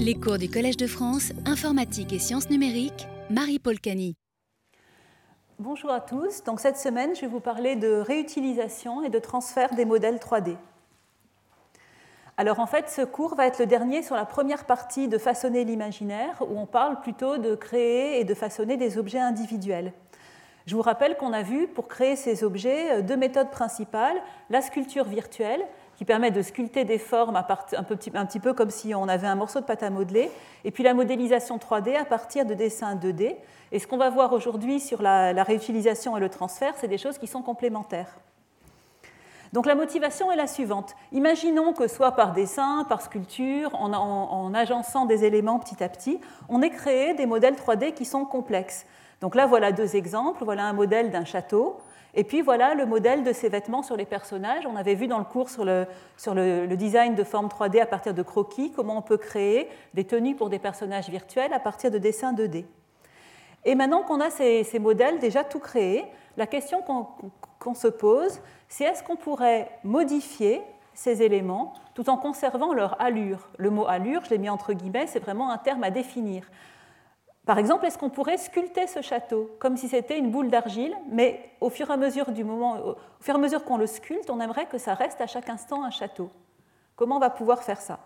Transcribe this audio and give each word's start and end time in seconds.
Les 0.00 0.14
cours 0.14 0.38
du 0.38 0.48
Collège 0.48 0.76
de 0.76 0.86
France, 0.86 1.32
informatique 1.44 2.12
et 2.12 2.20
sciences 2.20 2.50
numériques, 2.50 3.08
Marie-Paul 3.30 3.80
Cani. 3.80 4.14
Bonjour 5.58 5.90
à 5.90 6.00
tous. 6.00 6.44
Donc 6.44 6.60
cette 6.60 6.76
semaine, 6.76 7.16
je 7.16 7.22
vais 7.22 7.26
vous 7.26 7.40
parler 7.40 7.74
de 7.74 7.94
réutilisation 7.94 9.02
et 9.02 9.08
de 9.08 9.18
transfert 9.18 9.74
des 9.74 9.84
modèles 9.84 10.18
3D. 10.18 10.54
Alors 12.36 12.60
en 12.60 12.68
fait, 12.68 12.88
ce 12.88 13.02
cours 13.02 13.34
va 13.34 13.48
être 13.48 13.58
le 13.58 13.66
dernier 13.66 14.04
sur 14.04 14.14
la 14.14 14.24
première 14.24 14.66
partie 14.66 15.08
de 15.08 15.18
façonner 15.18 15.64
l'imaginaire, 15.64 16.42
où 16.42 16.56
on 16.56 16.66
parle 16.66 17.00
plutôt 17.00 17.36
de 17.36 17.56
créer 17.56 18.20
et 18.20 18.24
de 18.24 18.34
façonner 18.34 18.76
des 18.76 18.98
objets 18.98 19.18
individuels. 19.18 19.92
Je 20.66 20.76
vous 20.76 20.82
rappelle 20.82 21.16
qu'on 21.16 21.32
a 21.32 21.42
vu 21.42 21.66
pour 21.66 21.88
créer 21.88 22.14
ces 22.14 22.44
objets 22.44 23.02
deux 23.02 23.16
méthodes 23.16 23.50
principales, 23.50 24.22
la 24.48 24.62
sculpture 24.62 25.06
virtuelle, 25.06 25.66
qui 25.98 26.04
permet 26.04 26.30
de 26.30 26.42
sculpter 26.42 26.84
des 26.84 26.96
formes 26.96 27.34
un, 27.34 27.42
petit, 27.42 28.38
peu 28.38 28.52
comme 28.54 28.70
si 28.70 28.94
on 28.94 29.08
avait 29.08 29.26
un 29.26 29.34
morceau 29.34 29.58
de 29.58 29.64
pâte 29.64 29.82
à 29.82 29.90
modeler, 29.90 30.30
et 30.64 30.70
puis 30.70 30.84
la 30.84 30.94
modélisation 30.94 31.58
3D 31.58 31.96
à 31.96 32.04
partir 32.04 32.46
de 32.46 32.54
dessins 32.54 32.94
2D. 32.94 33.34
Et 33.72 33.78
ce 33.80 33.88
qu'on 33.88 33.96
va 33.96 34.08
voir 34.08 34.32
aujourd'hui 34.32 34.78
sur 34.78 35.02
la, 35.02 35.42
réutilisation 35.42 36.16
et 36.16 36.20
le 36.20 36.28
transfert, 36.28 36.74
c'est 36.76 36.86
des 36.86 36.98
choses 36.98 37.18
qui 37.18 37.26
sont 37.26 37.42
complémentaires. 37.42 38.16
Donc 39.52 39.66
la 39.66 39.74
motivation 39.74 40.30
est 40.30 40.36
la 40.36 40.46
suivante. 40.46 40.94
Imaginons 41.10 41.72
que 41.72 41.88
soit 41.88 42.12
par 42.12 42.32
dessin, 42.32 42.86
par 42.88 43.02
sculpture, 43.02 43.74
en, 43.74 43.92
en, 43.92 44.54
agençant 44.54 45.04
des 45.04 45.24
éléments 45.24 45.58
petit 45.58 45.82
à 45.82 45.88
petit, 45.88 46.20
on 46.48 46.62
ait 46.62 46.70
créé 46.70 47.14
des 47.14 47.26
modèles 47.26 47.54
3D 47.54 47.92
qui 47.92 48.04
sont 48.04 48.24
complexes. 48.24 48.86
Donc 49.20 49.34
là, 49.34 49.46
voilà 49.46 49.72
deux 49.72 49.96
exemples. 49.96 50.44
Voilà 50.44 50.66
un 50.66 50.74
modèle 50.74 51.10
d'un 51.10 51.24
château. 51.24 51.80
Et 52.18 52.24
puis 52.24 52.42
voilà 52.42 52.74
le 52.74 52.84
modèle 52.84 53.22
de 53.22 53.32
ces 53.32 53.48
vêtements 53.48 53.84
sur 53.84 53.96
les 53.96 54.04
personnages. 54.04 54.66
On 54.66 54.74
avait 54.74 54.96
vu 54.96 55.06
dans 55.06 55.20
le 55.20 55.24
cours 55.24 55.48
sur 55.48 55.64
le, 55.64 55.86
design 56.74 57.14
de 57.14 57.22
formes 57.22 57.46
3D 57.46 57.80
à 57.80 57.86
partir 57.86 58.12
de 58.12 58.22
croquis, 58.22 58.72
comment 58.72 58.98
on 58.98 59.02
peut 59.02 59.18
créer 59.18 59.68
des 59.94 60.02
tenues 60.02 60.34
pour 60.34 60.50
des 60.50 60.58
personnages 60.58 61.08
virtuels 61.08 61.52
à 61.52 61.60
partir 61.60 61.92
de 61.92 61.98
dessins 61.98 62.32
2D. 62.32 62.64
Et 63.64 63.76
maintenant 63.76 64.02
qu'on 64.02 64.18
a 64.18 64.30
ces, 64.30 64.66
modèles 64.80 65.20
déjà 65.20 65.44
tout 65.44 65.60
créés, 65.60 66.06
la 66.36 66.48
question 66.48 66.82
qu'on 67.60 67.74
se 67.74 67.86
pose, 67.86 68.40
c'est 68.66 68.82
est-ce 68.82 69.04
qu'on 69.04 69.14
pourrait 69.14 69.70
modifier 69.84 70.60
ces 70.94 71.22
éléments 71.22 71.72
tout 71.94 72.10
en 72.10 72.16
conservant 72.16 72.74
leur 72.74 73.00
allure? 73.00 73.48
Le 73.58 73.70
mot 73.70 73.86
allure, 73.86 74.24
je 74.24 74.30
l'ai 74.30 74.38
mis 74.38 74.48
entre 74.48 74.72
guillemets, 74.72 75.06
c'est 75.06 75.20
vraiment 75.20 75.52
un 75.52 75.58
terme 75.58 75.84
à 75.84 75.92
définir. 75.92 76.42
Par 77.48 77.56
exemple, 77.56 77.86
est-ce 77.86 77.96
qu'on 77.96 78.10
pourrait 78.10 78.36
sculpter 78.36 78.86
ce 78.86 79.00
château 79.00 79.50
comme 79.58 79.78
si 79.78 79.88
c'était 79.88 80.18
une 80.18 80.30
boule 80.30 80.50
d'argile, 80.50 80.94
mais 81.10 81.48
au 81.62 81.70
fur 81.70 81.88
et 81.88 81.94
à 81.94 81.96
mesure 81.96 82.30
du 82.30 82.44
moment, 82.44 82.76
au 82.76 83.38
mesure 83.38 83.64
qu'on 83.64 83.78
le 83.78 83.86
sculpte, 83.86 84.28
on 84.28 84.38
aimerait 84.38 84.66
que 84.66 84.76
ça 84.76 84.92
reste 84.92 85.22
à 85.22 85.26
chaque 85.26 85.48
instant 85.48 85.82
un 85.82 85.88
château. 85.88 86.28
Comment 86.94 87.16
on 87.16 87.20
va 87.20 87.30
pouvoir 87.30 87.62
faire 87.62 87.80
ça? 87.80 88.00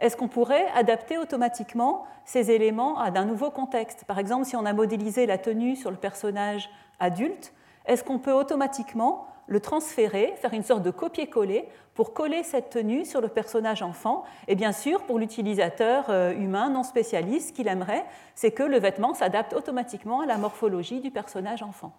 Est-ce 0.00 0.16
qu'on 0.16 0.26
pourrait 0.26 0.66
adapter 0.74 1.16
automatiquement 1.16 2.06
ces 2.24 2.50
éléments 2.50 2.98
à 2.98 3.16
un 3.16 3.24
nouveau 3.24 3.52
contexte? 3.52 4.02
Par 4.02 4.18
exemple, 4.18 4.46
si 4.46 4.56
on 4.56 4.66
a 4.66 4.72
modélisé 4.72 5.26
la 5.26 5.38
tenue 5.38 5.76
sur 5.76 5.92
le 5.92 5.96
personnage 5.96 6.68
adulte, 6.98 7.52
est-ce 7.84 8.02
qu'on 8.02 8.18
peut 8.18 8.32
automatiquement 8.32 9.28
le 9.46 9.60
transférer, 9.60 10.34
faire 10.36 10.54
une 10.54 10.62
sorte 10.62 10.82
de 10.82 10.90
copier-coller 10.90 11.68
pour 11.94 12.12
coller 12.12 12.42
cette 12.42 12.70
tenue 12.70 13.04
sur 13.04 13.20
le 13.20 13.28
personnage 13.28 13.82
enfant. 13.82 14.24
Et 14.48 14.54
bien 14.54 14.72
sûr, 14.72 15.02
pour 15.02 15.18
l'utilisateur 15.18 16.06
euh, 16.08 16.32
humain 16.32 16.68
non 16.68 16.82
spécialiste, 16.82 17.48
ce 17.48 17.52
qu'il 17.52 17.68
aimerait, 17.68 18.04
c'est 18.34 18.50
que 18.50 18.62
le 18.62 18.78
vêtement 18.78 19.14
s'adapte 19.14 19.54
automatiquement 19.54 20.20
à 20.20 20.26
la 20.26 20.36
morphologie 20.36 21.00
du 21.00 21.10
personnage 21.10 21.62
enfant. 21.62 21.92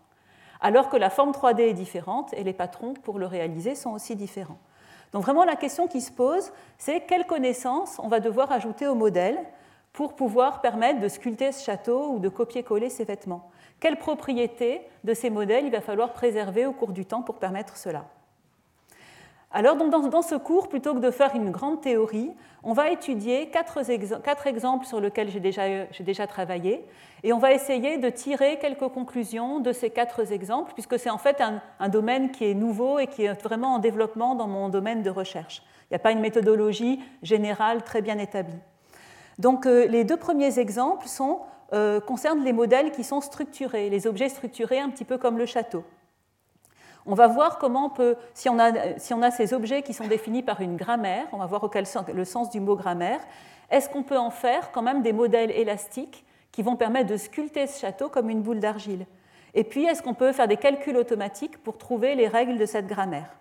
Alors 0.62 0.90
que 0.90 0.98
la 0.98 1.10
forme 1.10 1.32
3D 1.32 1.62
est 1.62 1.74
différente 1.74 2.34
et 2.34 2.44
les 2.44 2.54
patrons 2.54 2.94
pour 2.94 3.20
le 3.20 3.26
réaliser 3.26 3.76
sont 3.76 3.92
aussi 3.92 4.16
différents. 4.16 4.58
Donc 5.14 5.24
vraiment 5.24 5.46
la 5.46 5.56
question 5.56 5.88
qui 5.88 6.02
se 6.02 6.12
pose, 6.12 6.52
c'est 6.78 7.02
quelles 7.02 7.26
connaissances 7.26 8.00
on 8.00 8.08
va 8.08 8.20
devoir 8.20 8.52
ajouter 8.52 8.88
au 8.88 8.96
modèle 8.96 9.38
pour 9.94 10.16
pouvoir 10.16 10.62
permettre 10.62 11.00
de 11.00 11.08
sculpter 11.08 11.52
ce 11.52 11.64
château 11.64 12.12
ou 12.12 12.20
de 12.20 12.30
copier-coller 12.30 12.90
ces 12.90 13.04
vêtements. 13.04 13.50
Quelles 13.80 13.98
propriétés 13.98 14.82
de 15.04 15.14
ces 15.14 15.30
modèles 15.30 15.66
il 15.66 15.72
va 15.72 15.82
falloir 15.82 16.14
préserver 16.14 16.66
au 16.66 16.72
cours 16.72 16.92
du 16.92 17.06
temps 17.06 17.22
pour 17.22 17.36
permettre 17.36 17.78
cela? 17.78 18.06
Alors, 19.50 19.78
dans, 19.78 20.22
ce 20.22 20.36
cours, 20.36 20.68
plutôt 20.68 20.94
que 20.94 21.00
de 21.00 21.10
faire 21.10 21.34
une 21.34 21.52
grande 21.52 21.82
théorie, 21.82 22.32
on 22.64 22.74
va 22.74 22.92
étudier 22.92 23.50
quatre, 23.50 23.78
exemples 24.46 24.86
sur 24.86 25.00
lesquels 25.00 25.30
j'ai 25.30 25.40
déjà, 25.40 26.28
travaillé, 26.28 26.86
et 27.24 27.32
on 27.32 27.40
va 27.40 27.54
essayer 27.54 27.98
de 27.98 28.10
tirer 28.10 28.60
quelques 28.60 28.90
conclusions 28.90 29.60
de 29.60 29.72
ces 29.72 29.90
quatre 29.90 30.32
exemples, 30.34 30.74
puisque 30.74 31.00
c'est 31.00 31.10
en 31.10 31.18
fait 31.18 31.42
un, 31.42 31.90
domaine 31.90 32.32
qui 32.32 32.44
est 32.44 32.54
nouveau 32.54 33.00
et 33.00 33.08
qui 33.08 33.24
est 33.24 33.42
vraiment 33.42 33.76
en 33.76 33.80
développement 33.80 34.36
dans 34.36 34.48
mon 34.48 34.68
domaine 34.68 35.02
de 35.02 35.10
recherche. 35.10 35.64
Il 35.84 35.94
n'y 35.94 35.96
a 35.96 36.00
pas 36.00 36.12
une 36.12 36.20
méthodologie 36.20 37.00
générale 37.24 37.84
très 37.84 38.02
bien 38.02 38.18
établie. 38.18 38.60
Donc, 39.40 39.66
euh, 39.66 39.88
les 39.88 40.04
deux 40.04 40.18
premiers 40.18 40.60
exemples 40.60 41.08
sont 41.08 41.40
euh, 41.74 42.00
concerne 42.00 42.44
les 42.44 42.54
modèles 42.54 42.92
qui 42.92 43.04
sont 43.04 43.22
structurés, 43.22 43.90
les 43.90 44.08
objets 44.08 44.30
structurés 44.30 44.80
un 44.80 44.90
petit 44.90 45.06
peu 45.06 45.18
comme 45.18 45.38
le 45.38 45.46
château. 45.46 45.84
On 47.06 47.14
va 47.14 47.28
voir 47.28 47.58
comment 47.58 47.86
on 47.86 47.90
peut, 47.90 48.16
si 48.34 48.50
on 48.50 48.60
a, 48.60 49.00
si 49.00 49.14
on 49.14 49.22
a 49.22 49.32
ces 49.32 49.54
objets 49.54 49.82
qui 49.82 49.94
sont 49.94 50.08
définis 50.08 50.44
par 50.44 50.62
une 50.62 50.76
grammaire, 50.76 51.26
on 51.32 51.38
va 51.38 51.46
voir 51.46 51.64
auquel, 51.64 51.86
le 52.14 52.26
sens 52.26 52.50
du 52.50 52.60
mot 52.60 52.76
grammaire, 52.76 53.20
est-ce 53.70 53.90
qu'on 53.90 54.04
peut 54.04 54.18
en 54.18 54.30
faire 54.30 54.72
quand 54.72 54.82
même 54.82 55.02
des 55.02 55.14
modèles 55.14 55.52
élastiques 55.52 56.26
qui 56.52 56.64
vont 56.64 56.76
permettre 56.76 57.10
de 57.10 57.18
sculpter 57.18 57.68
ce 57.68 57.80
château 57.80 58.10
comme 58.10 58.30
une 58.30 58.42
boule 58.42 58.60
d'argile? 58.60 59.06
Et 59.54 59.64
puis, 59.64 59.86
est-ce 59.86 60.04
qu'on 60.04 60.14
peut 60.14 60.34
faire 60.34 60.48
des 60.48 60.58
calculs 60.58 60.98
automatiques 60.98 61.62
pour 61.64 61.78
trouver 61.78 62.16
les 62.16 62.28
règles 62.28 62.58
de 62.58 62.66
cette 62.66 62.88
grammaire? 62.88 63.36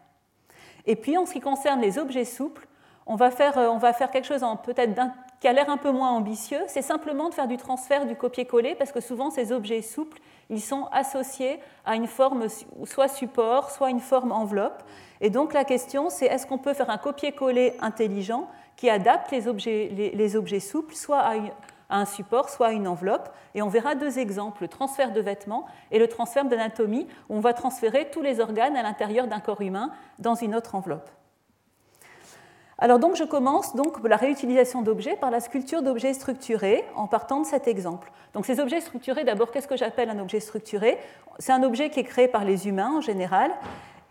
Et 0.86 0.96
puis, 0.96 1.16
en 1.18 1.26
ce 1.26 1.32
qui 1.32 1.40
concerne 1.40 1.80
les 1.80 1.98
objets 1.98 2.24
souples, 2.24 2.66
on 3.06 3.16
va 3.16 3.30
faire, 3.30 3.56
on 3.56 3.78
va 3.78 3.92
faire 3.92 4.10
quelque 4.10 4.26
chose 4.26 4.44
peut-être 4.64 4.94
qui 5.40 5.48
a 5.48 5.52
l'air 5.52 5.68
un 5.68 5.76
peu 5.76 5.90
moins 5.90 6.10
ambitieux, 6.10 6.60
c'est 6.66 6.82
simplement 6.82 7.28
de 7.28 7.34
faire 7.34 7.48
du 7.48 7.56
transfert 7.56 8.06
du 8.06 8.16
copier-coller, 8.16 8.74
parce 8.74 8.92
que 8.92 9.00
souvent 9.00 9.30
ces 9.30 9.52
objets 9.52 9.82
souples, 9.82 10.18
ils 10.48 10.60
sont 10.60 10.88
associés 10.92 11.60
à 11.84 11.96
une 11.96 12.06
forme 12.06 12.46
soit 12.84 13.08
support, 13.08 13.70
soit 13.70 13.90
une 13.90 14.00
forme 14.00 14.32
enveloppe. 14.32 14.82
Et 15.20 15.30
donc 15.30 15.52
la 15.52 15.64
question, 15.64 16.08
c'est 16.08 16.26
est-ce 16.26 16.46
qu'on 16.46 16.58
peut 16.58 16.74
faire 16.74 16.90
un 16.90 16.98
copier-coller 16.98 17.74
intelligent 17.80 18.48
qui 18.76 18.88
adapte 18.88 19.30
les 19.30 19.48
objets, 19.48 19.90
les, 19.92 20.36
objets 20.36 20.60
souples, 20.60 20.94
soit 20.94 21.20
à, 21.20 21.34
à, 21.88 22.00
un 22.00 22.04
support, 22.04 22.48
soit 22.48 22.68
à 22.68 22.72
une 22.72 22.86
enveloppe? 22.86 23.30
Et 23.54 23.62
on 23.62 23.68
verra 23.68 23.94
deux 23.94 24.18
exemples, 24.18 24.62
le 24.62 24.68
transfert 24.68 25.12
de 25.12 25.20
vêtements 25.20 25.66
et 25.90 25.98
le 25.98 26.08
transfert 26.08 26.44
d'anatomie, 26.44 27.06
où 27.28 27.36
on 27.36 27.40
va 27.40 27.52
transférer 27.52 28.10
tous 28.10 28.22
les 28.22 28.40
organes 28.40 28.76
à 28.76 28.82
l'intérieur 28.82 29.26
d'un 29.26 29.40
corps 29.40 29.62
humain 29.62 29.90
dans 30.18 30.34
une 30.34 30.54
autre 30.54 30.74
enveloppe. 30.74 31.10
Alors 32.78 32.98
donc 32.98 33.16
je 33.16 33.24
commence 33.24 33.74
donc 33.74 34.06
la 34.06 34.16
réutilisation 34.16 34.82
d'objets 34.82 35.16
par 35.16 35.30
la 35.30 35.40
sculpture 35.40 35.80
d'objets 35.80 36.12
structurés 36.12 36.84
en 36.94 37.06
partant 37.06 37.40
de 37.40 37.46
cet 37.46 37.68
exemple. 37.68 38.12
Donc 38.34 38.44
ces 38.44 38.60
objets 38.60 38.82
structurés, 38.82 39.24
d'abord 39.24 39.50
qu'est-ce 39.50 39.66
que 39.66 39.78
j'appelle 39.78 40.10
un 40.10 40.18
objet 40.18 40.40
structuré? 40.40 40.98
C'est 41.38 41.52
un 41.52 41.62
objet 41.62 41.88
qui 41.88 42.00
est 42.00 42.04
créé 42.04 42.28
par 42.28 42.44
les 42.44 42.68
humains 42.68 42.92
en 42.98 43.00
général. 43.00 43.50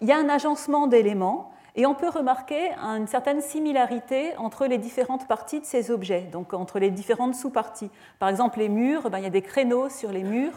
Il 0.02 0.08
y 0.08 0.12
a 0.12 0.18
un 0.18 0.30
agencement 0.30 0.88
d'éléments 0.88 1.52
et 1.76 1.86
on 1.86 1.94
peut 1.94 2.10
remarquer 2.10 2.72
une 2.82 3.06
certaine 3.06 3.42
similarité 3.42 4.36
entre 4.38 4.66
les 4.66 4.80
différentes 4.80 5.28
parties 5.28 5.60
de 5.60 5.66
ces 5.66 5.92
objets, 5.92 6.22
donc 6.32 6.56
entre 6.56 6.80
les 6.80 6.90
différentes 6.90 7.36
sous-parties. 7.36 7.92
Par 8.18 8.30
exemple 8.30 8.58
les 8.58 8.70
murs, 8.70 9.12
ben, 9.12 9.20
il 9.20 9.26
y 9.26 9.28
a 9.28 9.30
des 9.32 9.44
créneaux 9.44 9.90
sur 9.90 10.12
les 10.12 10.24
murs. 10.24 10.54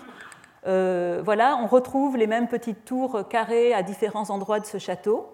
Euh, 0.66 1.20
voilà, 1.22 1.58
on 1.62 1.66
retrouve 1.66 2.16
les 2.16 2.26
mêmes 2.26 2.48
petites 2.48 2.86
tours 2.86 3.28
carrées 3.28 3.74
à 3.74 3.82
différents 3.82 4.30
endroits 4.30 4.60
de 4.60 4.66
ce 4.66 4.78
château 4.78 5.26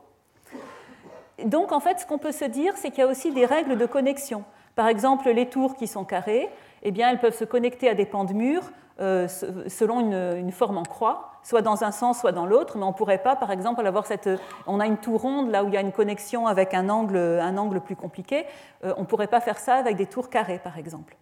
donc, 1.43 1.73
en 1.73 1.81
fait, 1.81 2.01
ce 2.01 2.07
qu'on 2.07 2.19
peut 2.19 2.33
se 2.33 2.45
dire, 2.45 2.75
c'est 2.77 2.91
qu'il 2.91 3.01
y 3.01 3.03
a 3.03 3.07
aussi 3.07 3.33
des 3.33 3.47
règles 3.47 3.77
de 3.77 3.87
connexion. 3.87 4.45
Par 4.77 4.89
exemple, 4.89 5.29
les 5.31 5.49
tours 5.49 5.75
qui 5.75 5.87
sont 5.87 6.05
carrées, 6.05 6.49
eh 6.83 6.91
bien, 6.91 7.11
elles 7.11 7.21
peuvent 7.21 7.37
se 7.37 7.45
connecter 7.45 7.89
à 7.89 7.95
des 7.95 8.07
pans 8.07 8.25
de 8.25 8.33
mur 8.33 8.63
euh, 9.01 9.27
selon 9.27 10.01
une, 10.01 10.53
forme 10.53 10.79
en 10.79 10.85
croix, 10.85 11.33
soit 11.43 11.63
dans 11.63 11.83
un 11.83 11.91
sens, 11.91 12.21
soit 12.21 12.31
dans 12.31 12.47
l'autre, 12.47 12.77
mais 12.79 12.85
on 12.85 12.89
ne 12.89 12.95
pourrait 12.95 13.23
pas, 13.23 13.35
par 13.35 13.51
exemple, 13.51 13.85
avoir 13.85 14.07
cette... 14.07 14.29
On 14.67 14.79
a 14.79 14.87
une 14.87 14.99
tour 14.99 15.23
ronde, 15.23 15.51
là 15.51 15.65
où 15.65 15.69
il 15.69 15.75
y 15.75 15.77
a 15.77 15.81
une 15.81 15.93
connexion 15.93 16.47
avec 16.47 16.75
un 16.75 16.89
angle, 16.89 17.17
un 17.17 17.57
angle 17.57 17.81
plus 17.81 17.97
compliqué, 17.97 18.47
euh, 18.85 18.95
on 18.97 19.01
ne 19.01 19.07
pourrait 19.07 19.27
pas 19.27 19.41
faire 19.41 19.59
ça 19.59 19.75
avec 19.75 19.97
des 19.97 20.07
tours 20.07 20.31
carrées, 20.31 20.61
par 20.63 20.79
exemple. 20.79 21.17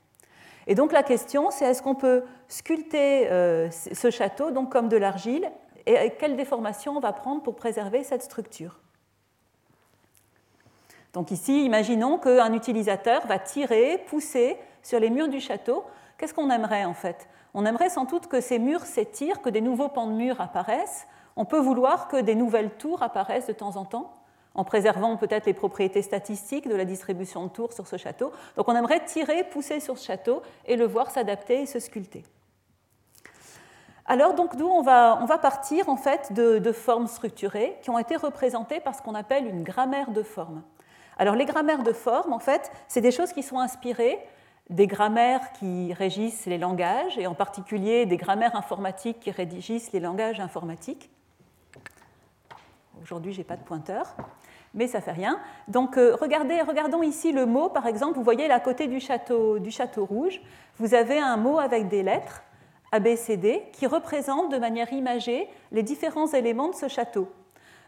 Et 0.67 0.75
donc 0.75 0.93
la 0.93 1.03
question, 1.03 1.51
c'est 1.51 1.65
est-ce 1.65 1.83
qu'on 1.83 1.95
peut 1.95 2.25
sculpter 2.49 3.31
euh, 3.31 3.71
ce 3.71 4.11
château 4.11 4.51
donc 4.51 4.71
comme 4.71 4.89
de 4.89 4.97
l'argile, 4.97 5.51
et 5.87 6.11
quelle 6.19 6.37
déformation 6.37 6.97
on 6.97 7.01
va 7.01 7.13
prendre 7.13 7.43
pour 7.43 7.57
préserver 7.57 8.05
cette 8.05 8.23
structure? 8.23 8.82
Donc 11.13 11.31
ici, 11.31 11.65
imaginons 11.65 12.19
qu'un 12.19 12.53
utilisateur 12.55 13.27
va 13.27 13.39
tirer, 13.39 13.99
pousser 14.07 14.57
sur 14.83 14.99
les 14.99 15.11
murs 15.11 15.29
du 15.29 15.41
château. 15.41 15.85
Qu'est-ce 16.17 16.33
qu'on 16.33 16.51
aimerait 16.51 16.87
en 16.87 16.95
fait? 16.95 17.29
On 17.55 17.67
aimerait 17.67 17.91
sans 17.91 18.05
doute 18.05 18.29
que 18.29 18.41
ces 18.41 18.59
murs 18.59 18.87
s'étirent, 18.87 19.43
que 19.43 19.51
des 19.51 19.61
nouveaux 19.61 19.89
pans 19.89 20.07
de 20.07 20.13
murs 20.13 20.41
apparaissent. 20.41 21.07
On 21.37 21.45
peut 21.45 21.59
vouloir 21.59 22.09
que 22.09 22.17
des 22.17 22.35
nouvelles 22.35 22.71
tours 22.71 23.03
apparaissent 23.03 23.47
de 23.47 23.53
temps 23.53 23.77
en 23.77 23.85
temps, 23.85 24.15
en 24.55 24.65
préservant 24.65 25.19
peut-être 25.19 25.45
les 25.45 25.53
propriétés 25.53 26.01
statistiques 26.01 26.67
de 26.67 26.75
la 26.75 26.87
distribution 26.87 27.45
de 27.45 27.51
tours 27.51 27.75
sur 27.75 27.87
ce 27.87 27.99
château. 27.99 28.33
Donc 28.57 28.69
on 28.69 28.75
aimerait 28.75 29.05
tirer, 29.05 29.45
pousser 29.45 29.81
sur 29.81 29.99
ce 29.99 30.07
château 30.07 30.41
et 30.65 30.77
le 30.77 30.87
voir 30.87 31.11
s'adapter 31.11 31.61
et 31.61 31.67
se 31.67 31.79
sculpter. 31.79 32.25
Alors 34.07 34.33
donc 34.33 34.57
d'où 34.57 34.67
on 34.67 34.83
va, 34.83 35.39
partir 35.43 35.91
en 35.91 35.97
fait 35.97 36.33
de 36.33 36.73
formes 36.73 37.07
structurées 37.07 37.79
qui 37.83 37.91
ont 37.91 37.99
été 37.99 38.17
représentées 38.17 38.81
par 38.81 38.95
ce 38.95 39.03
qu'on 39.03 39.15
appelle 39.15 39.47
une 39.47 39.63
grammaire 39.63 40.11
de 40.11 40.23
formes. 40.23 40.63
Alors 41.19 41.35
les 41.35 41.45
grammaires 41.45 41.83
de 41.83 41.93
forme, 41.93 42.33
en 42.33 42.39
fait, 42.39 42.73
c'est 42.89 43.01
des 43.01 43.11
choses 43.11 43.33
qui 43.33 43.43
sont 43.43 43.59
inspirées 43.59 44.19
des 44.71 44.87
grammaires 44.87 45.53
qui 45.53 45.93
régissent 45.93 46.47
les 46.47 46.59
langages, 46.59 47.19
et 47.19 47.27
en 47.27 47.35
particulier 47.35 48.07
des 48.07 48.17
grammaires 48.17 48.57
informatiques 48.57 49.21
qui 49.21 49.31
régissent 49.31 49.93
les 49.93 50.01
langages 50.01 50.41
informatiques. 50.41 51.11
Aujourd'hui, 53.03 53.33
je 53.33 53.39
n'ai 53.39 53.45
pas 53.45 53.57
de 53.57 53.63
pointeur, 53.63 54.15
mais 54.75 54.87
ça 54.87 54.99
ne 54.99 55.03
fait 55.03 55.13
rien. 55.13 55.39
Donc, 55.69 55.99
euh, 55.99 56.17
regardez, 56.19 56.61
regardons 56.63 57.03
ici 57.03 57.33
le 57.33 57.47
mot, 57.47 57.69
par 57.69 57.87
exemple, 57.87 58.17
vous 58.17 58.25
voyez 58.25 58.49
là 58.49 58.57
à 58.57 58.61
côté 58.61 58.87
du 58.87 59.01
château, 59.01 59.59
du 59.59 59.71
château 59.71 60.07
rouge, 60.07 60.41
vous 60.79 60.95
avez 60.95 61.19
un 61.19 61.37
mot 61.37 61.59
avec 61.59 61.89
des 61.89 62.03
lettres, 62.03 62.43
ABCD, 62.93 63.63
qui 63.73 63.87
représentent 63.87 64.53
de 64.53 64.59
manière 64.59 64.93
imagée 64.93 65.49
les 65.73 65.83
différents 65.83 66.29
éléments 66.29 66.69
de 66.69 66.75
ce 66.75 66.89
château. 66.89 67.29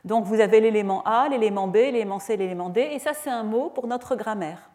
Donc, 0.04 0.24
vous 0.24 0.40
avez 0.40 0.60
l'élément 0.60 1.02
A, 1.04 1.28
l'élément 1.28 1.66
B, 1.66 1.76
l'élément 1.76 2.18
C, 2.18 2.36
l'élément 2.36 2.68
D, 2.68 2.80
et 2.92 2.98
ça, 2.98 3.14
c'est 3.14 3.30
un 3.30 3.42
mot 3.42 3.70
pour 3.70 3.86
notre 3.86 4.16
grammaire. 4.16 4.70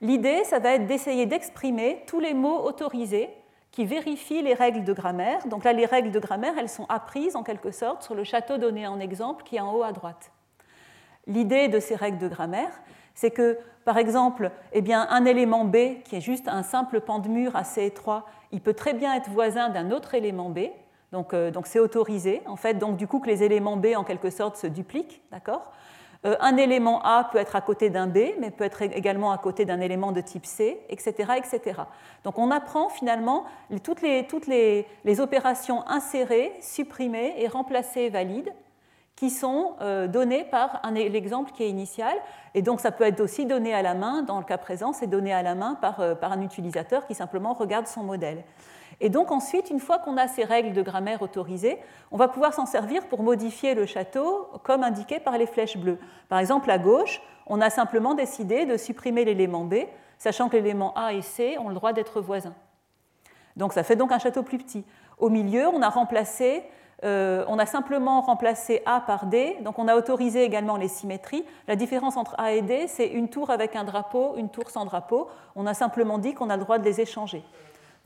L'idée, 0.00 0.44
ça 0.44 0.58
va 0.58 0.74
être 0.74 0.86
d'essayer 0.86 1.26
d'exprimer 1.26 2.02
tous 2.06 2.20
les 2.20 2.34
mots 2.34 2.62
autorisés 2.64 3.30
qui 3.70 3.84
vérifient 3.84 4.42
les 4.42 4.54
règles 4.54 4.84
de 4.84 4.92
grammaire. 4.92 5.46
Donc 5.46 5.64
là, 5.64 5.72
les 5.72 5.84
règles 5.84 6.10
de 6.10 6.18
grammaire, 6.18 6.54
elles 6.58 6.68
sont 6.68 6.86
apprises 6.88 7.36
en 7.36 7.42
quelque 7.42 7.70
sorte 7.70 8.02
sur 8.02 8.14
le 8.14 8.24
château 8.24 8.56
donné 8.56 8.86
en 8.86 9.00
exemple 9.00 9.44
qui 9.44 9.56
est 9.56 9.60
en 9.60 9.74
haut 9.74 9.82
à 9.82 9.92
droite. 9.92 10.32
L'idée 11.26 11.68
de 11.68 11.80
ces 11.80 11.94
règles 11.94 12.18
de 12.18 12.28
grammaire, 12.28 12.80
c'est 13.14 13.30
que, 13.30 13.58
par 13.84 13.98
exemple, 13.98 14.50
eh 14.72 14.80
bien, 14.80 15.06
un 15.10 15.24
élément 15.24 15.64
B, 15.64 16.02
qui 16.04 16.16
est 16.16 16.20
juste 16.20 16.48
un 16.48 16.62
simple 16.62 17.00
pan 17.00 17.18
de 17.18 17.28
mur 17.28 17.56
assez 17.56 17.84
étroit, 17.84 18.24
il 18.52 18.60
peut 18.60 18.74
très 18.74 18.94
bien 18.94 19.14
être 19.14 19.30
voisin 19.30 19.68
d'un 19.68 19.90
autre 19.90 20.14
élément 20.14 20.50
B. 20.50 20.60
Donc, 21.16 21.32
euh, 21.32 21.50
donc 21.50 21.66
c'est 21.66 21.78
autorisé, 21.78 22.42
en 22.44 22.56
fait. 22.56 22.74
Donc, 22.74 22.98
du 22.98 23.06
coup, 23.06 23.20
que 23.20 23.26
les 23.26 23.42
éléments 23.42 23.78
B, 23.78 23.86
en 23.96 24.04
quelque 24.04 24.28
sorte, 24.28 24.58
se 24.58 24.66
dupliquent, 24.66 25.22
d'accord 25.32 25.72
euh, 26.26 26.36
un 26.40 26.58
élément 26.58 27.00
A 27.04 27.24
peut 27.32 27.38
être 27.38 27.56
à 27.56 27.62
côté 27.62 27.88
d'un 27.88 28.06
B, 28.06 28.18
mais 28.38 28.50
peut 28.50 28.64
être 28.64 28.82
également 28.82 29.32
à 29.32 29.38
côté 29.38 29.64
d'un 29.64 29.80
élément 29.80 30.12
de 30.12 30.20
type 30.20 30.44
C, 30.44 30.78
etc. 30.90 31.32
etc. 31.38 31.82
Donc 32.24 32.38
on 32.38 32.50
apprend 32.50 32.88
finalement 32.88 33.44
toutes, 33.82 34.02
les, 34.02 35.20
opérations 35.20 35.86
insérées, 35.88 36.52
supprimées 36.60 37.34
et 37.38 37.48
remplacées 37.48 38.08
valides 38.08 38.52
qui 39.14 39.30
sont 39.30 39.74
euh, 39.80 40.08
données 40.08 40.44
par 40.44 40.82
l'exemple 40.92 41.52
qui 41.52 41.62
est 41.62 41.70
initial. 41.70 42.14
Et 42.54 42.62
donc 42.62 42.80
ça 42.80 42.92
peut 42.92 43.04
être 43.04 43.20
aussi 43.20 43.46
donné 43.46 43.72
à 43.72 43.82
la 43.82 43.94
main, 43.94 44.22
dans 44.22 44.38
le 44.38 44.44
cas 44.44 44.58
présent, 44.58 44.92
c'est 44.92 45.06
donné 45.06 45.32
à 45.32 45.42
la 45.42 45.54
main 45.54 45.76
par 45.80 46.00
un 46.00 46.42
utilisateur 46.42 47.06
qui 47.06 47.14
simplement 47.14 47.52
regarde 47.52 47.86
son 47.86 48.02
modèle. 48.02 48.42
Et 49.00 49.10
donc 49.10 49.30
ensuite, 49.30 49.70
une 49.70 49.80
fois 49.80 49.98
qu'on 49.98 50.16
a 50.16 50.26
ces 50.26 50.44
règles 50.44 50.72
de 50.72 50.82
grammaire 50.82 51.22
autorisées, 51.22 51.78
on 52.10 52.16
va 52.16 52.28
pouvoir 52.28 52.54
s'en 52.54 52.66
servir 52.66 53.06
pour 53.08 53.22
modifier 53.22 53.74
le 53.74 53.84
château 53.84 54.48
comme 54.62 54.82
indiqué 54.82 55.20
par 55.20 55.36
les 55.36 55.46
flèches 55.46 55.76
bleues. 55.76 55.98
Par 56.28 56.38
exemple, 56.38 56.70
à 56.70 56.78
gauche, 56.78 57.20
on 57.46 57.60
a 57.60 57.70
simplement 57.70 58.14
décidé 58.14 58.64
de 58.64 58.76
supprimer 58.76 59.24
l'élément 59.24 59.64
B, 59.64 59.74
sachant 60.18 60.48
que 60.48 60.56
l'élément 60.56 60.94
A 60.94 61.12
et 61.12 61.22
C 61.22 61.58
ont 61.58 61.68
le 61.68 61.74
droit 61.74 61.92
d'être 61.92 62.20
voisins. 62.20 62.54
Donc 63.56 63.72
ça 63.72 63.82
fait 63.82 63.96
donc 63.96 64.12
un 64.12 64.18
château 64.18 64.42
plus 64.42 64.58
petit. 64.58 64.84
Au 65.18 65.28
milieu, 65.28 65.66
on 65.68 65.82
a 65.82 65.92
euh, 67.04 67.66
simplement 67.66 68.20
remplacé 68.22 68.82
A 68.86 69.00
par 69.00 69.26
D, 69.26 69.56
donc 69.60 69.78
on 69.78 69.88
a 69.88 69.96
autorisé 69.96 70.42
également 70.42 70.76
les 70.76 70.88
symétries. 70.88 71.44
La 71.68 71.76
différence 71.76 72.16
entre 72.16 72.34
A 72.38 72.52
et 72.52 72.62
D, 72.62 72.86
c'est 72.86 73.08
une 73.08 73.28
tour 73.28 73.50
avec 73.50 73.76
un 73.76 73.84
drapeau, 73.84 74.36
une 74.36 74.48
tour 74.48 74.70
sans 74.70 74.84
drapeau. 74.84 75.28
On 75.54 75.66
a 75.66 75.74
simplement 75.74 76.18
dit 76.18 76.34
qu'on 76.34 76.50
a 76.50 76.56
le 76.56 76.62
droit 76.62 76.78
de 76.78 76.84
les 76.84 77.00
échanger. 77.00 77.42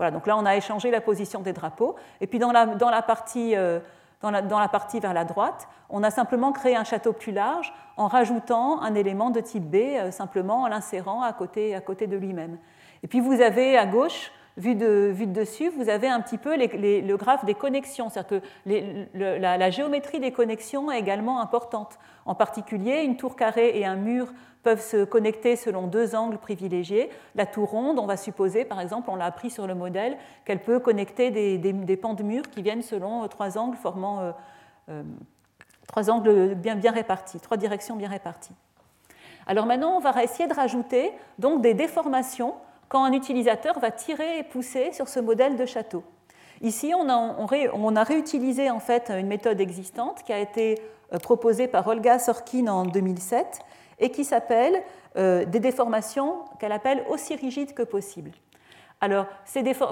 Voilà, 0.01 0.13
donc 0.13 0.27
là, 0.27 0.35
on 0.39 0.47
a 0.47 0.57
échangé 0.57 0.91
la 0.91 1.03
position 1.03 1.41
des 1.41 1.53
drapeaux. 1.53 1.95
Et 2.23 2.27
puis 2.27 2.39
dans 2.39 2.53
la, 2.53 3.03
partie, 3.03 3.55
euh, 3.55 3.81
dans, 4.23 4.31
la, 4.31 4.69
partie, 4.69 4.99
vers 4.99 5.13
la 5.13 5.27
droite, 5.27 5.69
on 5.91 6.03
a 6.03 6.11
simplement 6.11 6.53
créé 6.53 6.75
un 6.75 6.85
château 6.85 7.13
plus 7.13 7.33
large 7.33 7.71
en 7.99 8.09
rajoutant 8.09 8.81
un 8.81 8.95
élément 8.95 9.29
de 9.29 9.41
type 9.41 9.71
B, 9.71 9.75
euh, 9.75 10.11
simplement 10.11 10.63
en 10.63 10.69
l'insérant 10.69 11.21
à 11.21 11.35
côté, 11.35 11.75
à 11.75 11.83
côté 11.83 12.07
de 12.07 12.17
lui-même. 12.17 12.57
Et 13.03 13.09
puis 13.09 13.21
vous 13.21 13.43
avez 13.43 13.77
à 13.77 13.85
gauche 13.85 14.33
vu 14.57 14.75
de, 14.75 15.15
dessus, 15.27 15.71
vous 15.71 15.89
avez 15.89 16.09
un 16.09 16.21
petit 16.21 16.39
peu 16.39 16.57
le 16.57 17.17
graphe 17.17 17.45
des 17.45 17.55
connexions, 17.55 18.09
c'est-à-dire 18.09 18.41
que 18.41 19.19
la, 19.19 19.71
géométrie 19.71 20.21
des 20.21 20.33
connexions 20.33 20.91
est 20.91 20.99
également 20.99 21.41
importante. 21.41 21.99
En 22.27 22.35
particulier, 22.35 23.03
une 23.03 23.17
tour 23.17 23.37
carrée 23.37 23.79
et 23.79 23.87
un 23.87 23.97
mur 23.97 24.33
peuvent 24.63 24.83
se 24.83 25.05
connecter 25.05 25.57
selon 25.57 25.87
deux 25.87 26.15
angles 26.15 26.39
privilégiés. 26.39 27.11
La 27.35 27.47
tour 27.47 27.71
ronde, 27.71 27.99
on 27.99 28.07
va 28.07 28.17
supposer, 28.17 28.65
par 28.65 28.81
exemple, 28.81 29.09
on 29.11 29.17
l'a 29.17 29.25
appris 29.25 29.51
sur 29.51 29.67
le 29.67 29.75
modèle, 29.75 30.19
qu'elle 30.45 30.61
peut 30.61 30.81
connecter 30.81 31.31
des, 31.31 31.97
pans 31.97 32.15
de 32.15 32.23
mur 32.23 32.43
qui 32.51 32.63
viennent 32.63 32.83
selon 32.83 33.25
euh, 33.25 33.27
trois 33.27 33.57
angles 33.57 33.77
formant 33.77 34.21
euh, 34.21 34.33
euh, 34.91 35.03
trois 35.87 36.11
angles 36.11 36.55
bien, 36.55 36.77
bien 36.77 36.93
répartis, 36.93 37.41
trois 37.41 37.57
directions 37.57 37.97
bien 37.97 38.09
réparties. 38.09 38.55
Alors 39.47 39.67
maintenant, 39.67 39.97
on 39.97 40.01
va 40.01 40.23
essayer 40.23 40.49
de 40.49 40.55
rajouter 40.55 41.11
donc 41.39 41.63
des 41.63 41.75
déformations 41.75 42.55
quand 42.91 43.05
un 43.05 43.13
utilisateur 43.13 43.79
va 43.79 43.91
tirer 43.91 44.41
et 44.41 44.43
pousser 44.43 44.93
sur 44.93 45.09
ce 45.09 45.21
modèle 45.21 45.57
de 45.57 45.65
château. 45.65 46.03
Ici, 46.61 46.93
on 46.95 47.09
a, 47.09 48.05
réutilisé 48.05 48.69
en 48.69 48.81
fait 48.81 49.11
une 49.11 49.29
méthode 49.29 49.61
existante 49.61 50.23
qui 50.25 50.33
a 50.35 50.39
été 50.39 50.79
euh, 51.15 51.19
proposée 51.19 51.69
par 51.69 51.87
Olga 51.87 52.19
Sorkin 52.19 52.67
en 52.67 52.85
2007 52.85 53.61
et 54.01 54.11
qui 54.11 54.25
s'appelle 54.25 54.83
euh, 55.17 55.47
des 55.47 55.61
déformations 55.61 56.41
qu'elle 56.59 56.73
appelle 56.73 57.05
aussi 57.09 57.35
rigides 57.37 57.73
que 57.73 57.83
possible. 57.83 58.33
Alors, 59.01 59.27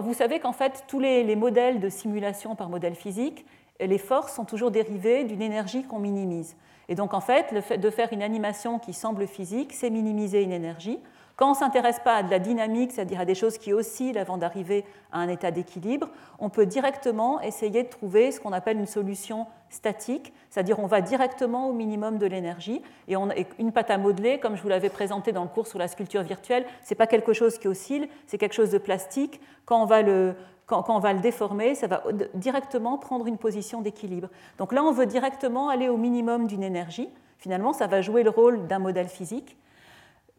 vous 0.01 0.13
savez 0.13 0.41
qu'en 0.41 0.53
fait, 0.53 0.85
tous 0.87 1.01
les, 1.01 1.37
modèles 1.37 1.81
de 1.81 1.89
simulation 1.89 2.55
par 2.57 2.69
modèle 2.69 2.95
physique, 2.95 3.47
les 3.81 3.97
forces 3.97 4.35
sont 4.35 4.45
toujours 4.45 4.71
dérivées 4.71 5.25
d'une 5.25 5.41
énergie 5.41 5.85
qu'on 5.85 6.01
minimise. 6.01 6.57
Et 6.89 6.95
donc, 6.95 7.15
en 7.15 7.21
fait, 7.21 7.53
le 7.53 7.63
fait 7.63 7.79
de 7.79 7.89
faire 7.89 8.13
une 8.13 8.23
animation 8.23 8.79
qui 8.79 8.93
semble 8.93 9.27
physique, 9.27 9.73
c'est 9.73 9.89
minimiser 9.89 10.43
une 10.43 10.53
énergie. 10.53 10.99
Quand 11.39 11.47
on 11.47 11.51
ne 11.51 11.57
s'intéresse 11.57 12.01
pas 12.01 12.17
à 12.17 12.23
de 12.25 12.31
la 12.33 12.41
dynamique, 12.41 12.91
c'est-à-dire 12.91 13.21
à 13.21 13.25
des 13.25 13.37
choses 13.37 13.59
qui 13.59 13.73
oscillent 13.73 14.19
avant 14.19 14.39
d'arriver 14.39 14.85
à 15.13 15.21
un 15.21 15.29
état 15.29 15.53
d'équilibre, 15.53 16.09
on 16.41 16.49
peut 16.49 16.67
directement 16.67 17.41
essayer 17.41 17.85
de 17.85 17.89
trouver 17.89 18.33
ce 18.33 18.41
qu'on 18.41 18.53
appelle 18.53 18.77
une 18.77 18.87
solution 18.87 19.47
statique, 19.71 20.33
c'est-à-dire 20.51 20.81
on 20.81 20.89
va 20.89 21.01
directement 21.01 21.69
au 21.69 21.73
minimum 21.73 22.19
de 22.19 22.27
l'énergie 22.27 22.83
et, 23.07 23.15
une 23.61 23.71
pâte 23.71 23.93
à 23.93 23.99
modeler, 23.99 24.41
comme 24.41 24.57
je 24.57 24.63
vous 24.63 24.69
l'avais 24.69 24.89
présenté 24.89 25.31
dans 25.31 25.45
le 25.45 25.49
cours 25.49 25.69
sur 25.69 25.79
la 25.79 25.87
sculpture 25.87 26.25
virtuelle, 26.25 26.67
ce 26.83 26.93
n'est 26.93 26.97
pas 26.97 27.07
quelque 27.07 27.33
chose 27.33 27.57
qui 27.57 27.69
oscille, 27.69 28.09
c'est 28.27 28.37
quelque 28.37 28.55
chose 28.55 28.73
de 28.73 28.79
plastique. 28.79 29.41
Quand, 29.65 29.81
on 29.81 29.87
va 29.87 30.03
le 30.03 31.21
déformer, 31.21 31.77
ça 31.77 31.87
va 31.87 32.03
directement 32.35 32.99
prendre 32.99 33.29
une 33.29 33.39
position 33.39 33.81
d'équilibre. 33.81 34.29
Donc 34.59 34.73
là, 34.73 34.83
on 34.83 34.91
veut 34.91 35.07
directement 35.07 35.69
aller 35.69 35.89
au 35.89 35.99
minimum 35.99 36.49
d'une 36.49 36.65
énergie. 36.65 37.09
Finalement, 37.39 37.73
ça 37.73 37.87
va 37.87 38.03
jouer 38.03 38.25
le 38.25 38.31
rôle 38.31 38.67
d'un 38.67 38.81
modèle 38.81 39.09
physique. 39.09 39.57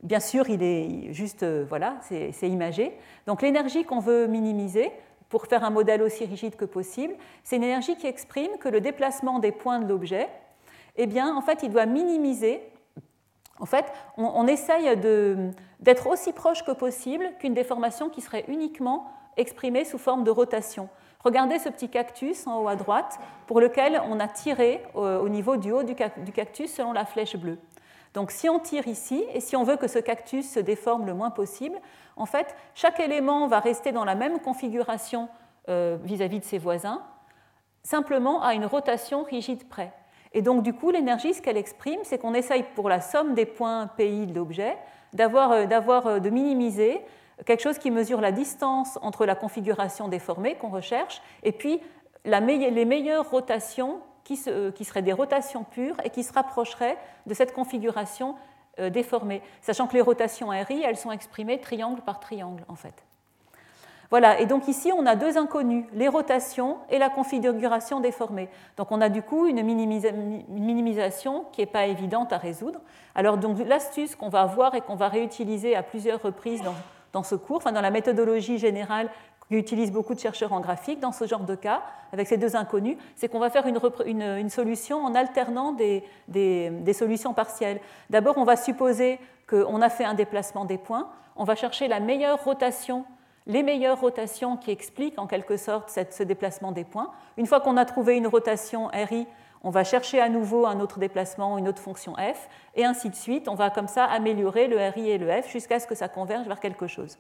Bien 0.04 0.22
sûr, 0.22 0.50
il 0.50 0.64
est 0.64 1.12
juste, 1.12 1.44
euh, 1.44 1.66
voilà, 1.68 1.98
c'est 2.02 2.50
imagé. 2.50 2.98
Donc 3.28 3.42
l'énergie 3.42 3.84
qu'on 3.84 4.00
veut 4.00 4.28
minimiser 4.28 4.92
pour 5.28 5.46
faire 5.46 5.64
un 5.64 5.70
modèle 5.70 6.02
aussi 6.02 6.26
rigide 6.26 6.56
que 6.56 6.66
possible, 6.66 7.14
c'est 7.44 7.58
une 7.58 7.64
énergie 7.64 7.98
qui 7.98 8.08
exprime 8.08 8.52
que 8.60 8.70
le 8.70 8.80
déplacement 8.80 9.40
des 9.40 9.52
points 9.52 9.80
de 9.80 9.88
l'objet, 9.88 10.30
eh 10.96 11.06
bien, 11.06 11.36
en 11.36 11.42
fait, 11.42 11.64
il 11.64 11.70
doit 11.70 11.86
minimiser. 11.86 12.62
En 13.60 13.66
fait, 13.66 13.86
on, 14.18 14.48
essaye 14.48 14.96
d'être 15.82 16.08
aussi 16.08 16.32
proche 16.32 16.64
que 16.64 16.72
possible 16.72 17.30
qu'une 17.40 17.54
déformation 17.54 18.10
qui 18.10 18.22
serait 18.22 18.46
uniquement 18.48 19.12
exprimée 19.36 19.84
sous 19.84 19.98
forme 19.98 20.24
de 20.24 20.32
rotation. 20.32 20.88
Regardez 21.26 21.60
ce 21.60 21.68
petit 21.68 21.90
cactus 21.90 22.48
en 22.48 22.62
haut 22.62 22.70
à 22.70 22.78
droite 22.78 23.20
pour 23.48 23.60
lequel 23.60 24.02
on 24.10 24.22
a 24.22 24.30
tiré 24.30 24.82
au 24.94 25.28
niveau 25.28 25.58
du 25.58 25.74
haut 25.74 25.84
du 25.84 25.94
cactus 25.94 26.74
selon 26.74 26.94
la 26.94 27.06
flèche 27.06 27.36
bleue. 27.36 27.58
Donc 28.14 28.32
si 28.32 28.50
on 28.50 28.60
tire 28.60 28.88
ici, 28.88 29.24
et 29.34 29.40
si 29.40 29.56
on 29.56 29.64
veut 29.64 29.78
que 29.78 29.88
ce 29.88 30.00
cactus 30.00 30.50
se 30.50 30.60
déforme 30.60 31.06
le 31.06 31.14
moins 31.14 31.30
possible, 31.30 31.78
en 32.16 32.26
fait, 32.26 32.56
chaque 32.74 33.00
élément 33.00 33.48
va 33.48 33.60
rester 33.60 33.92
dans 33.92 34.06
la 34.06 34.16
même 34.16 34.40
configuration 34.40 35.30
euh, 35.70 35.98
vis-à-vis 36.04 36.40
de 36.40 36.46
ses 36.46 36.58
voisins, 36.58 37.02
simplement 37.84 38.42
à 38.42 38.54
une 38.54 38.66
rotation 38.66 39.24
rigide 39.24 39.68
près. 39.68 39.94
Et 40.34 40.42
donc 40.42 40.64
du 40.64 40.74
coup, 40.74 40.92
l'énergie, 40.92 41.34
ce 41.34 41.42
qu'elle 41.42 41.58
exprime, 41.58 42.00
c'est 42.04 42.18
qu'on 42.18 42.34
essaye 42.34 42.64
pour 42.76 42.90
la 42.90 43.02
somme 43.02 43.34
des 43.34 43.46
points 43.46 43.88
PI 43.98 44.28
de 44.28 44.36
l'objet 44.36 44.78
euh, 45.20 45.28
euh, 45.28 46.20
de 46.20 46.30
minimiser 46.30 47.02
quelque 47.46 47.62
chose 47.62 47.78
qui 47.78 47.90
mesure 47.90 48.22
la 48.22 48.32
distance 48.32 49.00
entre 49.02 49.26
la 49.26 49.36
configuration 49.36 50.08
déformée 50.08 50.56
qu'on 50.56 50.70
recherche 50.70 51.22
et 51.44 51.52
puis 51.52 51.82
les 52.26 52.86
meilleures 52.86 53.30
rotations 53.30 54.02
euh, 54.48 54.72
qui, 54.72 54.86
seraient 54.86 55.02
des 55.02 55.14
rotations 55.14 55.64
pures 55.64 55.96
et 56.04 56.10
qui 56.10 56.24
se 56.24 56.34
rapprocheraient 56.34 56.98
de 57.26 57.34
cette 57.34 57.54
configuration 57.54 58.36
euh, 58.80 58.90
déformée, 58.90 59.42
sachant 59.62 59.88
que 59.88 59.94
les 59.94 60.02
rotations 60.02 60.50
RI, 60.50 60.82
elles 60.84 60.98
sont 60.98 61.12
exprimées 61.12 61.60
triangle 61.60 62.02
par 62.02 62.20
triangle, 62.20 62.64
en 62.68 62.76
fait. 62.76 63.04
Voilà, 64.10 64.40
et 64.40 64.48
donc 64.48 64.68
ici, 64.68 64.92
on 64.96 65.06
a 65.06 65.16
deux 65.16 65.38
inconnus, 65.38 65.86
les 65.94 66.08
rotations 66.08 66.78
et 66.90 66.98
la 66.98 67.10
configuration 67.10 68.00
déformée. 68.00 68.50
Donc 68.76 68.92
on 68.92 69.02
a 69.02 69.10
du 69.10 69.22
coup 69.22 69.46
une, 69.46 69.62
minimisation 69.62 71.46
qui 71.52 71.62
n'est 71.62 71.68
pas 71.68 71.86
évidente 71.86 72.34
à 72.34 72.38
résoudre. 72.38 72.80
Alors 73.14 73.38
donc 73.38 73.60
l'astuce 73.68 74.16
qu'on 74.16 74.30
va 74.30 74.42
avoir 74.42 74.74
et 74.74 74.82
qu'on 74.82 74.96
va 74.96 75.10
réutiliser 75.10 75.76
à 75.76 75.84
plusieurs 75.84 76.20
reprises 76.24 76.64
dans 77.14 77.22
ce 77.22 77.36
cours, 77.36 77.60
dans 77.60 77.82
la 77.82 77.92
méthodologie 77.92 78.58
générale 78.58 79.12
qu'utilisent 79.50 79.92
beaucoup 79.92 80.14
de 80.14 80.20
chercheurs 80.20 80.54
en 80.54 80.60
graphique 80.60 81.00
dans 81.00 81.12
ce 81.12 81.26
genre 81.28 81.44
de 81.44 81.56
cas, 81.56 81.82
avec 82.14 82.28
ces 82.28 82.38
deux 82.38 82.56
inconnus, 82.56 82.98
c'est 83.16 83.28
qu'on 83.28 83.40
va 83.40 83.50
faire 83.50 83.66
une, 83.68 84.50
solution 84.50 85.04
en 85.04 85.16
alternant 85.16 85.74
des, 85.74 86.04
des 86.28 86.94
solutions 86.94 87.34
partielles. 87.34 87.80
D'abord, 88.10 88.38
on 88.38 88.44
va 88.44 88.56
supposer 88.56 89.20
qu'on 89.48 89.82
a 89.82 89.90
fait 89.90 90.06
un 90.06 90.14
déplacement 90.14 90.66
des 90.66 90.78
points, 90.78 91.10
on 91.36 91.44
va 91.44 91.56
chercher 91.56 91.88
la 91.88 92.00
meilleure 92.00 92.44
rotation 92.44 93.06
les 93.50 93.64
meilleures 93.64 94.00
rotations 94.00 94.58
qui 94.58 94.70
expliquent 94.70 95.18
en 95.18 95.26
quelque 95.26 95.58
sorte 95.58 95.90
ce 95.90 96.24
déplacement 96.24 96.72
des 96.72 96.84
points. 96.84 97.12
Une 97.36 97.48
fois 97.48 97.60
qu'on 97.60 97.78
a 97.78 97.86
trouvé 97.86 98.16
une 98.16 98.28
rotation 98.28 98.88
RI, 98.94 99.26
on 99.64 99.72
va 99.72 99.84
chercher 99.84 100.22
à 100.22 100.30
nouveau 100.30 100.68
un 100.68 100.80
autre 100.80 101.00
déplacement, 101.00 101.58
une 101.58 101.68
autre 101.68 101.82
fonction 101.82 102.14
f, 102.14 102.48
et 102.76 102.86
ainsi 102.86 103.10
de 103.10 103.16
suite. 103.16 103.50
On 103.50 103.56
va 103.56 103.72
comme 103.72 103.88
ça 103.88 104.06
améliorer 104.06 104.68
le 104.68 104.78
RI 104.78 105.10
et 105.10 105.18
le 105.18 105.30
f 105.42 105.50
jusqu'à 105.50 105.80
ce 105.80 105.88
que 105.88 105.96
ça 105.96 106.08
converge 106.08 106.48
vers 106.48 106.60
quelque 106.60 106.88
chose. 106.88 107.18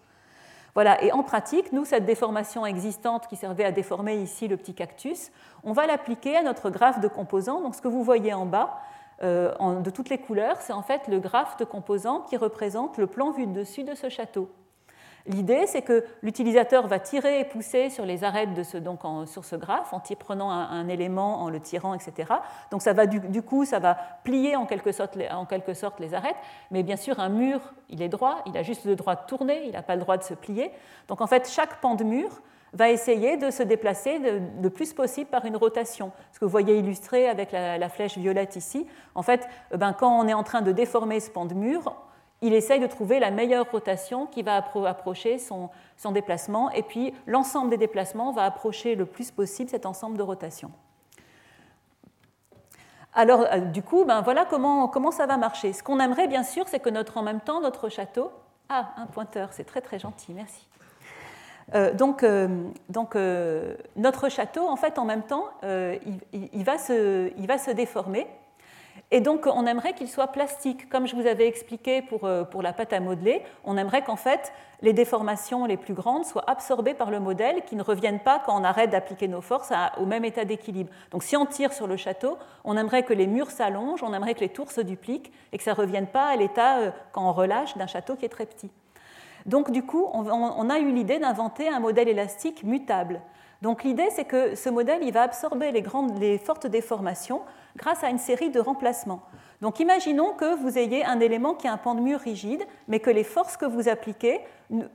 Voilà, 0.76 1.04
et 1.04 1.12
en 1.12 1.24
pratique, 1.24 1.72
nous, 1.72 1.86
cette 1.86 2.06
déformation 2.06 2.66
existante 2.66 3.28
qui 3.28 3.36
servait 3.36 3.66
à 3.66 3.72
déformer 3.72 4.16
ici 4.16 4.48
le 4.48 4.58
petit 4.58 4.74
cactus, 4.74 5.32
on 5.64 5.74
va 5.74 5.88
l'appliquer 5.88 6.38
à 6.38 6.44
notre 6.44 6.70
graphe 6.70 7.00
de 7.00 7.08
composants. 7.08 7.62
Donc 7.62 7.76
ce 7.76 7.82
que 7.82 7.88
vous 7.88 8.04
voyez 8.04 8.34
en 8.34 8.46
bas, 8.46 8.80
euh, 9.22 9.82
de 9.82 9.90
toutes 9.90 10.10
les 10.10 10.18
couleurs, 10.18 10.62
c'est 10.62 10.74
en 10.74 10.82
fait 10.82 11.08
le 11.08 11.20
graphe 11.20 11.58
de 11.58 11.66
composants 11.66 12.22
qui 12.22 12.38
représente 12.38 12.98
le 12.98 13.08
plan 13.08 13.32
vu 13.32 13.48
de 13.48 13.52
dessus 13.52 13.84
de 13.84 13.96
ce 13.96 14.10
château. 14.10 14.50
L'idée, 15.30 15.68
c'est 15.68 15.84
que 15.84 16.04
l'utilisateur 16.24 16.88
va 16.88 16.98
tirer 16.98 17.42
et 17.42 17.46
pousser 17.46 17.92
sur 17.92 18.04
les 18.04 18.24
arêtes 18.24 18.56
de 18.56 18.64
ce, 18.64 18.78
donc 18.78 19.02
sur 19.28 19.46
ce 19.46 19.56
graphe 19.56 19.94
en 19.94 20.02
prenant 20.18 20.50
un, 20.50 20.88
élément, 20.88 21.44
en 21.44 21.52
le 21.52 21.60
tirant, 21.60 21.94
etc. 21.94 22.34
Donc 22.72 22.82
ça 22.82 22.94
va, 22.94 23.06
du, 23.06 23.44
coup, 23.44 23.64
ça 23.64 23.78
va 23.78 23.96
plier 24.24 24.56
en 24.56 24.66
quelque, 24.66 24.92
sorte 24.92 25.20
en 25.32 25.46
quelque 25.46 25.76
sorte 25.76 26.00
les 26.00 26.16
arêtes. 26.16 26.36
Mais 26.72 26.82
bien 26.82 26.96
sûr, 26.96 27.20
un 27.20 27.30
mur, 27.30 27.62
il 27.90 28.02
est 28.02 28.10
droit, 28.10 28.42
il 28.48 28.58
a 28.58 28.64
juste 28.64 28.86
le 28.86 28.96
droit 28.96 29.14
de 29.14 29.22
tourner, 29.28 29.66
il 29.66 29.74
n'a 29.74 29.84
pas 29.84 29.94
le 29.94 30.02
droit 30.02 30.18
de 30.18 30.24
se 30.24 30.34
plier. 30.34 30.72
Donc 31.08 31.22
en 31.22 31.28
fait, 31.28 31.48
chaque 31.48 31.80
pan 31.80 31.94
de 31.94 32.04
mur 32.04 32.42
va 32.74 32.90
essayer 32.90 33.38
de 33.38 33.52
se 33.52 33.62
déplacer 33.62 34.18
le 34.18 34.70
plus 34.72 34.94
possible 34.94 35.30
par 35.30 35.46
une 35.46 35.58
rotation. 35.58 36.12
Ce 36.32 36.40
que 36.40 36.46
vous 36.46 36.52
voyez 36.52 36.80
illustré 36.80 37.30
avec 37.30 37.52
la, 37.52 37.78
la 37.78 37.90
flèche 37.90 38.18
violette 38.18 38.56
ici. 38.56 38.88
En 39.14 39.22
fait, 39.22 39.48
ben, 39.76 39.94
quand 39.94 40.20
on 40.20 40.28
est 40.28 40.34
en 40.34 40.44
train 40.44 40.64
de 40.64 40.72
déformer 40.72 41.20
ce 41.20 41.30
pan 41.30 41.46
de 41.46 41.54
mur, 41.54 41.94
il 42.42 42.54
essaye 42.54 42.80
de 42.80 42.88
trouver 42.88 43.20
la 43.20 43.32
meilleure 43.32 43.70
rotation 43.70 44.26
qui 44.26 44.44
va 44.44 44.56
approcher 44.56 45.40
son, 45.40 45.70
déplacement, 46.12 46.72
et 46.72 46.84
puis 46.84 47.14
l'ensemble 47.28 47.70
des 47.70 47.78
déplacements 47.78 48.32
va 48.32 48.46
approcher 48.46 48.96
le 48.96 49.06
plus 49.06 49.32
possible 49.32 49.70
cet 49.70 49.86
ensemble 49.86 50.18
de 50.18 50.24
rotations. 50.24 50.72
Alors, 53.14 53.46
euh, 53.52 53.60
du 53.60 53.82
coup, 53.82 54.06
ben 54.06 54.22
voilà 54.22 54.46
comment, 54.46 55.12
ça 55.12 55.26
va 55.26 55.38
marcher. 55.38 55.74
Ce 55.74 55.84
qu'on 55.84 56.00
aimerait, 56.00 56.28
bien 56.28 56.44
sûr, 56.44 56.68
c'est 56.68 56.80
que 56.80 56.90
notre, 56.90 57.18
en 57.18 57.24
même 57.24 57.42
temps, 57.42 57.60
notre 57.60 57.90
château. 57.90 58.32
Ah, 58.70 58.92
un 58.98 59.08
pointeur, 59.08 59.50
c'est 59.52 59.64
très 59.64 59.82
très 59.82 60.00
gentil, 60.00 60.34
merci. 60.34 60.68
Euh, 61.76 61.94
donc, 61.94 62.24
euh, 62.24 63.76
notre 63.96 64.30
château, 64.30 64.68
en 64.68 64.76
fait, 64.76 64.98
en 65.00 65.06
même 65.06 65.24
temps, 65.24 65.50
il 65.64 66.64
va 66.64 66.78
se 66.78 67.72
déformer. 67.72 68.28
Et 69.12 69.22
donc, 69.22 69.48
on 69.48 69.66
aimerait 69.66 69.94
qu'il 69.94 70.08
soit 70.08 70.28
plastique. 70.28 70.88
Comme 70.88 71.08
je 71.08 71.16
vous 71.16 71.26
avais 71.26 71.48
expliqué 71.48 72.04
pour, 72.04 72.26
euh, 72.26 72.44
pour 72.44 72.62
la 72.62 72.74
pâte 72.74 72.94
à 72.94 73.00
modeler, 73.00 73.42
on 73.64 73.76
aimerait 73.76 74.04
qu'en 74.04 74.16
fait, 74.16 74.54
les 74.82 74.94
déformations 74.94 75.66
les 75.66 75.78
plus 75.78 75.96
grandes 75.96 76.26
soient 76.26 76.48
absorbées 76.48 76.94
par 76.94 77.10
le 77.10 77.20
modèle, 77.20 77.64
qui 77.66 77.76
ne 77.76 77.82
reviennent 77.82 78.20
pas 78.20 78.40
quand 78.46 78.60
on 78.60 78.64
arrête 78.64 78.92
d'appliquer 78.92 79.28
nos 79.28 79.42
forces 79.42 79.74
au 80.00 80.06
même 80.06 80.26
état 80.26 80.46
d'équilibre. 80.46 80.92
Donc, 81.10 81.24
si 81.24 81.36
on 81.36 81.48
tire 81.48 81.74
sur 81.74 81.88
le 81.88 81.98
château, 81.98 82.38
on 82.64 82.78
aimerait 82.78 83.04
que 83.04 83.14
les 83.14 83.26
murs 83.26 83.50
s'allongent, 83.50 84.04
on 84.04 84.14
aimerait 84.14 84.36
que 84.36 84.42
les 84.42 84.50
tours 84.50 84.72
se 84.72 84.82
dupliquent 84.82 85.34
et 85.54 85.58
que 85.58 85.64
ça 85.64 85.72
ne 85.72 85.78
revienne 85.78 86.08
pas 86.08 86.28
à 86.28 86.36
l'état, 86.36 86.78
euh, 86.78 86.92
quand 87.12 87.28
on 87.28 87.34
relâche, 87.34 87.76
d'un 87.78 87.88
château 87.88 88.16
qui 88.16 88.26
est 88.26 88.30
très 88.30 88.46
petit. 88.46 88.70
Donc, 89.46 89.72
du 89.72 89.84
coup, 89.84 90.08
on, 90.14 90.70
a 90.70 90.80
eu 90.80 90.92
l'idée 90.92 91.18
d'inventer 91.18 91.70
un 91.70 91.80
modèle 91.80 92.10
élastique 92.10 92.64
mutable. 92.64 93.22
Donc 93.62 93.84
l'idée, 93.84 94.08
c'est 94.12 94.26
que 94.26 94.56
ce 94.56 94.70
modèle, 94.70 95.04
il 95.04 95.12
va 95.12 95.24
absorber 95.24 95.72
les, 95.72 96.38
fortes 96.38 96.68
déformations 96.68 97.42
grâce 97.76 98.04
à 98.04 98.10
une 98.10 98.18
série 98.18 98.50
de 98.50 98.60
remplacements. 98.60 99.22
Donc 99.62 99.82
imaginons 99.82 100.34
que 100.34 100.56
vous 100.56 100.78
ayez 100.78 101.04
un 101.04 101.20
élément 101.20 101.54
qui 101.54 101.68
a 101.68 101.74
un 101.74 101.78
pan 101.78 101.94
de 101.94 102.00
mur 102.00 102.20
rigide, 102.20 102.64
mais 102.88 103.00
que 103.00 103.10
les 103.10 103.26
forces 103.26 103.58
que 103.58 103.66
vous 103.66 103.90
appliquez 103.90 104.40
euh, 104.72 104.88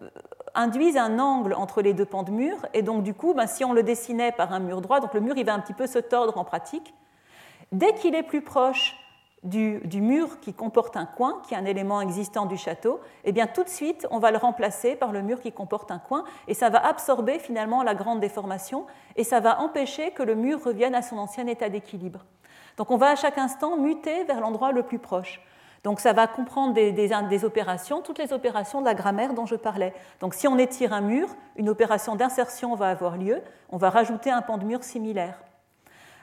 induisent 0.55 0.97
un 0.97 1.19
angle 1.19 1.53
entre 1.53 1.83
les 1.83 1.93
deux 1.93 2.07
pans 2.07 2.23
de 2.23 2.31
mur, 2.31 2.57
et 2.73 2.81
donc 2.81 3.03
du 3.03 3.13
coup, 3.13 3.35
ben, 3.35 3.47
si 3.47 3.65
on 3.65 3.75
le 3.75 3.83
dessinait 3.83 4.33
par 4.33 4.53
un 4.53 4.61
mur 4.61 4.81
droit, 4.81 5.01
le 5.13 5.21
mur 5.21 5.37
il 5.37 5.45
va 5.45 5.53
un 5.53 5.61
petit 5.61 5.75
peu 5.75 5.87
se 5.87 5.99
tordre 5.99 6.39
en 6.39 6.45
pratique, 6.45 6.95
dès 7.73 7.93
qu'il 7.95 8.15
est 8.15 8.23
plus 8.23 8.41
proche 8.41 8.97
du, 9.45 10.01
mur 10.01 10.41
qui 10.41 10.55
comporte 10.55 10.97
un 10.97 11.05
coin, 11.05 11.43
qui 11.47 11.55
est 11.55 11.57
un 11.57 11.67
élément 11.67 12.01
existant 12.01 12.47
du 12.47 12.57
château, 12.57 13.01
eh 13.25 13.33
bien 13.33 13.47
tout 13.47 13.63
de 13.63 13.69
suite, 13.69 14.07
on 14.11 14.19
va 14.19 14.31
le 14.31 14.39
remplacer 14.39 14.97
par 14.97 15.13
le 15.13 15.23
mur 15.23 15.41
qui 15.41 15.53
comporte 15.53 15.91
un 15.91 15.99
coin, 15.99 16.25
et 16.49 16.55
ça 16.55 16.71
va 16.71 16.85
absorber 16.85 17.39
finalement 17.39 17.83
la 17.83 17.95
grande 17.95 18.21
déformation, 18.21 18.87
et 19.17 19.25
ça 19.25 19.41
va 19.41 19.61
empêcher 19.61 20.13
que 20.13 20.23
le 20.23 20.35
mur 20.35 20.65
revienne 20.65 20.95
à 20.95 21.03
son 21.03 21.19
ancien 21.19 21.47
état 21.47 21.69
d'équilibre. 21.69 22.25
Donc 22.79 22.91
on 22.91 22.97
va 22.97 23.11
à 23.11 23.17
chaque 23.17 23.39
instant 23.39 23.77
muter 23.77 24.25
vers 24.25 24.41
l'endroit 24.41 24.73
le 24.73 24.83
plus 24.83 24.99
proche. 24.99 25.41
Donc 25.85 26.01
ça 26.01 26.15
va 26.15 26.27
comprendre 26.27 26.73
des, 26.73 27.45
opérations, 27.45 28.01
toutes 28.01 28.19
les 28.19 28.33
opérations 28.33 28.81
de 28.81 28.87
la 28.87 28.95
grammaire 28.95 29.35
dont 29.35 29.45
je 29.45 29.55
parlais. 29.55 29.93
Donc 30.21 30.33
si 30.33 30.49
on 30.49 30.57
étire 30.57 30.95
un 30.95 31.03
mur, 31.03 31.29
une 31.57 31.69
opération 31.69 32.17
d'insertion 32.17 32.75
va 32.75 32.89
avoir 32.89 33.19
lieu, 33.19 33.43
on 33.69 33.77
va 33.77 33.91
rajouter 33.91 34.31
un 34.31 34.41
pan 34.41 34.57
de 34.57 34.65
mur 34.65 34.83
similaire. 34.83 35.39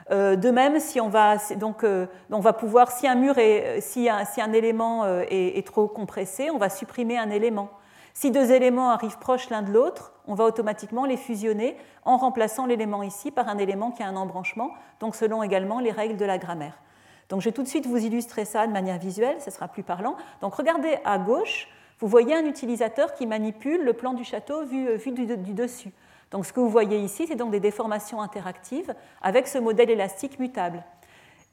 Euh, 0.10 0.36
de 0.36 0.50
même, 0.50 0.80
si 0.80 1.00
on 1.00 1.10
va, 1.10 1.38
donc, 1.58 1.84
euh, 1.84 2.08
on 2.32 2.40
va 2.40 2.54
pouvoir, 2.54 2.92
si 2.92 3.08
un 3.08 3.16
mur 3.16 3.38
est, 3.38 3.82
si 3.82 4.10
un, 4.10 4.26
si 4.26 4.42
un 4.42 4.52
élément 4.54 5.04
euh, 5.04 5.24
est, 5.30 5.66
trop 5.66 5.88
compressé, 5.88 6.50
on 6.50 6.58
va 6.58 6.70
supprimer 6.70 7.18
un 7.18 7.30
élément. 7.30 7.70
Si 8.14 8.32
deux 8.32 8.52
éléments 8.52 8.90
arrivent 8.90 9.20
proches 9.20 9.50
l'un 9.50 9.62
de 9.62 9.72
l'autre, 9.72 10.14
on 10.28 10.34
va 10.34 10.44
automatiquement 10.44 11.06
les 11.06 11.18
fusionner 11.18 11.78
en 12.04 12.18
remplaçant 12.18 12.66
l'élément 12.66 13.04
ici 13.04 13.32
par 13.32 13.48
un 13.48 13.58
élément 13.58 13.92
qui 13.92 14.04
a 14.04 14.08
un 14.08 14.16
embranchement, 14.16 14.72
donc 15.00 15.16
selon 15.16 15.44
également 15.44 15.80
les 15.80 15.92
règles 15.92 16.18
de 16.18 16.26
la 16.26 16.38
grammaire. 16.38 16.82
Donc 17.30 17.40
je 17.40 17.46
vais 17.46 17.54
tout 17.54 17.64
de 17.64 17.68
suite 17.68 17.86
vous 17.86 17.98
illustrer 17.98 18.44
ça 18.44 18.68
de 18.68 18.74
manière 18.74 19.00
visuelle, 19.00 19.38
ce 19.40 19.50
sera 19.50 19.70
plus 19.70 19.84
parlant. 19.84 20.18
Donc 20.42 20.56
regardez 20.56 20.98
à 21.06 21.18
gauche, 21.18 21.70
vous 22.00 22.08
voyez 22.08 22.36
un 22.36 22.46
utilisateur 22.46 23.14
qui 23.14 23.28
manipule 23.28 23.86
le 23.86 23.94
plan 23.94 24.14
du 24.14 24.24
château 24.24 24.66
vu, 24.66 24.98
du, 25.12 25.54
dessus. 25.54 25.92
Donc 26.32 26.46
ce 26.46 26.54
que 26.54 26.60
vous 26.60 26.70
voyez 26.70 26.98
ici, 27.00 27.28
c'est 27.28 27.36
donc 27.36 27.52
des 27.52 27.60
déformations 27.60 28.22
interactives 28.22 28.94
avec 29.22 29.48
ce 29.48 29.58
modèle 29.58 29.90
élastique 29.90 30.40
mutable. 30.40 30.84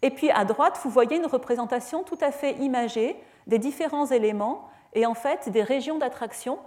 Et 0.02 0.10
puis 0.10 0.30
à 0.30 0.44
droite, 0.44 0.78
vous 0.84 0.90
voyez 0.90 1.16
une 1.16 1.26
représentation 1.26 2.04
tout 2.04 2.18
à 2.20 2.30
fait 2.30 2.52
imagée 2.58 3.16
des 3.48 3.58
différents 3.58 4.06
éléments 4.06 4.68
et 4.94 5.04
en 5.04 5.14
fait 5.14 5.48
des 5.48 5.62
régions 5.62 5.98
d'attraction. 5.98 6.58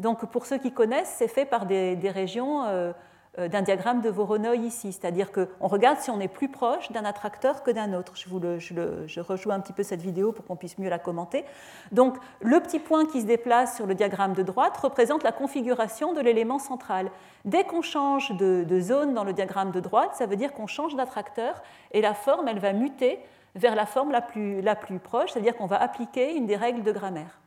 Donc 0.00 0.26
pour 0.26 0.46
ceux 0.46 0.58
qui 0.58 0.72
connaissent, 0.72 1.14
c'est 1.16 1.28
fait 1.28 1.44
par 1.44 1.66
des, 1.66 1.96
régions 2.12 2.64
euh, 2.64 2.92
d'un 3.38 3.62
diagramme 3.62 4.00
de 4.00 4.10
Voronoi 4.10 4.56
ici, 4.56 4.92
c'est-à-dire 4.92 5.30
qu'on 5.30 5.68
regarde 5.68 5.98
si 5.98 6.10
on 6.10 6.18
est 6.20 6.28
plus 6.28 6.48
proche 6.48 6.90
d'un 6.90 7.04
attracteur 7.04 7.62
que 7.62 7.70
d'un 7.70 7.92
autre. 7.92 8.14
Je, 8.16 8.28
vous 8.28 8.40
rejoue 9.22 9.50
un 9.52 9.60
petit 9.60 9.72
peu 9.72 9.82
cette 9.82 10.02
vidéo 10.02 10.32
pour 10.32 10.44
qu'on 10.44 10.56
puisse 10.56 10.78
mieux 10.78 10.90
la 10.90 10.98
commenter. 10.98 11.44
Donc 11.92 12.16
le 12.40 12.58
petit 12.60 12.80
point 12.80 13.06
qui 13.06 13.20
se 13.20 13.26
déplace 13.26 13.76
sur 13.76 13.86
le 13.86 13.94
diagramme 13.94 14.32
de 14.32 14.42
droite 14.42 14.76
représente 14.76 15.22
la 15.22 15.32
configuration 15.32 16.12
de 16.12 16.20
l'élément 16.20 16.58
central. 16.58 17.10
Dès 17.44 17.64
qu'on 17.64 17.82
change 17.82 18.36
de, 18.36 18.64
de 18.68 18.80
zone 18.80 19.14
dans 19.14 19.24
le 19.24 19.32
diagramme 19.32 19.70
de 19.70 19.80
droite, 19.80 20.10
ça 20.14 20.26
veut 20.26 20.36
dire 20.36 20.52
qu'on 20.52 20.66
change 20.66 20.96
d'attracteur 20.96 21.62
et 21.92 22.00
la 22.00 22.14
forme, 22.14 22.48
elle 22.48 22.58
va 22.58 22.72
muter 22.72 23.20
vers 23.54 23.74
la 23.74 23.86
forme 23.86 24.10
la 24.10 24.20
plus, 24.20 24.60
la 24.60 24.74
plus 24.74 24.98
proche, 24.98 25.32
c'est-à-dire 25.32 25.56
qu'on 25.56 25.66
va 25.66 25.80
appliquer 25.80 26.34
une 26.34 26.46
des 26.46 26.56
règles 26.56 26.82
de 26.82 26.92
grammaire. 26.92 27.40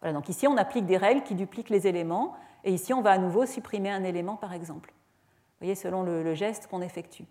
Voilà, 0.00 0.12
donc 0.12 0.28
ici, 0.28 0.46
on 0.46 0.56
applique 0.56 0.86
des 0.86 0.96
règles 0.96 1.22
qui 1.22 1.34
dupliquent 1.34 1.70
les 1.70 1.86
éléments, 1.86 2.34
et 2.66 2.72
ici, 2.72 2.92
on 2.92 3.00
va 3.00 3.12
à 3.12 3.18
nouveau 3.18 3.46
supprimer 3.46 3.90
un 3.92 4.02
élément, 4.02 4.34
par 4.34 4.52
exemple. 4.52 4.90
Vous 4.90 5.60
voyez, 5.60 5.76
selon 5.76 6.02
le, 6.02 6.34
geste 6.34 6.66
qu'on 6.66 6.82
effectue. 6.82 7.24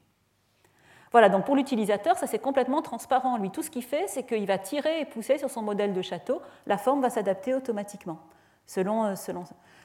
Voilà, 1.12 1.28
donc 1.28 1.46
pour 1.46 1.58
l'utilisateur, 1.58 2.18
ça 2.18 2.26
c'est 2.26 2.40
complètement 2.40 2.82
transparent. 2.82 3.38
Lui, 3.38 3.52
tout 3.52 3.62
ce 3.62 3.70
qu'il 3.70 3.84
fait, 3.84 4.06
c'est 4.08 4.24
qu'il 4.24 4.48
va 4.48 4.58
tirer 4.58 5.02
et 5.02 5.06
pousser 5.06 5.38
sur 5.38 5.50
son 5.50 5.62
modèle 5.62 5.94
de 5.94 6.02
château. 6.02 6.42
La 6.66 6.78
forme 6.78 7.02
va 7.02 7.10
s'adapter 7.10 7.54
automatiquement, 7.54 8.20
selon, 8.66 9.04
euh, 9.04 9.16
selon 9.16 9.44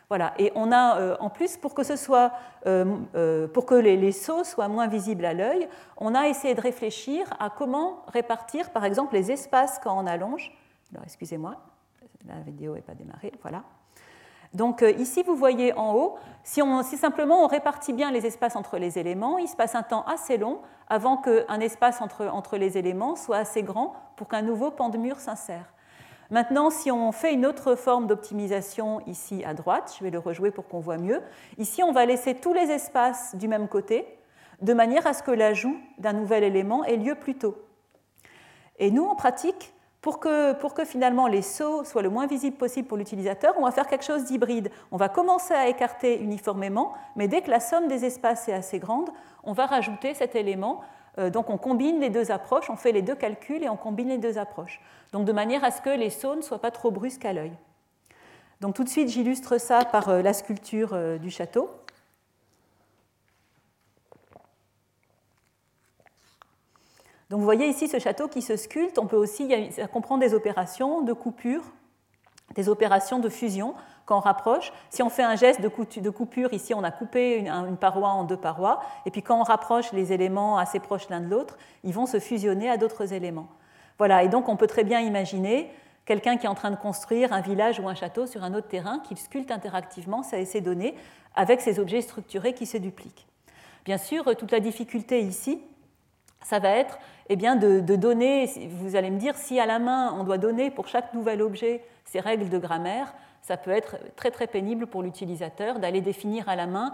voilà. 0.08 0.34
Et 0.38 0.52
on 0.54 0.70
a 0.70 0.98
euh, 0.98 1.16
en 1.18 1.30
plus, 1.30 1.56
pour 1.56 1.74
que, 1.74 1.82
ce 1.82 1.96
soit, 1.96 2.32
euh, 2.66 3.48
pour 3.48 3.66
que 3.66 3.74
les, 3.74 3.96
les, 3.96 4.12
sauts 4.12 4.44
soient 4.44 4.68
moins 4.68 4.86
visibles 4.86 5.24
à 5.24 5.34
l'œil, 5.34 5.68
on 5.96 6.14
a 6.14 6.28
essayé 6.28 6.54
de 6.54 6.60
réfléchir 6.60 7.26
à 7.40 7.50
comment 7.50 8.04
répartir, 8.06 8.70
par 8.70 8.84
exemple, 8.84 9.14
les 9.14 9.32
espaces 9.32 9.80
quand 9.82 9.96
on 9.96 10.06
allonge. 10.06 10.56
Alors, 10.92 11.04
excusez-moi, 11.04 11.56
la 12.26 12.40
vidéo 12.40 12.74
n'est 12.74 12.82
pas 12.82 12.94
démarrée. 12.94 13.32
Voilà. 13.42 13.62
Donc 14.52 14.82
euh, 14.82 14.90
ici, 14.92 15.22
vous 15.22 15.36
voyez 15.36 15.72
en 15.74 15.94
haut, 15.94 16.18
si, 16.42 16.60
simplement 16.96 17.44
on 17.44 17.46
répartit 17.46 17.92
bien 17.92 18.10
les 18.10 18.26
espaces 18.26 18.56
entre 18.56 18.78
les 18.78 18.98
éléments, 18.98 19.38
il 19.38 19.48
se 19.48 19.56
passe 19.56 19.74
un 19.74 19.82
temps 19.82 20.04
assez 20.04 20.38
long 20.38 20.60
avant 20.88 21.16
qu'un 21.16 21.60
espace 21.60 22.00
entre, 22.00 22.26
entre, 22.26 22.56
les 22.56 22.76
éléments 22.76 23.14
soit 23.14 23.36
assez 23.36 23.62
grand 23.62 23.94
pour 24.16 24.28
qu'un 24.28 24.42
nouveau 24.42 24.70
pan 24.70 24.88
de 24.88 24.98
mur 24.98 25.20
s'insère. 25.20 25.72
Maintenant, 26.30 26.70
si 26.70 26.90
on 26.90 27.12
fait 27.12 27.32
une 27.32 27.46
autre 27.46 27.74
forme 27.74 28.06
d'optimisation 28.06 29.00
ici 29.06 29.44
à 29.44 29.54
droite, 29.54 29.94
je 29.98 30.04
vais 30.04 30.10
le 30.10 30.18
rejouer 30.18 30.50
pour 30.50 30.66
qu'on 30.66 30.80
voit 30.80 30.98
mieux, 30.98 31.22
ici 31.58 31.82
on 31.82 31.92
va 31.92 32.06
laisser 32.06 32.34
tous 32.34 32.52
les 32.52 32.70
espaces 32.70 33.34
du 33.36 33.46
même 33.46 33.68
côté, 33.68 34.06
de 34.62 34.72
manière 34.74 35.06
à 35.06 35.14
ce 35.14 35.22
que 35.22 35.30
l'ajout 35.30 35.76
d'un 35.98 36.12
nouvel 36.12 36.44
élément 36.44 36.84
ait 36.84 36.96
lieu 36.96 37.14
plus 37.14 37.36
tôt. 37.36 37.56
Et 38.78 38.90
nous, 38.90 39.04
en 39.04 39.14
pratique, 39.14 39.74
pour 40.00 40.18
que, 40.18 40.54
finalement 40.84 41.26
les 41.26 41.42
sauts 41.42 41.84
soient 41.84 42.02
le 42.02 42.08
moins 42.08 42.26
visibles 42.26 42.56
possible 42.56 42.88
pour 42.88 42.96
l'utilisateur, 42.96 43.54
on 43.58 43.64
va 43.64 43.70
faire 43.70 43.86
quelque 43.86 44.04
chose 44.04 44.24
d'hybride. 44.24 44.70
On 44.90 44.96
va 44.96 45.08
commencer 45.08 45.54
à 45.54 45.68
écarter 45.68 46.20
uniformément, 46.20 46.94
mais 47.16 47.28
dès 47.28 47.42
que 47.42 47.50
la 47.50 47.60
somme 47.60 47.88
des 47.88 48.04
espaces 48.04 48.48
est 48.48 48.54
assez 48.54 48.78
grande, 48.78 49.10
on 49.44 49.52
va 49.52 49.66
rajouter 49.66 50.14
cet 50.14 50.34
élément. 50.36 50.80
Euh, 51.18 51.28
donc 51.28 51.50
on 51.50 51.58
combine 51.58 52.00
les 52.00 52.10
deux 52.10 52.30
approches, 52.30 52.70
on 52.70 52.76
fait 52.76 52.92
les 52.92 53.02
deux 53.02 53.14
calculs 53.14 53.62
et 53.62 53.68
on 53.68 53.76
combine 53.76 54.08
les 54.08 54.18
deux 54.18 54.38
approches. 54.38 54.80
Donc 55.12 55.26
de 55.26 55.32
manière 55.32 55.64
à 55.64 55.70
ce 55.70 55.82
que 55.82 55.90
les 55.90 56.10
sauts 56.10 56.36
ne 56.36 56.42
soient 56.42 56.60
pas 56.60 56.70
trop 56.70 56.90
brusques 56.90 57.24
à 57.24 57.32
l'œil. 57.32 57.52
Donc 58.60 58.74
tout 58.74 58.84
de 58.84 58.88
suite, 58.88 59.08
j'illustre 59.08 59.58
ça 59.58 59.84
par 59.84 60.08
euh, 60.10 60.22
la 60.22 60.32
sculpture 60.34 60.90
euh, 60.92 61.18
du 61.18 61.30
château. 61.30 61.70
Donc 67.30 67.38
vous 67.38 67.44
voyez 67.44 67.68
ici 67.68 67.86
ce 67.86 68.00
château 68.00 68.26
qui 68.26 68.42
se 68.42 68.56
sculpte. 68.56 68.98
On 68.98 69.06
peut 69.06 69.16
aussi, 69.16 69.48
ça 69.70 69.86
comprend 69.86 70.18
des 70.18 70.34
opérations 70.34 71.00
de 71.02 71.12
coupure, 71.12 71.62
des 72.56 72.68
opérations 72.68 73.20
de 73.20 73.28
fusion 73.28 73.74
quand 74.04 74.16
on 74.16 74.20
rapproche. 74.20 74.72
Si 74.90 75.00
on 75.04 75.08
fait 75.08 75.22
un 75.22 75.36
geste 75.36 75.60
de 75.60 76.10
coupure, 76.10 76.52
ici 76.52 76.74
on 76.74 76.82
a 76.82 76.90
coupé 76.90 77.36
une, 77.36 77.76
paroi 77.76 78.08
en 78.08 78.24
deux 78.24 78.36
parois, 78.36 78.80
et 79.06 79.12
puis 79.12 79.22
quand 79.22 79.38
on 79.38 79.44
rapproche 79.44 79.92
les 79.92 80.12
éléments 80.12 80.58
assez 80.58 80.80
proches 80.80 81.08
l'un 81.08 81.20
de 81.20 81.28
l'autre, 81.28 81.56
ils 81.84 81.94
vont 81.94 82.06
se 82.06 82.18
fusionner 82.18 82.68
à 82.68 82.76
d'autres 82.76 83.12
éléments. 83.12 83.48
Voilà, 83.98 84.24
et 84.24 84.28
donc 84.28 84.48
on 84.48 84.56
peut 84.56 84.66
très 84.66 84.82
bien 84.82 84.98
imaginer 84.98 85.70
quelqu'un 86.06 86.36
qui 86.36 86.46
est 86.46 86.48
en 86.48 86.56
train 86.56 86.72
de 86.72 86.76
construire 86.76 87.32
un 87.32 87.42
village 87.42 87.78
ou 87.78 87.88
un 87.88 87.94
château 87.94 88.26
sur 88.26 88.42
un 88.42 88.54
autre 88.54 88.66
terrain, 88.66 88.98
qu'il 88.98 89.18
sculpte 89.18 89.52
interactivement 89.52 90.24
ces 90.24 90.60
données 90.60 90.96
avec 91.36 91.60
ces 91.60 91.78
objets 91.78 92.00
structurés 92.00 92.54
qui 92.54 92.66
se 92.66 92.76
dupliquent. 92.76 93.28
Bien 93.84 93.98
sûr, 93.98 94.24
toute 94.36 94.50
la 94.50 94.58
difficulté 94.58 95.20
ici, 95.20 95.62
ça 96.42 96.58
va 96.58 96.70
être 96.70 96.98
eh 97.32 97.36
bien, 97.36 97.54
de, 97.54 97.78
donner, 97.94 98.50
vous 98.70 98.96
allez 98.96 99.08
me 99.08 99.18
dire, 99.18 99.36
si 99.36 99.60
à 99.60 99.64
la 99.64 99.78
main 99.78 100.12
on 100.18 100.24
doit 100.24 100.36
donner 100.36 100.68
pour 100.72 100.88
chaque 100.88 101.14
nouvel 101.14 101.42
objet 101.42 101.84
ces 102.04 102.18
règles 102.18 102.48
de 102.48 102.58
grammaire, 102.58 103.14
ça 103.40 103.56
peut 103.56 103.70
être 103.70 103.98
très 104.16 104.32
très 104.32 104.48
pénible 104.48 104.88
pour 104.88 105.00
l'utilisateur 105.00 105.78
d'aller 105.78 106.00
définir 106.00 106.48
à 106.48 106.56
la 106.56 106.66
main 106.66 106.92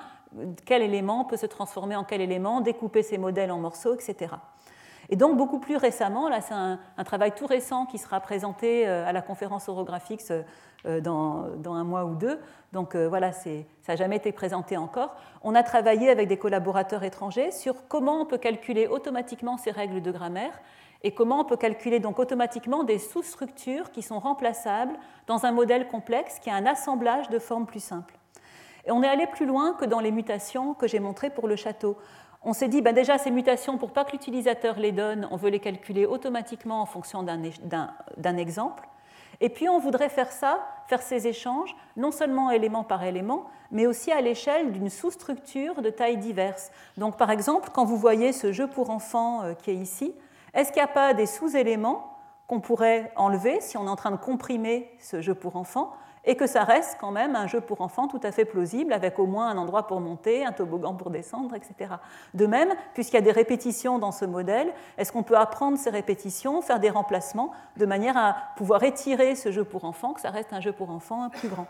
quel 0.66 0.82
élément 0.82 1.24
peut 1.24 1.38
se 1.38 1.46
transformer 1.46 1.96
en 1.96 2.04
quel 2.04 2.20
élément, 2.20 2.60
découper 2.60 3.02
ces 3.02 3.16
modèles 3.16 3.50
en 3.50 3.58
morceaux, 3.58 3.94
etc. 3.94 4.34
Et 5.08 5.16
donc 5.16 5.36
beaucoup 5.36 5.58
plus 5.58 5.76
récemment, 5.76 6.28
là 6.28 6.40
c'est 6.40 6.54
un, 6.54 6.78
travail 7.04 7.32
tout 7.34 7.46
récent 7.46 7.86
qui 7.86 7.98
sera 7.98 8.20
présenté 8.20 8.86
euh, 8.86 9.06
à 9.06 9.12
la 9.12 9.22
conférence 9.22 9.68
orographique 9.68 10.22
euh, 10.86 11.00
dans, 11.00 11.74
un 11.74 11.84
mois 11.84 12.04
ou 12.04 12.14
deux, 12.14 12.40
donc 12.72 12.94
euh, 12.94 13.08
voilà, 13.08 13.32
ça 13.32 13.50
n'a 13.88 13.96
jamais 13.96 14.16
été 14.16 14.32
présenté 14.32 14.76
encore. 14.76 15.14
On 15.42 15.54
a 15.54 15.62
travaillé 15.62 16.10
avec 16.10 16.28
des 16.28 16.36
collaborateurs 16.36 17.04
étrangers 17.04 17.52
sur 17.52 17.86
comment 17.88 18.20
on 18.20 18.26
peut 18.26 18.38
calculer 18.38 18.86
automatiquement 18.88 19.56
ces 19.56 19.70
règles 19.70 20.02
de 20.02 20.10
grammaire 20.10 20.60
et 21.02 21.12
comment 21.12 21.40
on 21.40 21.44
peut 21.44 21.56
calculer 21.56 22.00
donc 22.00 22.18
automatiquement 22.18 22.82
des 22.82 22.98
sous-structures 22.98 23.92
qui 23.92 24.02
sont 24.02 24.18
remplaçables 24.18 24.94
dans 25.28 25.46
un 25.46 25.52
modèle 25.52 25.86
complexe 25.86 26.40
qui 26.40 26.50
a 26.50 26.54
un 26.54 26.66
assemblage 26.66 27.28
de 27.30 27.38
formes 27.38 27.66
plus 27.66 27.82
simples. 27.82 28.14
Et 28.86 28.92
on 28.92 29.02
est 29.02 29.08
allé 29.08 29.26
plus 29.26 29.46
loin 29.46 29.74
que 29.74 29.84
dans 29.84 30.00
les 30.00 30.12
mutations 30.12 30.74
que 30.74 30.86
j'ai 30.86 31.00
montrées 31.00 31.30
pour 31.30 31.48
le 31.48 31.56
château. 31.56 31.96
On 32.48 32.52
s'est 32.52 32.68
dit, 32.68 32.80
ben 32.80 32.94
déjà, 32.94 33.18
ces 33.18 33.32
mutations, 33.32 33.76
pour 33.76 33.90
pas 33.90 34.04
que 34.04 34.12
l'utilisateur 34.12 34.78
les 34.78 34.92
donne, 34.92 35.26
on 35.32 35.36
veut 35.36 35.50
les 35.50 35.58
calculer 35.58 36.06
automatiquement 36.06 36.80
en 36.80 36.86
fonction 36.86 37.24
d'un 37.24 38.36
exemple. 38.36 38.88
Et 39.40 39.48
puis 39.48 39.68
on 39.68 39.80
voudrait 39.80 40.08
faire 40.08 40.30
ça, 40.30 40.64
faire 40.86 41.02
ces 41.02 41.26
échanges, 41.26 41.74
non 41.96 42.12
seulement 42.12 42.52
élément 42.52 42.84
par 42.84 43.02
élément, 43.02 43.46
mais 43.72 43.88
aussi 43.88 44.12
à 44.12 44.20
l'échelle 44.20 44.70
d'une 44.70 44.90
sous-structure 44.90 45.82
de 45.82 45.90
taille 45.90 46.18
diverse. 46.18 46.70
Donc 46.96 47.16
par 47.16 47.32
exemple, 47.32 47.70
quand 47.74 47.84
vous 47.84 47.96
voyez 47.96 48.32
ce 48.32 48.52
jeu 48.52 48.68
pour 48.68 48.90
enfants 48.90 49.42
euh, 49.42 49.54
qui 49.54 49.72
est 49.72 49.76
ici, 49.76 50.14
est-ce 50.54 50.70
qu'il 50.70 50.80
n'y 50.80 50.88
a 50.88 50.92
pas 50.92 51.14
des 51.14 51.26
sous-éléments 51.26 52.16
qu'on 52.46 52.60
pourrait 52.60 53.12
enlever 53.16 53.60
si 53.60 53.76
on 53.76 53.86
est 53.86 53.90
en 53.90 53.96
train 53.96 54.12
de 54.12 54.16
comprimer 54.18 54.88
ce 55.00 55.20
jeu 55.20 55.34
pour 55.34 55.56
enfants 55.56 55.92
et 56.26 56.36
que 56.36 56.46
ça 56.46 56.64
reste 56.64 56.98
quand 57.00 57.12
même 57.12 57.36
un 57.36 57.46
jeu 57.46 57.60
pour 57.60 57.80
enfants 57.80 58.08
tout 58.08 58.20
à 58.22 58.32
fait 58.32 58.44
plausible, 58.44 58.92
avec 58.92 59.18
au 59.18 59.26
moins 59.26 59.48
un 59.48 59.56
endroit 59.56 59.86
pour 59.86 60.00
monter, 60.00 60.44
un 60.44 60.52
toboggan 60.52 60.94
pour 60.94 61.10
descendre, 61.10 61.54
etc. 61.54 61.94
De 62.34 62.46
même, 62.46 62.74
puisqu'il 62.94 63.14
y 63.14 63.18
a 63.18 63.22
des 63.22 63.32
répétitions 63.32 63.98
dans 63.98 64.12
ce 64.12 64.24
modèle, 64.24 64.72
est-ce 64.98 65.12
qu'on 65.12 65.22
peut 65.22 65.38
apprendre 65.38 65.78
ces 65.78 65.90
répétitions, 65.90 66.60
faire 66.62 66.80
des 66.80 66.90
remplacements, 66.90 67.52
de 67.76 67.86
manière 67.86 68.16
à 68.16 68.36
pouvoir 68.56 68.82
étirer 68.82 69.36
ce 69.36 69.52
jeu 69.52 69.64
pour 69.64 69.84
enfants, 69.84 70.12
que 70.12 70.20
ça 70.20 70.30
reste 70.30 70.52
un 70.52 70.60
jeu 70.60 70.72
pour 70.72 70.90
enfants 70.90 71.30
plus 71.30 71.48
grand? 71.48 71.66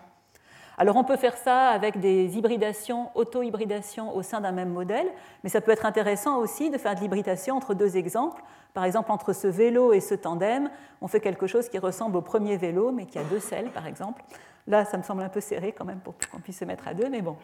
Alors 0.78 0.96
on 0.96 1.04
peut 1.04 1.16
faire 1.16 1.36
ça 1.36 1.68
avec 1.68 2.00
des 2.00 2.36
hybridations, 2.36 3.10
auto-hybridations 3.14 4.14
au 4.14 4.22
sein 4.22 4.40
d'un 4.42 4.52
même 4.52 4.70
modèle, 4.70 5.08
mais 5.42 5.48
ça 5.48 5.60
peut 5.60 5.70
être 5.70 5.86
intéressant 5.86 6.38
aussi 6.38 6.70
de 6.70 6.76
faire 6.76 6.94
de 6.94 7.00
l'hybridation 7.00 7.56
entre 7.56 7.72
deux 7.72 7.96
exemples. 7.96 8.42
Par 8.74 8.84
exemple, 8.84 9.10
entre 9.10 9.32
ce 9.32 9.46
vélo 9.46 9.94
et 9.94 10.00
ce 10.00 10.14
tandem, 10.14 10.68
on 11.00 11.08
fait 11.08 11.20
quelque 11.20 11.46
chose 11.46 11.70
qui 11.70 11.78
ressemble 11.78 12.18
au 12.18 12.20
premier 12.20 12.58
vélo, 12.58 12.92
mais 12.92 13.06
qui 13.06 13.18
a 13.18 13.24
deux 13.24 13.40
selles, 13.40 13.70
par 13.70 13.86
exemple. 13.86 14.22
Là, 14.66 14.84
ça 14.84 14.98
me 14.98 15.02
semble 15.02 15.22
un 15.22 15.30
peu 15.30 15.40
serré 15.40 15.72
quand 15.72 15.86
même 15.86 16.00
pour 16.00 16.14
qu'on 16.30 16.40
puisse 16.40 16.58
se 16.58 16.64
mettre 16.66 16.86
à 16.88 16.92
deux, 16.92 17.08
mais 17.08 17.22
bon. 17.22 17.36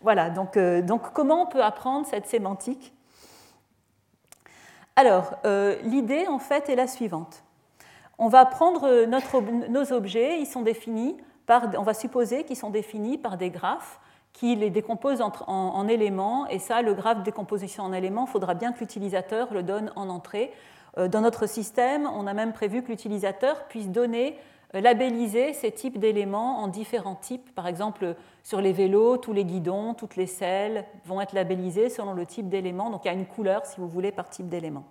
Voilà, 0.00 0.30
donc, 0.30 0.56
euh, 0.56 0.82
donc 0.82 1.12
comment 1.12 1.42
on 1.42 1.46
peut 1.46 1.62
apprendre 1.62 2.06
cette 2.06 2.26
sémantique? 2.26 2.92
Alors, 4.96 5.34
euh, 5.44 5.76
l'idée, 5.84 6.26
en 6.26 6.40
fait, 6.40 6.68
est 6.68 6.74
la 6.74 6.88
suivante. 6.88 7.44
On 8.18 8.28
va 8.28 8.44
prendre 8.46 9.06
notre, 9.06 9.40
nos 9.40 9.92
objets, 9.92 10.40
ils 10.40 10.46
sont 10.46 10.62
définis 10.62 11.16
on 11.78 11.82
va 11.82 11.94
supposer 11.94 12.44
qu'ils 12.44 12.56
sont 12.56 12.70
définis 12.70 13.18
par 13.18 13.36
des 13.36 13.50
graphes 13.50 14.00
qui 14.32 14.54
les 14.54 14.70
décomposent 14.70 15.22
en, 15.22 15.88
éléments, 15.88 16.46
et 16.46 16.58
ça, 16.58 16.82
le 16.82 16.94
graphe 16.94 17.18
de 17.18 17.22
décomposition 17.24 17.82
en 17.82 17.92
éléments, 17.92 18.26
il 18.28 18.30
faudra 18.30 18.54
bien 18.54 18.72
que 18.72 18.78
l'utilisateur 18.78 19.52
le 19.52 19.62
donne 19.62 19.92
en 19.96 20.08
entrée. 20.08 20.52
Euh, 20.98 21.08
dans 21.08 21.20
notre 21.20 21.46
système, 21.46 22.08
on 22.14 22.26
a 22.26 22.32
même 22.32 22.52
prévu 22.52 22.82
que 22.82 22.88
l'utilisateur 22.88 23.64
puisse 23.64 23.88
donner, 23.88 24.38
euh, 24.74 24.80
labelliser 24.80 25.52
ces 25.52 25.72
types 25.72 25.98
d'éléments 25.98 26.62
en 26.62 26.68
différents 26.68 27.16
types. 27.16 27.54
Par 27.54 27.66
exemple, 27.66 28.14
sur 28.44 28.60
les 28.60 28.72
vélos, 28.72 29.16
tous 29.16 29.32
les 29.32 29.44
guidons, 29.44 29.94
toutes 29.94 30.16
les 30.16 30.26
selles 30.26 30.84
vont 31.04 31.20
être 31.20 31.32
labellisés 31.32 31.90
selon 31.90 32.12
le 32.12 32.24
type 32.24 32.48
d'élément. 32.48 32.90
Donc 32.90 33.04
il 33.04 33.08
y 33.08 33.10
a 33.10 33.14
une 33.14 33.26
couleur, 33.26 33.66
si 33.66 33.80
vous 33.80 33.88
voulez, 33.88 34.12
par 34.12 34.30
type 34.30 34.48
d'élément. 34.48 34.84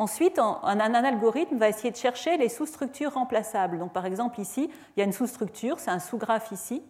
Ensuite, 0.00 0.38
un, 0.38 0.80
algorithme 0.80 1.58
va 1.58 1.68
essayer 1.68 1.90
de 1.90 1.96
chercher 1.96 2.38
les 2.38 2.48
sous-structures 2.48 3.12
remplaçables. 3.12 3.78
Donc, 3.78 3.92
par 3.92 4.06
exemple, 4.06 4.40
ici, 4.40 4.70
il 4.96 5.00
y 5.00 5.02
a 5.02 5.04
une 5.04 5.12
sous-structure, 5.12 5.78
c'est 5.78 5.90
un 5.90 5.98
sous-graphe 5.98 6.52
ici, 6.52 6.82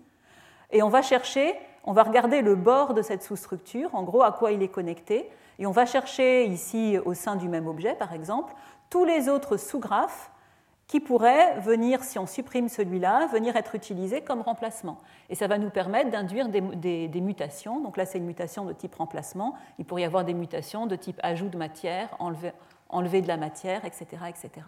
et 0.71 0.81
on 0.85 0.91
va 0.91 1.03
chercher, 1.03 1.53
on 1.83 1.93
va 1.93 2.05
regarder 2.05 2.41
le 2.41 2.55
bord 2.55 2.95
de 2.95 3.03
cette 3.03 3.25
sous-structure, 3.25 3.93
en 3.97 4.05
gros, 4.05 4.23
à 4.23 4.31
quoi 4.31 4.53
il 4.53 4.63
est 4.63 4.69
connecté, 4.69 5.29
et 5.59 5.67
on 5.67 5.73
va 5.73 5.87
chercher 5.87 6.45
ici, 6.45 6.99
au 7.05 7.13
sein 7.13 7.35
du 7.35 7.49
même 7.49 7.67
objet, 7.67 7.95
par 7.95 8.13
exemple, 8.13 8.55
tous 8.91 9.05
les 9.05 9.29
autres 9.29 9.57
sous-graphes 9.57 10.31
qui 10.87 11.01
pourraient 11.01 11.59
venir, 11.59 12.05
si 12.05 12.17
on 12.17 12.27
supprime 12.27 12.69
celui-là, 12.69 13.27
venir 13.27 13.57
être 13.57 13.75
utilisés 13.75 14.21
comme 14.21 14.41
remplacement. 14.41 14.99
Et 15.31 15.35
ça 15.35 15.49
va 15.49 15.59
nous 15.59 15.71
permettre 15.71 16.11
d'induire 16.11 16.49
des, 16.49 17.09
des, 17.09 17.21
mutations. 17.21 17.81
Donc 17.81 17.97
là, 17.97 18.07
c'est 18.07 18.19
une 18.19 18.25
mutation 18.27 18.65
de 18.65 18.73
type 18.73 18.95
remplacement. 18.95 19.55
Il 19.79 19.85
pourrait 19.85 20.03
y 20.03 20.05
avoir 20.05 20.25
des 20.25 20.35
mutations 20.35 20.87
de 20.87 20.95
type 20.95 21.19
ajout 21.23 21.49
de 21.49 21.57
matière, 21.57 22.09
enlever, 22.19 22.53
enlever 22.93 23.23
de 23.23 23.29
la 23.29 23.37
matière, 23.37 23.85
etc. 23.85 24.07
etc. 24.29 24.67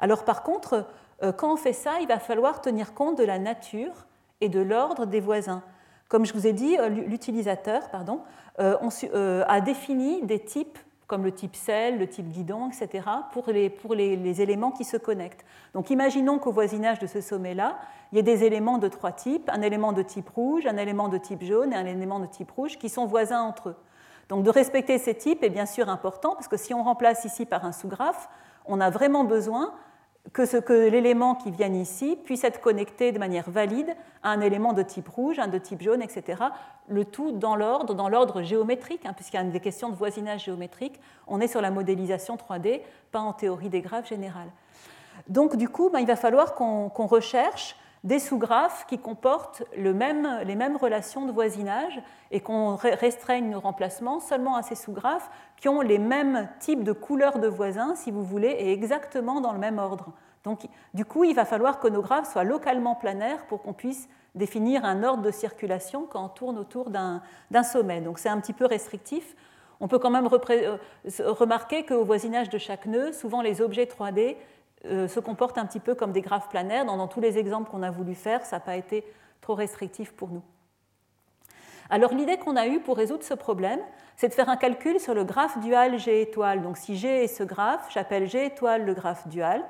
Alors 0.00 0.24
par 0.24 0.42
contre, 0.42 0.86
euh, 1.22 1.32
quand 1.32 1.52
on 1.52 1.56
fait 1.56 1.72
ça, 1.72 2.00
il 2.00 2.08
va 2.08 2.18
falloir 2.18 2.60
tenir 2.60 2.94
compte 2.94 3.18
de 3.18 3.24
la 3.24 3.38
nature 3.38 4.06
et 4.40 4.48
de 4.48 4.60
l'ordre 4.60 5.06
des 5.06 5.20
voisins. 5.20 5.62
Comme 6.08 6.26
je 6.26 6.32
vous 6.32 6.46
ai 6.46 6.52
dit, 6.52 6.76
euh, 6.78 6.88
l'utilisateur 6.88 7.88
pardon, 7.90 8.20
euh, 8.60 9.44
a 9.46 9.60
défini 9.60 10.22
des 10.22 10.40
types 10.40 10.78
comme 11.06 11.24
le 11.24 11.32
type 11.32 11.56
sel, 11.56 11.98
le 11.98 12.06
type 12.06 12.30
guidon, 12.30 12.70
etc., 12.70 13.06
pour, 13.32 13.50
les, 13.50 13.70
les, 14.16 14.40
éléments 14.40 14.70
qui 14.70 14.84
se 14.84 14.96
connectent. 14.96 15.44
Donc 15.74 15.90
imaginons 15.90 16.38
qu'au 16.38 16.52
voisinage 16.52 17.00
de 17.00 17.06
ce 17.06 17.20
sommet-là, 17.20 17.78
il 18.10 18.16
y 18.16 18.18
ait 18.18 18.22
des 18.22 18.44
éléments 18.44 18.78
de 18.78 18.88
trois 18.88 19.12
types, 19.12 19.50
un 19.52 19.60
élément 19.60 19.92
de 19.92 20.00
type 20.00 20.30
rouge, 20.30 20.64
un 20.66 20.78
élément 20.78 21.08
de 21.08 21.18
type 21.18 21.42
jaune 21.42 21.74
et 21.74 21.76
un 21.76 21.84
élément 21.84 22.18
de 22.18 22.24
type 22.24 22.50
rouge 22.50 22.78
qui 22.78 22.88
sont 22.88 23.04
voisins 23.04 23.42
entre 23.42 23.70
eux. 23.70 23.76
Donc 24.28 24.44
de 24.44 24.50
respecter 24.50 24.98
ces 24.98 25.14
types 25.14 25.42
est 25.42 25.50
bien 25.50 25.66
sûr 25.66 25.88
important 25.88 26.34
parce 26.34 26.48
que 26.48 26.56
si 26.56 26.74
on 26.74 26.82
remplace 26.82 27.24
ici 27.24 27.46
par 27.46 27.64
un 27.64 27.72
sous-graphe, 27.72 28.28
on 28.66 28.80
a 28.80 28.90
vraiment 28.90 29.24
besoin 29.24 29.74
que, 30.32 30.46
ce, 30.46 30.56
que 30.56 30.72
l'élément 30.72 31.34
qui 31.34 31.50
vient 31.50 31.72
ici 31.72 32.16
puisse 32.24 32.44
être 32.44 32.60
connecté 32.60 33.12
de 33.12 33.18
manière 33.18 33.50
valide 33.50 33.94
à 34.22 34.30
un 34.30 34.40
élément 34.40 34.72
de 34.72 34.82
type 34.82 35.08
rouge, 35.08 35.38
un 35.38 35.48
de 35.48 35.58
type 35.58 35.82
jaune, 35.82 36.00
etc. 36.00 36.44
Le 36.88 37.04
tout 37.04 37.32
dans 37.32 37.56
l'ordre, 37.56 37.94
dans 37.94 38.08
l'ordre 38.08 38.42
géométrique, 38.42 39.04
hein, 39.04 39.12
puisqu'il 39.14 39.36
y 39.36 39.40
a 39.40 39.44
des 39.44 39.60
questions 39.60 39.88
de 39.88 39.96
voisinage 39.96 40.44
géométrique. 40.44 41.00
On 41.26 41.40
est 41.40 41.48
sur 41.48 41.60
la 41.60 41.70
modélisation 41.70 42.36
3D, 42.36 42.82
pas 43.10 43.20
en 43.20 43.32
théorie 43.32 43.68
des 43.68 43.80
graphes 43.80 44.08
générale. 44.08 44.48
Donc 45.28 45.56
du 45.56 45.68
coup, 45.68 45.90
ben, 45.90 45.98
il 45.98 46.06
va 46.06 46.16
falloir 46.16 46.54
qu'on 46.54 46.88
recherche 46.88 47.76
des 48.04 48.18
sous-graphes 48.18 48.86
qui 48.86 48.98
comportent 48.98 49.62
les 49.76 49.92
mêmes 49.92 50.76
relations 50.76 51.24
de 51.24 51.32
voisinage 51.32 52.02
et 52.30 52.40
qu'on 52.40 52.74
restreigne 52.76 53.48
nos 53.50 53.60
remplacements 53.60 54.18
seulement 54.18 54.56
à 54.56 54.62
ces 54.62 54.74
sous-graphes 54.74 55.30
qui 55.56 55.68
ont 55.68 55.80
les 55.80 55.98
mêmes 55.98 56.48
types 56.58 56.82
de 56.82 56.92
couleurs 56.92 57.38
de 57.38 57.46
voisins, 57.46 57.94
si 57.94 58.10
vous 58.10 58.24
voulez, 58.24 58.48
et 58.48 58.72
exactement 58.72 59.40
dans 59.40 59.52
le 59.52 59.58
même 59.58 59.78
ordre. 59.78 60.12
Donc, 60.44 60.66
du 60.94 61.04
coup, 61.04 61.22
il 61.22 61.34
va 61.34 61.44
falloir 61.44 61.78
que 61.78 61.86
nos 61.86 62.02
graphes 62.02 62.32
soient 62.32 62.44
localement 62.44 62.96
planaires 62.96 63.46
pour 63.46 63.62
qu'on 63.62 63.72
puisse 63.72 64.08
définir 64.34 64.84
un 64.84 65.04
ordre 65.04 65.22
de 65.22 65.30
circulation 65.30 66.06
quand 66.10 66.24
on 66.24 66.28
tourne 66.28 66.58
autour 66.58 66.90
d'un 66.90 67.22
sommet. 67.62 68.00
Donc, 68.00 68.18
c'est 68.18 68.28
un 68.28 68.40
petit 68.40 68.52
peu 68.52 68.66
restrictif. 68.66 69.36
On 69.78 69.88
peut 69.88 69.98
quand 69.98 70.10
même 70.10 70.28
euh, 70.50 70.76
remarquer 71.20 71.84
qu'au 71.84 72.04
voisinage 72.04 72.48
de 72.48 72.58
chaque 72.58 72.86
nœud, 72.86 73.12
souvent 73.12 73.42
les 73.42 73.60
objets 73.60 73.84
3D 73.84 74.36
se 74.84 75.20
comportent 75.20 75.58
un 75.58 75.66
petit 75.66 75.80
peu 75.80 75.94
comme 75.94 76.12
des 76.12 76.20
graphes 76.20 76.48
planaires. 76.48 76.84
Dans, 76.84 77.08
tous 77.08 77.20
les 77.20 77.38
exemples 77.38 77.70
qu'on 77.70 77.82
a 77.82 77.90
voulu 77.90 78.14
faire, 78.14 78.44
ça 78.44 78.56
n'a 78.56 78.60
pas 78.60 78.76
été 78.76 79.04
trop 79.40 79.54
restrictif 79.54 80.12
pour 80.12 80.30
nous. 80.30 80.42
Alors 81.90 82.14
l'idée 82.14 82.38
qu'on 82.38 82.56
a 82.56 82.66
eue 82.66 82.80
pour 82.80 82.96
résoudre 82.96 83.22
ce 83.22 83.34
problème, 83.34 83.80
c'est 84.16 84.28
de 84.28 84.34
faire 84.34 84.48
un 84.48 84.56
calcul 84.56 84.98
sur 84.98 85.14
le 85.14 85.24
graphe 85.24 85.58
dual 85.60 85.98
G 85.98 86.22
étoile. 86.22 86.62
Donc 86.62 86.78
si 86.78 86.96
G 86.96 87.24
est 87.24 87.28
ce 87.28 87.42
graphe, 87.42 87.86
j'appelle 87.90 88.28
G 88.28 88.46
étoile 88.46 88.84
le 88.84 88.94
graphe 88.94 89.28
dual. 89.28 89.62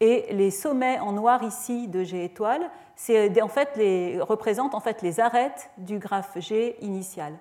Et 0.00 0.26
les 0.30 0.52
sommets 0.52 1.00
en 1.00 1.12
noir 1.12 1.42
ici 1.42 1.88
de 1.88 2.04
G 2.04 2.24
étoile 2.24 2.70
en 3.42 3.48
fait 3.48 3.76
les, 3.76 4.20
représentent 4.20 4.74
en 4.74 4.80
fait 4.80 5.02
les 5.02 5.20
arêtes 5.20 5.70
du 5.78 5.98
graphe 5.98 6.38
G 6.38 6.76
initial. 6.80 7.34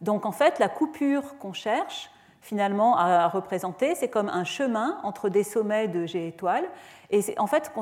Donc 0.00 0.24
en 0.26 0.32
fait, 0.32 0.58
la 0.58 0.68
coupure 0.68 1.38
qu'on 1.38 1.52
cherche 1.52 2.10
finalement 2.40 2.96
à 2.96 3.28
représenter, 3.28 3.94
c'est 3.94 4.08
comme 4.08 4.28
un 4.28 4.44
chemin 4.44 4.98
entre 5.02 5.28
des 5.28 5.44
sommets 5.44 5.88
de 5.88 6.06
G 6.06 6.28
étoile. 6.28 6.64
Et 7.10 7.22
en 7.38 7.46
fait, 7.46 7.72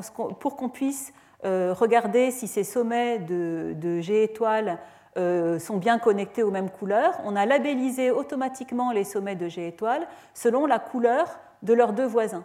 pour 0.40 0.56
qu'on 0.56 0.68
puisse 0.68 1.12
euh, 1.44 1.72
regarder 1.72 2.30
si 2.30 2.48
ces 2.48 2.64
sommets 2.64 3.18
de, 3.20 4.00
G 4.00 4.24
étoile 4.24 4.78
euh, 5.16 5.58
sont 5.58 5.76
bien 5.76 5.98
connectés 5.98 6.42
aux 6.42 6.50
mêmes 6.50 6.70
couleurs, 6.70 7.14
on 7.24 7.36
a 7.36 7.46
labellisé 7.46 8.10
automatiquement 8.10 8.90
les 8.90 9.04
sommets 9.04 9.36
de 9.36 9.48
G 9.48 9.68
étoile 9.68 10.08
selon 10.34 10.66
la 10.66 10.78
couleur 10.78 11.38
de 11.62 11.74
leurs 11.74 11.92
deux 11.92 12.06
voisins. 12.06 12.44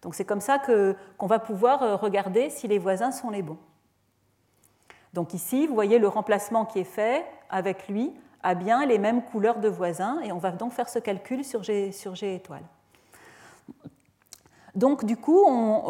Donc 0.00 0.14
c'est 0.14 0.24
comme 0.24 0.40
ça 0.40 0.58
qu'on 0.58 1.26
va 1.26 1.38
pouvoir 1.38 1.82
euh, 1.82 1.96
regarder 1.96 2.48
si 2.50 2.66
les 2.66 2.78
voisins 2.78 3.12
sont 3.12 3.30
les 3.30 3.42
bons. 3.42 3.58
Donc 5.12 5.34
ici, 5.34 5.66
vous 5.66 5.74
voyez 5.74 5.98
le 5.98 6.08
remplacement 6.08 6.64
qui 6.64 6.80
est 6.80 6.84
fait 6.84 7.24
avec 7.50 7.88
lui 7.88 8.14
a 8.42 8.54
bien 8.54 8.84
les 8.86 8.98
mêmes 8.98 9.22
couleurs 9.22 9.58
de 9.58 9.68
voisins 9.68 10.20
et 10.22 10.32
on 10.32 10.38
va 10.38 10.50
donc 10.50 10.72
faire 10.72 10.88
ce 10.88 10.98
calcul 10.98 11.44
sur 11.44 11.62
G, 11.62 11.92
sur 11.92 12.14
G 12.14 12.34
étoile. 12.34 12.62
Donc 14.74 15.04
du 15.04 15.18
coup, 15.18 15.44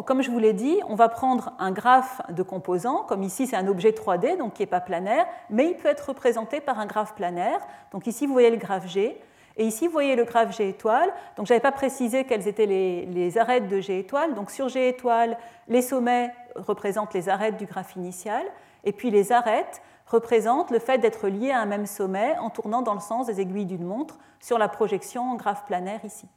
comme 0.07 0.23
je 0.23 0.31
vous 0.31 0.41
l'ai 0.41 0.53
dit, 0.53 0.81
on 0.89 0.97
va 0.97 1.09
prendre 1.09 1.53
un 1.61 1.71
graphe 1.71 2.21
de 2.31 2.43
composants, 2.43 3.05
comme 3.05 3.23
ici 3.23 3.47
c'est 3.47 3.57
un 3.57 3.69
objet 3.69 3.91
3D, 3.91 4.37
donc 4.39 4.55
qui 4.55 4.63
n'est 4.63 4.67
pas 4.67 4.81
planaire, 4.81 5.25
mais 5.51 5.69
il 5.69 5.77
peut 5.77 5.89
être 5.89 6.09
représenté 6.09 6.61
par 6.61 6.81
un 6.81 6.87
graphe 6.87 7.15
planaire. 7.15 7.61
Donc 7.93 8.09
ici 8.09 8.27
vous 8.27 8.33
voyez 8.33 8.51
le 8.51 8.57
graphe 8.57 8.89
G, 8.89 9.21
et 9.57 9.67
ici, 9.67 9.87
vous 9.87 9.93
voyez 9.93 10.17
le 10.17 10.25
graphe 10.25 10.57
G 10.57 10.69
étoile. 10.69 11.13
Donc, 11.37 11.47
je 11.47 11.53
n'avais 11.53 11.63
pas 11.63 11.73
précisé 11.73 12.25
quelles 12.25 12.49
étaient 12.49 12.67
les, 12.67 13.39
arêtes 13.39 13.69
de 13.69 13.81
G 13.81 13.99
étoile. 13.99 14.35
Donc, 14.35 14.51
sur 14.51 14.69
G 14.69 14.89
étoile, 14.89 15.37
les 15.69 15.83
sommets 15.83 16.33
représentent 16.57 17.15
les 17.15 17.29
arêtes 17.29 17.57
du 17.57 17.67
graphe 17.67 17.97
initial. 17.97 18.45
Et 18.85 18.93
puis, 18.93 19.11
les 19.11 19.33
arêtes 19.33 19.83
représentent 20.13 20.71
le 20.71 20.79
fait 20.79 20.99
d'être 20.99 21.29
liés 21.29 21.51
à 21.51 21.61
un 21.61 21.67
même 21.67 21.87
sommet 21.87 22.37
en 22.39 22.51
tournant 22.51 22.83
dans 22.83 22.95
le 22.95 23.01
sens 23.01 23.27
des 23.27 23.41
aiguilles 23.41 23.67
d'une 23.67 23.85
montre 23.85 24.19
sur 24.41 24.59
la 24.59 24.69
projection 24.69 25.33
en 25.33 25.35
graphe 25.35 25.65
planaire 25.65 26.05
ici. 26.05 26.29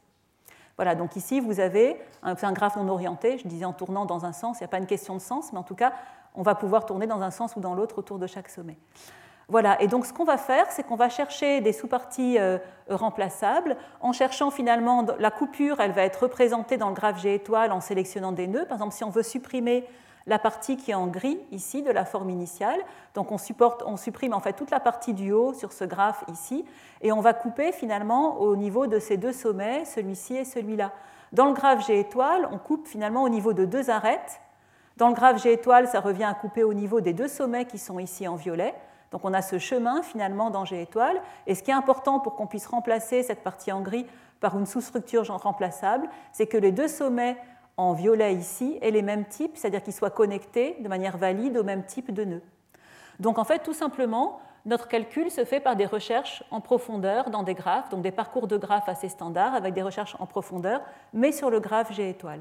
Voilà, 0.76 0.94
donc 0.94 1.16
ici, 1.16 1.40
vous 1.40 1.60
avez 1.60 2.00
un, 2.22 2.34
un 2.40 2.52
graphe 2.52 2.76
non 2.76 2.88
orienté. 2.88 3.38
Je 3.38 3.48
disais 3.48 3.64
en 3.64 3.72
tournant 3.72 4.04
dans 4.04 4.24
un 4.24 4.32
sens, 4.32 4.58
il 4.58 4.62
n'y 4.62 4.66
a 4.66 4.68
pas 4.68 4.78
une 4.78 4.86
question 4.86 5.14
de 5.14 5.20
sens, 5.20 5.52
mais 5.52 5.58
en 5.58 5.62
tout 5.62 5.74
cas, 5.74 5.92
on 6.34 6.42
va 6.42 6.54
pouvoir 6.54 6.84
tourner 6.84 7.06
dans 7.06 7.22
un 7.22 7.30
sens 7.30 7.56
ou 7.56 7.60
dans 7.60 7.74
l'autre 7.74 7.98
autour 7.98 8.18
de 8.18 8.26
chaque 8.26 8.48
sommet. 8.48 8.76
Voilà, 9.48 9.80
et 9.80 9.86
donc 9.86 10.06
ce 10.06 10.12
qu'on 10.12 10.24
va 10.24 10.38
faire, 10.38 10.66
c'est 10.70 10.82
qu'on 10.82 10.96
va 10.96 11.08
chercher 11.08 11.60
des 11.60 11.72
sous-parties 11.72 12.36
euh, 12.38 12.58
remplaçables. 12.90 13.76
En 14.00 14.12
cherchant 14.12 14.50
finalement 14.50 15.06
la 15.18 15.30
coupure, 15.30 15.80
elle 15.80 15.92
va 15.92 16.02
être 16.02 16.24
représentée 16.24 16.76
dans 16.76 16.88
le 16.88 16.94
graphe 16.94 17.20
G 17.20 17.34
étoile 17.34 17.70
en 17.70 17.80
sélectionnant 17.80 18.32
des 18.32 18.48
nœuds. 18.48 18.66
Par 18.66 18.76
exemple, 18.76 18.94
si 18.94 19.04
on 19.04 19.10
veut 19.10 19.22
supprimer 19.22 19.86
la 20.26 20.38
partie 20.38 20.76
qui 20.76 20.90
est 20.90 20.94
en 20.94 21.06
gris 21.06 21.38
ici 21.52 21.82
de 21.82 21.90
la 21.90 22.04
forme 22.04 22.30
initiale, 22.30 22.80
donc 23.14 23.30
on, 23.30 23.38
supprime 23.38 24.34
en 24.34 24.40
fait 24.40 24.54
toute 24.54 24.70
la 24.70 24.80
partie 24.80 25.14
du 25.14 25.32
haut 25.32 25.54
sur 25.54 25.72
ce 25.72 25.84
graphe 25.84 26.24
ici, 26.32 26.64
et 27.00 27.12
on 27.12 27.20
va 27.20 27.32
couper 27.32 27.72
finalement 27.72 28.40
au 28.40 28.56
niveau 28.56 28.86
de 28.86 28.98
ces 28.98 29.16
deux 29.16 29.32
sommets, 29.32 29.84
celui-ci 29.84 30.36
et 30.36 30.44
celui-là. 30.44 30.92
Dans 31.32 31.46
le 31.46 31.52
graphe 31.52 31.86
G 31.86 31.98
étoile, 31.98 32.48
on 32.50 32.58
coupe 32.58 32.88
finalement 32.88 33.22
au 33.22 33.28
niveau 33.28 33.52
de 33.52 33.64
deux 33.64 33.90
arêtes. 33.90 34.40
Dans 34.96 35.08
le 35.08 35.14
graphe 35.14 35.42
G 35.42 35.52
étoile, 35.52 35.86
ça 35.86 36.00
revient 36.00 36.24
à 36.24 36.34
couper 36.34 36.64
au 36.64 36.74
niveau 36.74 37.00
des 37.00 37.12
deux 37.12 37.28
sommets 37.28 37.66
qui 37.66 37.78
sont 37.78 37.98
ici 37.98 38.26
en 38.26 38.34
violet. 38.34 38.74
Donc 39.12 39.24
on 39.24 39.32
a 39.32 39.42
ce 39.42 39.58
chemin 39.58 40.02
finalement 40.02 40.50
dans 40.50 40.64
G 40.64 40.80
étoile. 40.80 41.20
Et 41.46 41.54
ce 41.54 41.62
qui 41.62 41.70
est 41.70 41.74
important 41.74 42.18
pour 42.18 42.34
qu'on 42.34 42.46
puisse 42.46 42.66
remplacer 42.66 43.22
cette 43.22 43.42
partie 43.42 43.70
en 43.70 43.80
gris 43.80 44.06
par 44.40 44.58
une 44.58 44.66
sous-structure 44.66 45.26
remplaçable, 45.26 46.08
c'est 46.32 46.46
que 46.46 46.56
les 46.56 46.72
deux 46.72 46.88
sommets 46.88 47.36
en 47.76 47.92
violet 47.92 48.34
ici 48.34 48.78
aient 48.80 48.90
les 48.90 49.02
mêmes 49.02 49.26
types, 49.26 49.56
c'est-à-dire 49.56 49.82
qu'ils 49.82 49.92
soient 49.92 50.10
connectés 50.10 50.76
de 50.80 50.88
manière 50.88 51.16
valide 51.16 51.56
au 51.56 51.64
même 51.64 51.84
type 51.84 52.12
de 52.12 52.24
nœud. 52.24 52.42
Donc 53.20 53.38
en 53.38 53.44
fait, 53.44 53.62
tout 53.62 53.72
simplement, 53.72 54.40
notre 54.64 54.88
calcul 54.88 55.30
se 55.30 55.44
fait 55.44 55.60
par 55.60 55.76
des 55.76 55.86
recherches 55.86 56.42
en 56.50 56.60
profondeur 56.60 57.30
dans 57.30 57.42
des 57.42 57.54
graphes, 57.54 57.88
donc 57.88 58.02
des 58.02 58.10
parcours 58.10 58.48
de 58.48 58.56
graphes 58.56 58.88
assez 58.88 59.08
standards 59.08 59.54
avec 59.54 59.74
des 59.74 59.82
recherches 59.82 60.16
en 60.18 60.26
profondeur, 60.26 60.80
mais 61.12 61.32
sur 61.32 61.50
le 61.50 61.60
graphe 61.60 61.92
G 61.92 62.08
étoile. 62.08 62.40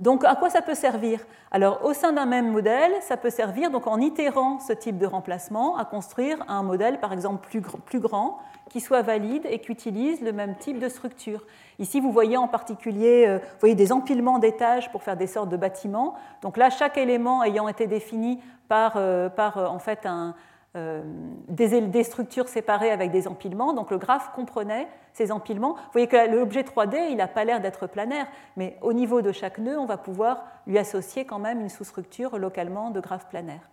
Donc 0.00 0.24
à 0.24 0.36
quoi 0.36 0.48
ça 0.48 0.62
peut 0.62 0.76
servir? 0.76 1.20
Alors 1.50 1.84
au 1.84 1.92
sein 1.92 2.12
d'un 2.12 2.26
même 2.26 2.52
modèle, 2.52 2.92
ça 3.00 3.16
peut 3.16 3.30
servir 3.30 3.70
donc 3.70 3.88
en 3.88 3.98
itérant 3.98 4.60
ce 4.60 4.72
type 4.72 4.96
de 4.96 5.06
remplacement 5.06 5.76
à 5.76 5.84
construire 5.84 6.38
un 6.46 6.62
modèle 6.62 7.00
par 7.00 7.12
exemple 7.12 7.48
plus, 7.84 8.00
grand 8.00 8.38
qui 8.70 8.80
soit 8.80 9.02
valide 9.02 9.46
et 9.50 9.58
qui 9.58 9.72
utilise 9.72 10.20
le 10.20 10.32
même 10.32 10.54
type 10.56 10.78
de 10.78 10.88
structure. 10.88 11.44
Ici 11.80 12.00
vous 12.00 12.12
voyez 12.12 12.36
en 12.36 12.46
particulier 12.46 13.24
euh, 13.26 13.38
vous 13.38 13.60
voyez 13.60 13.74
des 13.74 13.90
empilements 13.90 14.38
d'étages 14.38 14.90
pour 14.92 15.02
faire 15.02 15.16
des 15.16 15.26
sortes 15.26 15.48
de 15.48 15.56
bâtiments. 15.56 16.14
Donc 16.42 16.56
là 16.56 16.70
chaque 16.70 16.96
élément 16.96 17.42
ayant 17.42 17.66
été 17.66 17.88
défini 17.88 18.40
par, 18.68 18.92
euh, 18.96 19.28
par 19.28 19.58
euh, 19.58 19.66
en 19.66 19.80
fait 19.80 20.06
un, 20.06 20.34
euh, 20.78 21.02
des, 21.48 22.04
structures 22.04 22.48
séparées 22.48 22.90
avec 22.90 23.10
des 23.10 23.26
empilements. 23.26 23.72
Donc 23.72 23.90
le 23.90 23.98
graphe 23.98 24.30
comprenait 24.32 24.86
ces 25.12 25.32
empilements. 25.32 25.74
Vous 25.74 25.92
voyez 25.92 26.06
que 26.06 26.30
l'objet 26.30 26.62
3D, 26.62 27.08
il 27.10 27.16
n'a 27.16 27.26
pas 27.26 27.44
l'air 27.44 27.60
d'être 27.60 27.86
planaire, 27.86 28.26
mais 28.56 28.76
au 28.80 28.92
niveau 28.92 29.20
de 29.20 29.32
chaque 29.32 29.58
nœud, 29.58 29.78
on 29.78 29.86
va 29.86 29.96
pouvoir 29.96 30.44
lui 30.66 30.78
associer 30.78 31.24
quand 31.24 31.38
même 31.38 31.60
une 31.60 31.68
sous-structure 31.68 32.38
localement 32.38 32.90
de 32.90 33.00
graphe 33.00 33.28
planaire. 33.28 33.68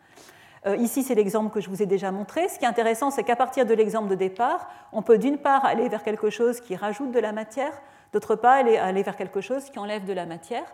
Euh, 0.66 0.76
ici, 0.78 1.04
c'est 1.04 1.16
l'exemple 1.16 1.54
que 1.54 1.62
je 1.62 1.70
vous 1.70 1.84
ai 1.84 1.86
déjà 1.86 2.12
montré. 2.12 2.48
Ce 2.50 2.58
qui 2.58 2.66
est 2.66 2.68
intéressant, 2.68 3.12
c'est 3.12 3.24
qu'à 3.24 3.36
partir 3.36 3.66
de 3.66 3.74
l'exemple 3.74 4.10
de 4.10 4.16
départ, 4.16 4.68
on 4.92 5.04
peut 5.04 5.20
d'une 5.20 5.38
part 5.38 5.64
aller 5.64 5.88
vers 5.90 6.04
quelque 6.04 6.32
chose 6.32 6.60
qui 6.60 6.76
rajoute 6.76 7.12
de 7.12 7.20
la 7.20 7.34
matière, 7.34 7.74
d'autre 8.14 8.36
part 8.36 8.54
aller 8.54 9.04
vers 9.04 9.16
quelque 9.16 9.42
chose 9.42 9.70
qui 9.70 9.78
enlève 9.78 10.06
de 10.06 10.14
la 10.14 10.26
matière. 10.26 10.66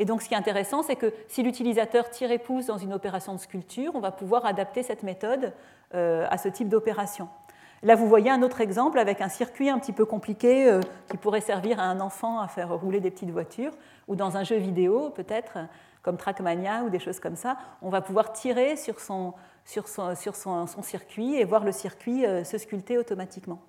Et 0.00 0.06
donc, 0.06 0.22
ce 0.22 0.28
qui 0.28 0.34
est 0.34 0.38
intéressant, 0.38 0.82
c'est 0.82 0.96
que 0.96 1.12
si 1.28 1.42
l'utilisateur 1.42 2.08
tire 2.08 2.30
et 2.30 2.38
pousse 2.38 2.64
dans 2.64 2.78
une 2.78 2.94
opération 2.94 3.34
de 3.34 3.38
sculpture, 3.38 3.92
on 3.94 4.00
va 4.00 4.10
pouvoir 4.10 4.46
adapter 4.46 4.82
cette 4.82 5.02
méthode 5.02 5.52
euh, 5.94 6.26
à 6.30 6.38
ce 6.38 6.48
type 6.48 6.70
d'opération. 6.70 7.28
Là, 7.82 7.96
vous 7.96 8.08
voyez 8.08 8.30
un 8.30 8.42
autre 8.42 8.62
exemple 8.62 8.98
avec 8.98 9.20
un 9.20 9.28
circuit 9.28 9.68
un 9.68 9.78
petit 9.78 9.92
peu 9.92 10.06
compliqué 10.06 10.70
euh, 10.70 10.80
qui 11.10 11.18
pourrait 11.18 11.42
servir 11.42 11.78
à 11.78 11.82
un 11.82 12.00
enfant 12.00 12.40
à 12.40 12.48
faire 12.48 12.72
rouler 12.72 13.00
des 13.00 13.10
petites 13.10 13.30
voitures, 13.30 13.72
ou 14.08 14.16
dans 14.16 14.38
un 14.38 14.42
jeu 14.42 14.56
vidéo, 14.56 15.10
peut-être, 15.10 15.58
comme 16.00 16.16
Trackmania 16.16 16.82
ou 16.84 16.88
des 16.88 16.98
choses 16.98 17.20
comme 17.20 17.36
ça. 17.36 17.58
On 17.82 17.90
va 17.90 18.00
pouvoir 18.00 18.32
tirer 18.32 18.76
sur 18.76 19.00
son, 19.00 19.34
circuit 20.80 21.36
et 21.36 21.44
voir 21.44 21.62
le 21.62 21.72
circuit 21.72 22.24
euh, 22.24 22.42
se 22.42 22.56
sculpter 22.56 22.96
automatiquement. 22.96 23.60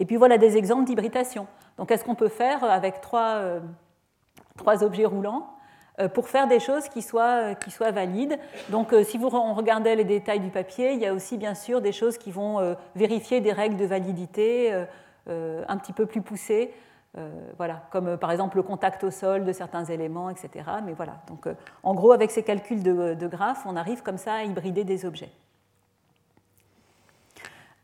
Et 0.00 0.04
puis 0.04 0.16
voilà 0.16 0.36
des 0.36 0.58
exemples 0.58 0.84
d'hybridation. 0.84 1.46
Donc, 1.78 1.88
qu'est-ce 1.88 2.04
qu'on 2.04 2.16
peut 2.16 2.28
faire 2.28 2.64
avec 2.64 3.00
trois, 3.00 3.36
euh, 3.36 3.60
trois 4.56 4.82
objets 4.82 5.04
roulants 5.04 5.48
euh, 6.00 6.08
pour 6.08 6.28
faire 6.28 6.48
des 6.48 6.60
choses 6.60 6.88
qui 6.88 7.02
soient, 7.02 7.50
euh, 7.50 7.54
qui 7.54 7.70
soient 7.70 7.92
valides? 7.92 8.38
Donc, 8.68 8.94
si 9.04 9.16
vous 9.16 9.28
regardez 9.28 9.94
les 9.94 10.04
détails 10.04 10.40
du 10.40 10.50
papier, 10.50 10.92
il 10.92 10.98
y 10.98 11.06
a 11.06 11.14
aussi 11.14 11.38
bien 11.38 11.54
sûr 11.54 11.80
des 11.80 11.92
choses 11.92 12.18
qui 12.18 12.32
vont 12.32 12.76
vérifier 12.96 13.40
des 13.40 13.52
règles 13.52 13.76
de 13.76 13.86
validité 13.86 14.72
un 15.26 15.76
petit 15.76 15.92
peu 15.92 16.06
plus 16.06 16.22
poussées, 16.22 16.74
voilà, 17.56 17.82
comme 17.90 18.16
par 18.16 18.30
exemple 18.30 18.56
le 18.56 18.62
contact 18.62 19.04
au 19.04 19.10
sol 19.10 19.44
de 19.44 19.52
certains 19.52 19.84
éléments, 19.84 20.30
etc. 20.30 20.50
Mais 20.84 20.92
voilà, 20.92 21.20
donc 21.26 21.48
en 21.82 21.94
gros, 21.94 22.12
avec 22.12 22.30
ces 22.30 22.42
calculs 22.42 22.82
de, 22.82 23.14
de 23.14 23.26
graphes, 23.26 23.64
on 23.66 23.76
arrive 23.76 24.02
comme 24.02 24.18
ça 24.18 24.34
à 24.34 24.42
hybrider 24.44 24.84
des 24.84 25.04
objets. 25.04 25.30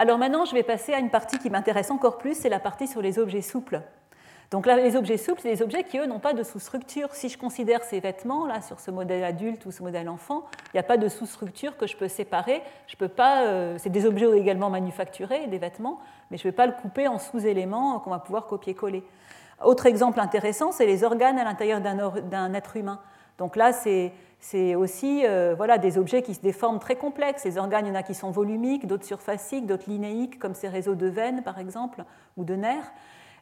Alors 0.05 0.19
maintenant, 0.19 0.45
je 0.45 0.53
vais 0.53 0.63
passer 0.63 0.93
à 0.93 0.99
une 0.99 1.09
partie 1.09 1.39
qui 1.39 1.49
m'intéresse 1.49 1.91
encore 1.91 2.19
plus, 2.19 2.35
c'est 2.37 2.51
la 2.51 2.61
partie 2.61 2.87
sur 2.87 3.01
les 3.01 3.19
objets 3.19 3.41
souples. 3.41 3.81
Donc 4.51 4.67
là, 4.67 4.77
les 4.77 4.97
objets 4.97 5.17
souples, 5.17 5.41
c'est 5.41 5.55
des 5.55 5.63
objets 5.63 5.83
qui, 5.83 5.97
eux, 5.97 6.05
n'ont 6.05 6.19
pas 6.19 6.35
de 6.35 6.43
sous-structure. 6.43 7.09
Si 7.15 7.31
je 7.31 7.39
considère 7.39 7.83
ces 7.83 8.01
vêtements, 8.01 8.45
là, 8.45 8.61
sur 8.61 8.81
ce 8.81 8.91
modèle 8.91 9.25
adulte 9.25 9.65
ou 9.65 9.71
ce 9.71 9.83
modèle 9.83 10.11
enfant, 10.11 10.45
il 10.67 10.77
n'y 10.77 10.81
a 10.81 10.83
pas 10.83 10.99
de 10.99 11.09
sous-structure 11.09 11.79
que 11.79 11.87
je 11.87 11.97
peux 11.97 12.09
séparer. 12.09 12.61
Je 12.87 12.97
peux 12.97 13.09
pas, 13.09 13.45
euh, 13.45 13.79
c'est 13.79 13.89
des 13.89 14.05
objets 14.05 14.31
également 14.39 14.69
manufacturés, 14.69 15.47
des 15.47 15.57
vêtements, 15.57 16.01
mais 16.31 16.37
je 16.37 16.47
ne 16.47 16.53
vais 16.53 16.55
pas 16.55 16.67
le 16.67 16.73
couper 16.73 17.09
en 17.09 17.19
sous-éléments 17.19 17.99
qu'on 18.01 18.11
va 18.11 18.19
pouvoir 18.19 18.47
copier-coller. 18.47 19.05
Autre 19.65 19.87
exemple 19.87 20.21
intéressant, 20.21 20.71
c'est 20.71 20.85
les 20.85 21.03
organes 21.03 21.39
à 21.39 21.45
l'intérieur 21.45 21.81
d'un 21.81 22.53
être 22.53 22.77
humain. 22.77 23.01
Donc 23.39 23.57
là, 23.57 23.73
c'est 23.73 24.13
c'est 24.45 24.75
aussi 24.75 25.23
euh, 25.25 25.55
voilà, 25.57 25.79
des 25.79 25.97
objets 25.97 26.21
qui 26.21 26.35
se 26.35 26.41
déforment 26.43 26.79
très 26.79 26.97
complexes. 26.97 27.45
Les 27.47 27.57
organes, 27.57 27.87
il 27.87 27.89
y 27.89 27.93
en 27.93 27.95
a 27.95 28.03
qui 28.03 28.13
sont 28.13 28.31
volumiques, 28.31 28.87
d'autres 28.87 29.07
surfaciques, 29.07 29.65
d'autres 29.65 29.89
linéiques, 29.89 30.39
comme 30.39 30.53
ces 30.55 30.69
réseaux 30.69 30.95
de 30.95 31.07
veines, 31.07 31.43
par 31.43 31.59
exemple, 31.59 32.05
ou 32.37 32.45
de 32.45 32.55
nerfs. 32.55 32.93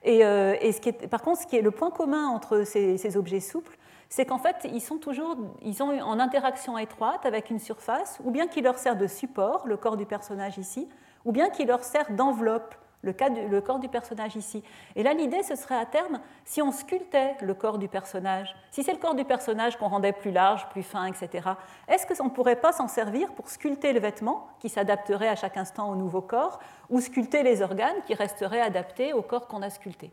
Et, 0.05 0.25
euh, 0.25 0.55
ce 0.61 0.81
qui 0.81 0.91
est, 0.91 1.09
par 1.09 1.21
contre, 1.21 1.41
ce 1.41 1.47
qui 1.49 1.57
est 1.57 1.61
le 1.61 1.73
point 1.73 1.91
commun 1.91 2.29
entre 2.29 2.63
ces, 2.63 3.17
objets 3.17 3.41
souples, 3.41 3.77
c'est 4.09 4.27
qu'en 4.27 4.39
fait, 4.39 4.59
ils 4.73 4.81
sont 4.81 4.99
toujours 4.99 5.37
ils 5.61 5.83
en 5.83 6.21
interaction 6.21 6.79
étroite 6.79 7.27
avec 7.27 7.51
une 7.51 7.59
surface, 7.59 8.21
ou 8.23 8.31
bien 8.31 8.47
qui 8.47 8.63
leur 8.63 8.79
sert 8.79 8.95
de 8.95 9.09
support, 9.09 9.67
le 9.67 9.77
corps 9.77 9.97
du 9.97 10.07
personnage 10.07 10.57
ici, 10.57 10.89
ou 11.25 11.33
bien 11.33 11.51
qui 11.51 11.65
leur 11.65 11.83
sert 11.83 12.13
d'enveloppe, 12.13 12.77
le, 13.03 13.61
corps 13.61 13.79
du 13.79 13.89
personnage 13.89 14.37
ici. 14.37 14.63
Et 14.97 15.03
là, 15.03 15.13
l'idée, 15.13 15.43
ce 15.43 15.57
serait 15.57 15.77
à 15.77 15.87
terme, 15.87 16.21
si 16.45 16.63
on 16.63 16.71
sculptait 16.71 17.37
le 17.41 17.55
corps 17.55 17.79
du 17.79 17.89
personnage, 17.89 18.55
si 18.71 18.83
c'est 18.83 18.93
le 18.93 18.99
corps 18.99 19.15
du 19.15 19.25
personnage 19.25 19.77
qu'on 19.77 19.89
rendait 19.89 20.13
plus 20.13 20.31
large, 20.31 20.69
plus 20.71 20.83
fin, 20.83 21.07
etc., 21.07 21.51
est-ce 21.89 22.07
qu'on 22.07 22.25
ne 22.25 22.31
pourrait 22.31 22.57
pas 22.57 22.73
s'en 22.73 22.89
servir 22.89 23.33
pour 23.33 23.49
sculpter 23.49 23.93
le 23.93 24.01
vêtement 24.01 24.49
qui 24.61 24.69
s'adapterait 24.69 25.29
à 25.29 25.37
chaque 25.37 25.57
instant 25.57 25.91
au 25.91 25.97
nouveau 25.97 26.23
corps, 26.23 26.61
ou 26.91 27.01
sculpter 27.01 27.43
les 27.43 27.63
organes 27.63 28.03
qui 28.07 28.15
resteraient 28.15 28.61
adaptés 28.61 29.13
au 29.13 29.23
corps 29.23 29.49
qu'on 29.49 29.63
a 29.63 29.71
sculpté? 29.71 30.13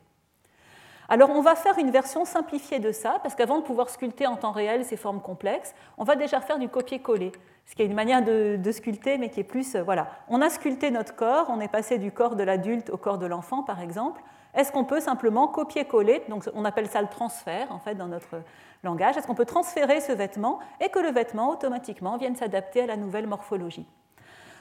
Alors 1.09 1.31
on 1.31 1.41
va 1.41 1.55
faire 1.55 1.79
une 1.79 1.89
version 1.89 2.23
simplifiée 2.23 2.79
de 2.79 2.91
ça, 2.91 3.17
parce 3.23 3.33
qu'avant 3.33 3.57
de 3.57 3.63
pouvoir 3.63 3.89
sculpter 3.89 4.27
en 4.27 4.35
temps 4.35 4.51
réel 4.51 4.85
ces 4.85 4.95
formes 4.95 5.21
complexes, 5.21 5.73
on 5.97 6.03
va 6.03 6.15
déjà 6.15 6.39
faire 6.39 6.59
du 6.59 6.69
copier-coller, 6.69 7.31
ce 7.65 7.75
qui 7.75 7.81
est 7.81 7.85
une 7.85 7.95
manière 7.95 8.23
de, 8.23 8.71
sculpter, 8.71 9.17
mais 9.17 9.29
qui 9.29 9.39
est 9.39 9.43
plus... 9.43 9.75
Euh, 9.75 9.83
voilà, 9.83 10.07
on 10.27 10.41
a 10.41 10.49
sculpté 10.49 10.91
notre 10.91 11.15
corps, 11.15 11.47
on 11.49 11.59
est 11.59 11.67
passé 11.67 11.97
du 11.97 12.11
corps 12.11 12.35
de 12.35 12.43
l'adulte 12.43 12.91
au 12.91 12.97
corps 12.97 13.17
de 13.17 13.25
l'enfant, 13.25 13.63
par 13.63 13.81
exemple. 13.81 14.21
Est-ce 14.53 14.71
qu'on 14.71 14.85
peut 14.85 14.99
simplement 14.99 15.47
copier-coller, 15.47 16.23
donc 16.29 16.47
on 16.53 16.63
appelle 16.63 16.87
ça 16.87 17.01
le 17.01 17.07
transfert, 17.07 17.71
en 17.71 17.79
fait, 17.79 17.95
dans 17.95 18.07
notre 18.07 18.41
langage, 18.83 19.17
est-ce 19.17 19.27
qu'on 19.27 19.35
peut 19.35 19.45
transférer 19.45 20.01
ce 20.01 20.11
vêtement 20.11 20.59
et 20.79 20.89
que 20.89 20.99
le 20.99 21.09
vêtement, 21.09 21.49
automatiquement, 21.49 22.17
vienne 22.17 22.35
s'adapter 22.35 22.81
à 22.81 22.85
la 22.85 22.97
nouvelle 22.97 23.27
morphologie? 23.27 23.87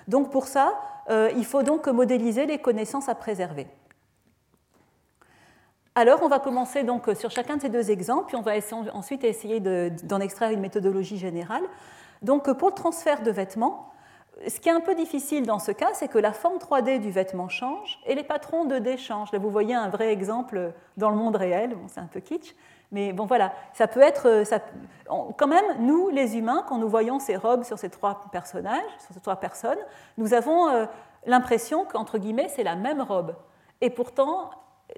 Donc 0.09 0.31
pour 0.31 0.47
ça, 0.47 0.79
euh, 1.11 1.31
il 1.37 1.45
faut 1.45 1.63
donc 1.63 1.87
modéliser 1.89 2.47
les 2.47 2.59
connaissances 2.59 3.11
à 3.11 3.15
préserver. 3.15 3.67
Alors, 5.99 6.21
on 6.23 6.29
va 6.29 6.39
commencer 6.39 6.85
donc 6.85 7.11
sur 7.17 7.29
chacun 7.29 7.57
de 7.57 7.61
ces 7.61 7.71
deux 7.71 7.91
exemples, 7.91 8.27
puis 8.29 8.37
on 8.37 8.41
va 8.41 8.53
ensuite 8.93 9.25
essayer 9.25 9.59
d'en 9.59 10.21
extraire 10.21 10.53
une 10.53 10.61
méthodologie 10.61 11.19
générale. 11.19 11.65
Donc, 12.23 12.49
pour 12.53 12.69
le 12.69 12.75
transfert 12.75 13.21
de 13.25 13.33
vêtements, 13.33 13.91
ce 14.47 14.61
qui 14.61 14.69
est 14.69 14.73
un 14.73 14.79
peu 14.79 14.95
difficile 14.95 15.45
dans 15.45 15.59
ce 15.59 15.73
cas, 15.73 15.89
c'est 15.95 16.07
que 16.07 16.19
la 16.19 16.31
forme 16.31 16.59
3D 16.59 17.01
du 17.01 17.11
vêtement 17.11 17.49
change 17.49 17.99
et 18.07 18.15
les 18.15 18.23
patrons 18.23 18.65
2D 18.69 18.97
changent. 18.97 19.33
Là, 19.33 19.41
vous 19.41 19.51
voyez 19.51 19.75
un 19.75 19.89
vrai 19.89 20.13
exemple 20.13 20.73
dans 20.97 21.11
le 21.11 21.17
monde 21.17 21.35
réel. 21.35 21.77
c'est 21.89 21.99
un 21.99 22.07
peu 22.07 22.21
kitsch, 22.21 22.55
mais 22.93 23.13
bon, 23.13 23.27
voilà. 23.27 23.53
Ça 23.73 23.89
peut 23.89 24.03
être. 24.03 24.45
Ça, 24.47 24.61
quand 25.09 25.49
même, 25.49 25.65
nous, 25.81 26.11
les 26.11 26.39
humains, 26.39 26.65
quand 26.69 26.79
nous 26.79 26.89
voyons 26.89 27.19
ces 27.19 27.35
robes 27.35 27.65
sur 27.65 27.77
ces 27.77 27.91
trois 27.91 28.21
personnages, 28.31 28.93
sur 29.05 29.15
ces 29.15 29.21
trois 29.21 29.41
personnes, 29.41 29.81
nous 30.17 30.33
avons 30.33 30.69
euh, 30.69 30.87
l'impression 31.27 31.85
qu'entre 31.85 32.19
guillemets, 32.19 32.49
c'est 32.55 32.63
la 32.63 32.77
même 32.77 33.03
robe. 33.03 33.35
Et 33.81 33.91
pourtant, 33.91 34.51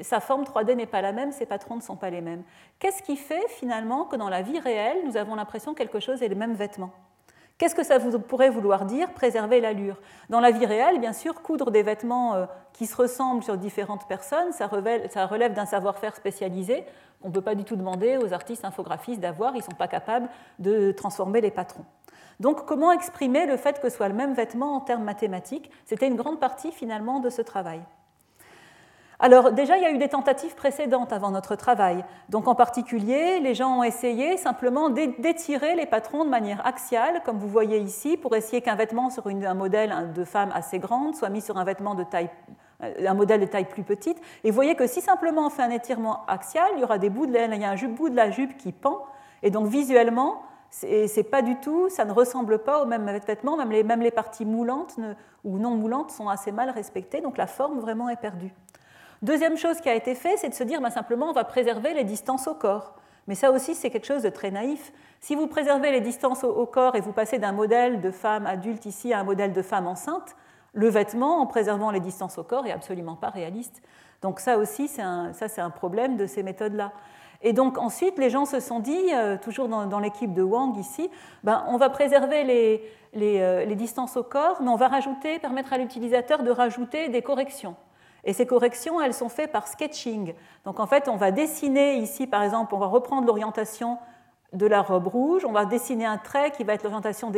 sa 0.03 0.21
forme 0.21 0.45
3D 0.45 0.75
n'est 0.75 0.87
pas 0.87 1.03
la 1.03 1.13
même, 1.13 1.33
ses 1.33 1.47
patrons 1.47 1.77
ne 1.77 1.81
sont 1.81 1.97
pas 1.97 2.11
les 2.11 2.21
mêmes. 2.21 2.43
Qu'est-ce 2.79 3.03
qui 3.03 3.17
fait 3.17 3.47
finalement 3.49 4.05
que 4.05 4.17
dans 4.17 4.29
la 4.29 4.43
vie 4.43 4.59
réelle, 4.59 4.99
nous 5.05 5.17
avons 5.17 5.35
l'impression 5.35 5.73
que 5.73 5.79
quelque 5.79 6.01
chose 6.01 6.23
est 6.23 6.29
le 6.29 6.35
même 6.35 6.55
vêtement 6.55 6.91
Qu'est-ce 7.61 7.75
que 7.75 7.83
ça 7.83 7.99
pourrait 8.01 8.49
vouloir 8.49 8.87
dire 8.87 9.13
préserver 9.13 9.61
l'allure? 9.61 10.01
Dans 10.31 10.41
la 10.41 10.51
vie 10.51 10.65
réelle, 10.65 10.99
bien 10.99 11.13
sûr, 11.13 11.43
coudre 11.43 11.71
des 11.71 11.83
vêtements 11.83 12.35
euh, 12.35 12.47
qui 12.73 12.87
se 12.87 12.97
ressemblent 12.97 13.43
sur 13.43 13.59
différentes 13.59 14.09
personnes, 14.09 14.51
ça 14.53 14.67
relève, 14.67 15.53
d'un 15.53 15.67
savoir-faire 15.67 16.17
spécialisé. 16.17 16.87
On 17.21 17.29
ne 17.29 17.35
peut 17.35 17.43
pas 17.43 17.55
du 17.55 17.65
tout 17.65 17.77
demander 17.77 18.17
aux 18.17 18.33
artistes 18.33 18.65
infographistes 18.65 19.21
d'avoir, 19.21 19.55
ils 19.57 19.59
ne 19.59 19.65
sont 19.65 19.73
pas 19.73 19.89
capables 19.89 20.31
de 20.59 20.91
transformer 20.93 21.43
les 21.43 21.51
patrons. 21.51 21.85
Donc 22.41 22.65
comment 22.65 22.93
exprimer 22.93 23.45
le 23.45 23.59
fait 23.59 23.79
que 23.79 23.91
ce 23.91 23.97
soit 23.97 24.09
le 24.09 24.15
même 24.15 24.33
vêtement 24.33 24.77
en 24.77 24.81
termes 24.81 25.05
mathématiques? 25.05 25.71
C'était 25.85 26.07
une 26.07 26.17
grande 26.17 26.41
partie 26.41 26.73
finalement 26.73 27.21
de 27.21 27.29
ce 27.29 27.43
travail. 27.43 27.83
Alors 29.23 29.53
déjà, 29.53 29.77
il 29.77 29.83
y 29.83 29.87
a 29.87 29.91
eu 29.91 29.99
des 29.99 30.09
tentatives 30.09 30.55
précédentes 30.55 31.13
avant 31.13 31.31
notre 31.31 31.55
travail. 31.55 32.05
Donc 32.31 32.49
en 32.49 32.55
particulier, 32.55 33.39
les 33.41 33.55
gens 33.55 33.81
ont 33.81 33.83
essayé 33.83 34.39
simplement 34.39 34.89
d'étirer 34.89 35.75
les 35.75 35.85
patrons 35.85 36.25
de 36.25 36.31
manière 36.31 36.67
axiale, 36.67 37.21
comme 37.25 37.37
vous 37.37 37.49
voyez 37.49 37.79
ici, 37.79 38.17
pour 38.17 38.35
essayer 38.35 38.63
qu'un 38.63 38.77
vêtement 38.77 39.11
sur 39.11 39.27
un 39.27 39.55
modèle 39.55 40.13
de 40.15 40.25
femme 40.25 40.51
assez 40.55 40.79
grande 40.79 41.15
soit 41.15 41.29
mis 41.29 41.43
sur 41.43 41.59
un 41.59 41.65
vêtement 41.65 41.95
de 41.95 42.03
taille 42.03 42.31
euh, 42.83 43.07
un 43.07 43.13
modèle 43.13 43.43
de 43.43 43.47
taille 43.47 43.67
plus 43.67 43.83
petite. 43.83 44.19
Et 44.43 44.51
vous 44.51 44.55
voyez 44.55 44.75
que 44.75 44.87
si 44.87 45.03
simplement 45.03 45.47
on 45.47 45.51
fait 45.51 45.63
un 45.63 45.71
étirement 45.71 46.25
axial, 46.27 46.67
il 46.77 46.81
y 46.81 46.85
aura 46.85 46.97
des 46.97 47.11
bouts 47.11 47.27
de 47.27 47.33
il 47.33 47.61
y 47.61 47.65
a 47.65 47.71
un 47.71 47.89
bout 47.89 48.09
de 48.09 48.17
la 48.17 48.31
jupe 48.31 48.57
qui 48.57 48.73
pend. 48.73 49.05
Et 49.43 49.51
donc 49.51 49.67
visuellement, 49.67 50.43
c'est 50.71 51.31
pas 51.31 51.43
du 51.43 51.57
tout, 51.57 51.91
ça 51.91 52.07
ne 52.07 52.13
ressemble 52.13 52.61
pas 52.61 52.83
au 52.83 52.87
même 52.87 53.05
vêtement, 53.27 53.57
même 53.57 54.01
les 54.01 54.11
parties 54.11 54.47
moulantes 54.47 54.97
ou 55.45 55.59
non 55.59 55.73
moulantes 55.73 56.11
sont 56.11 56.29
assez 56.29 56.53
mal 56.53 56.71
respectées, 56.71 57.21
donc 57.21 57.37
la 57.37 57.47
forme 57.47 57.81
vraiment 57.81 58.09
est 58.09 58.21
perdue. 58.21 58.55
Deuxième 59.23 59.59
chose 59.59 59.81
qui 59.81 59.89
a 59.91 59.95
été 59.95 60.15
fait, 60.15 60.39
c'est 60.39 60.49
de 60.49 60.55
se 60.55 60.65
dire 60.65 60.81
ben, 60.81 60.89
simplement 60.89 61.29
on 61.29 61.33
va 61.33 61.45
préserver 61.45 61.93
les 61.93 62.05
distances 62.05 62.49
au 62.49 62.55
corps. 62.55 62.95
Mais 63.27 63.35
ça 63.35 63.51
aussi, 63.51 63.75
c'est 63.75 63.91
quelque 63.91 64.07
chose 64.07 64.23
de 64.23 64.31
très 64.31 64.51
naïf. 64.51 64.93
Si 65.21 65.35
vous 65.35 65.47
préservez 65.47 65.93
les 65.93 66.01
distances 66.01 66.43
au 66.43 66.67
corps 66.67 66.97
et 66.97 67.01
vous 67.01 67.13
passez 67.13 67.39
d'un 67.39 67.53
modèle 67.53 68.01
de 68.01 68.11
femme 68.11 68.47
adulte 68.47 68.87
ici 68.87 69.13
à 69.13 69.21
un 69.21 69.25
modèle 69.25 69.53
de 69.53 69.63
femme 69.63 69.87
enceinte, 69.87 70.37
le 70.73 70.89
vêtement, 70.89 71.41
en 71.41 71.47
préservant 71.47 71.91
les 71.91 72.01
distances 72.01 72.39
au 72.39 72.45
corps, 72.45 72.67
est 72.67 72.73
absolument 72.73 73.15
pas 73.15 73.29
réaliste. 73.29 73.83
Donc 74.23 74.41
ça 74.41 74.57
aussi, 74.57 74.89
c'est 74.89 75.03
un, 75.03 75.33
un 75.59 75.71
problème 75.71 76.17
de 76.17 76.27
ces 76.27 76.43
méthodes-là. 76.43 76.93
Et 77.43 77.53
donc 77.53 77.79
ensuite, 77.79 78.19
les 78.19 78.31
gens 78.31 78.47
se 78.47 78.59
sont 78.59 78.81
dit, 78.81 79.13
euh, 79.15 79.37
toujours 79.37 79.69
dans, 79.69 79.99
l'équipe 79.99 80.33
de 80.33 80.43
Wang 80.43 80.77
ici, 80.77 81.11
ben, 81.45 81.65
on 81.69 81.77
va 81.77 81.91
préserver 81.91 82.45
les, 82.45 83.41
euh, 83.41 83.65
les 83.65 83.77
distances 83.77 84.17
au 84.17 84.23
corps, 84.23 84.61
mais 84.63 84.69
on 84.69 84.77
va 84.77 84.89
rajouter, 84.89 85.39
permettre 85.39 85.73
à 85.73 85.79
l'utilisateur 85.79 86.43
de 86.43 86.51
rajouter 86.51 87.09
des 87.09 87.23
corrections. 87.23 87.77
Et 88.25 88.33
ces 88.33 88.47
corrections, 88.47 89.01
elles 89.01 89.15
sont 89.15 89.29
faites 89.29 89.53
par 89.53 89.67
sketching. 89.67 90.35
Donc 90.65 90.81
en 90.81 90.87
fait, 90.87 91.09
on 91.09 91.17
va 91.17 91.31
dessiner 91.31 91.95
ici, 91.95 92.27
par 92.27 92.43
exemple, 92.43 92.75
on 92.75 92.79
va 92.79 92.87
reprendre 92.87 93.27
l'orientation 93.27 93.99
de 94.53 94.67
la 94.67 94.83
robe 94.83 95.07
rouge, 95.07 95.45
on 95.45 95.53
va 95.53 95.65
dessiner 95.65 96.07
un 96.07 96.19
trait 96.19 96.51
qui 96.51 96.65
va 96.65 96.75
être 96.75 96.83
l'orientation 96.83 97.31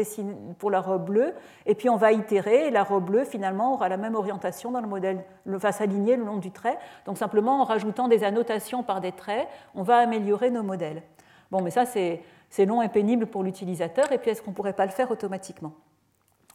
pour 0.59 0.71
la 0.71 0.81
robe 0.81 1.05
bleue, 1.05 1.35
et 1.67 1.75
puis 1.75 1.91
on 1.91 1.97
va 1.97 2.11
itérer, 2.11 2.69
et 2.69 2.71
la 2.71 2.85
robe 2.85 3.05
bleue, 3.05 3.25
finalement, 3.25 3.75
aura 3.75 3.91
la 3.91 3.99
même 3.99 4.15
orientation 4.15 4.71
dans 4.71 4.81
le 4.81 4.89
modèle, 4.89 5.23
va 5.45 5.73
s'aligner 5.73 6.17
le 6.17 6.25
long 6.25 6.39
du 6.39 6.51
trait. 6.51 6.79
Donc 7.05 7.19
simplement, 7.19 7.61
en 7.61 7.65
rajoutant 7.65 8.09
des 8.09 8.25
annotations 8.25 8.83
par 8.83 9.03
des 9.03 9.13
traits, 9.13 9.47
on 9.75 9.83
va 9.83 9.99
améliorer 9.99 10.51
nos 10.51 10.63
modèles. 10.63 11.03
Bon, 11.51 11.61
mais 11.61 11.71
ça, 11.71 11.85
c'est 11.85 12.23
long 12.65 12.81
et 12.81 12.89
pénible 12.89 13.27
pour 13.27 13.43
l'utilisateur, 13.43 14.11
et 14.11 14.17
puis 14.17 14.31
est-ce 14.31 14.41
qu'on 14.41 14.53
ne 14.53 14.57
pourrait 14.57 14.73
pas 14.73 14.87
le 14.87 14.93
faire 14.93 15.11
automatiquement? 15.11 15.73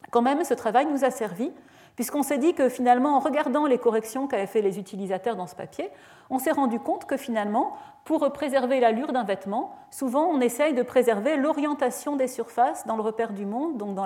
Quand 0.09 0.23
même, 0.23 0.43
ce 0.43 0.55
travail 0.55 0.87
nous 0.87 1.05
a 1.05 1.11
servi 1.11 1.51
puisqu'on 1.97 2.23
s'est 2.23 2.37
dit 2.37 2.53
que 2.53 2.69
finalement, 2.69 3.17
en 3.17 3.19
regardant 3.19 3.65
les 3.65 3.79
corrections 3.79 4.27
qu'avaient 4.27 4.47
fait 4.47 4.61
les 4.61 4.79
utilisateurs 4.79 5.35
dans 5.35 5.47
ce 5.47 5.55
papier, 5.55 5.89
on 6.29 6.39
s'est 6.39 6.51
rendu 6.51 6.79
compte 6.79 7.05
que 7.05 7.17
finalement, 7.17 7.75
pour 8.05 8.31
préserver 8.31 8.79
l'allure 8.79 9.11
d'un 9.11 9.23
vêtement, 9.23 9.75
souvent 9.91 10.27
on 10.27 10.39
essaye 10.39 10.73
de 10.73 10.83
préserver 10.83 11.35
l'orientation 11.35 12.15
des 12.15 12.27
surfaces 12.27 12.85
dans 12.85 12.95
le 12.95 13.01
repère 13.01 13.33
du 13.33 13.45
monde, 13.45 13.77
donc 13.77 13.95
dans, 13.95 14.05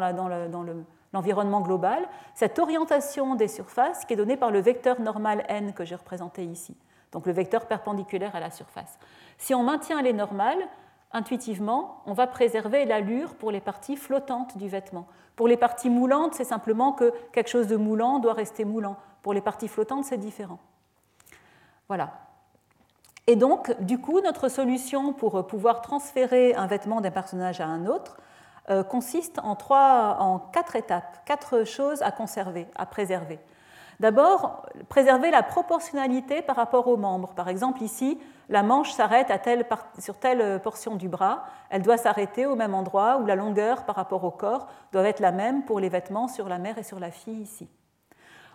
l'environnement 1.14 1.62
global, 1.62 2.08
cette 2.34 2.58
orientation 2.60 3.36
des 3.36 3.50
surfaces 3.50 4.06
qui 4.06 4.14
est 4.14 4.18
donnée 4.18 4.38
par 4.38 4.52
le 4.52 4.62
vecteur 4.62 5.02
normal 5.02 5.44
n 5.50 5.74
que 5.74 5.84
j'ai 5.84 5.96
représenté 5.96 6.46
ici, 6.46 6.78
donc 7.12 7.26
le 7.26 7.34
vecteur 7.34 7.66
perpendiculaire 7.66 8.36
à 8.38 8.40
la 8.40 8.52
surface. 8.52 8.98
Si 9.38 9.54
on 9.54 9.64
maintient 9.64 10.02
les 10.02 10.14
normales, 10.14 10.66
intuitivement, 11.14 12.02
on 12.06 12.14
va 12.14 12.28
préserver 12.28 12.86
l'allure 12.86 13.36
pour 13.36 13.52
les 13.52 13.62
parties 13.62 13.96
flottantes 13.96 14.58
du 14.58 14.68
vêtement. 14.68 15.08
Pour 15.36 15.48
les 15.48 15.58
parties 15.58 15.90
moulantes, 15.90 16.36
c'est 16.36 16.44
simplement 16.44 16.94
que 16.94 17.14
quelque 17.32 17.50
chose 17.50 17.68
de 17.68 17.76
moulant 17.76 18.20
doit 18.20 18.34
rester 18.34 18.66
moulant. 18.66 18.98
Pour 19.22 19.34
les 19.34 19.42
parties 19.42 19.68
flottantes, 19.68 20.06
c'est 20.06 20.18
différent. 20.18 20.60
Voilà. 21.88 22.12
Et 23.28 23.36
donc, 23.36 23.80
du 23.82 24.00
coup, 24.00 24.20
notre 24.22 24.50
solution 24.50 25.14
pour 25.14 25.46
pouvoir 25.48 25.82
transférer 25.82 26.54
un 26.56 26.68
vêtement 26.68 27.02
d'un 27.02 27.12
personnage 27.12 27.62
à 27.62 27.66
un 27.66 27.86
autre 27.86 28.18
euh, 28.70 28.84
consiste 28.84 29.40
en, 29.40 29.58
en 29.70 30.40
quatre 30.40 30.76
étapes, 30.76 31.24
quatre 31.26 31.64
choses 31.64 32.02
à 32.02 32.12
conserver, 32.12 32.68
à 32.76 32.86
préserver. 32.86 33.40
D'abord, 34.02 34.66
préserver 34.90 35.30
la 35.30 35.44
proportionnalité 35.44 36.42
par 36.42 36.56
rapport 36.56 36.88
aux 36.88 36.98
membres. 36.98 37.36
Par 37.36 37.50
exemple, 37.50 37.84
ici, 37.84 38.20
la 38.50 38.64
manche 38.64 38.92
s'arrête 38.94 39.32
sur 40.00 40.18
telle 40.18 40.60
portion 40.60 40.96
du 40.96 41.08
bras, 41.08 41.44
elle 41.70 41.84
doit 41.84 41.98
s'arrêter 41.98 42.48
au 42.48 42.56
même 42.56 42.74
endroit 42.74 43.18
où 43.18 43.28
la 43.28 43.36
longueur 43.36 43.86
par 43.86 43.96
rapport 43.96 44.24
au 44.24 44.32
corps 44.32 44.66
doit 44.92 45.08
être 45.08 45.20
la 45.20 45.32
même 45.32 45.66
pour 45.66 45.80
les 45.80 45.88
vêtements 45.88 46.28
sur 46.28 46.50
la 46.50 46.58
mère 46.58 46.80
et 46.80 46.84
sur 46.84 47.00
la 47.00 47.12
fille 47.12 47.42
ici. 47.42 47.70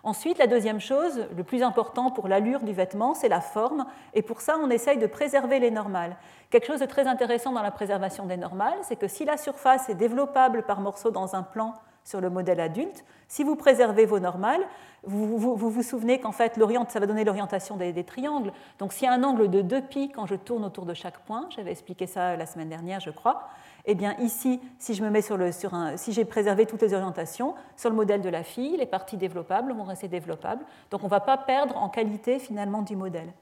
Ensuite, 0.03 0.37
la 0.37 0.47
deuxième 0.47 0.81
chose, 0.81 1.25
le 1.33 1.43
plus 1.45 1.63
important 1.63 2.11
pour 2.11 2.27
l'allure 2.27 2.59
du 2.59 2.73
vêtement, 2.73 3.13
c'est 3.13 3.29
la 3.29 3.39
forme, 3.39 3.85
et 4.13 4.23
pour 4.23 4.41
ça, 4.41 4.57
on 4.61 4.69
essaye 4.69 4.97
de 4.97 5.07
préserver 5.07 5.59
les 5.59 5.71
normales. 5.71 6.17
Quelque 6.49 6.67
chose 6.67 6.81
de 6.81 6.85
très 6.85 7.07
intéressant 7.07 7.53
dans 7.53 7.63
la 7.63 7.71
préservation 7.71 8.25
des 8.25 8.37
normales, 8.37 8.79
c'est 8.81 8.97
que 8.97 9.07
si 9.07 9.23
la 9.23 9.37
surface 9.37 9.87
est 9.87 9.95
développable 9.95 10.63
par 10.63 10.81
morceaux 10.81 11.11
dans 11.11 11.35
un 11.37 11.43
plan 11.43 11.73
sur 12.07 12.21
le 12.21 12.29
modèle 12.29 12.61
adulte, 12.61 13.03
si 13.27 13.43
vous 13.43 13.57
préservez 13.57 14.05
vos 14.05 14.19
normales, 14.19 14.61
vous 15.03 15.37
vous, 15.37 15.83
souvenez 15.83 16.19
qu'en 16.21 16.31
fait, 16.31 16.57
ça 16.89 16.99
va 16.99 17.05
donner 17.05 17.25
l'orientation 17.25 17.75
des, 17.75 18.03
triangles. 18.05 18.53
Donc, 18.79 18.93
s'il 18.93 19.03
y 19.03 19.07
a 19.07 19.13
un 19.13 19.23
angle 19.23 19.49
de 19.49 19.61
2π 19.61 20.13
quand 20.13 20.25
je 20.25 20.35
tourne 20.35 20.63
autour 20.63 20.85
de 20.85 20.93
chaque 20.93 21.19
point, 21.19 21.47
j'avais 21.49 21.71
expliqué 21.71 22.07
ça 22.07 22.37
la 22.37 22.45
semaine 22.45 22.69
dernière, 22.69 23.01
je 23.01 23.09
crois, 23.09 23.49
eh 23.85 23.93
bien 23.93 24.15
ici, 24.19 24.61
si 24.79 24.95
sur, 24.95 25.71
si 25.97 26.13
j'ai 26.13 26.25
préservé 26.25 26.65
toutes 26.65 26.81
les 26.81 26.93
orientations, 26.93 27.55
sur 27.75 27.89
le 27.89 27.95
modèle 27.95 28.21
de 28.21 28.29
la 28.29 28.43
fille, 28.43 28.77
les 28.77 28.85
parties 28.85 29.17
développables 29.17 29.73
vont 29.73 29.83
rester 29.83 30.07
développables. 30.07 30.63
Donc, 30.91 31.01
on 31.01 31.07
ne 31.07 31.11
va 31.11 31.19
pas 31.19 31.37
perdre 31.37 31.75
en 31.75 31.89
qualité 31.89 32.39
finalement 32.39 32.83
du 32.83 32.95
modèle. 32.95 33.33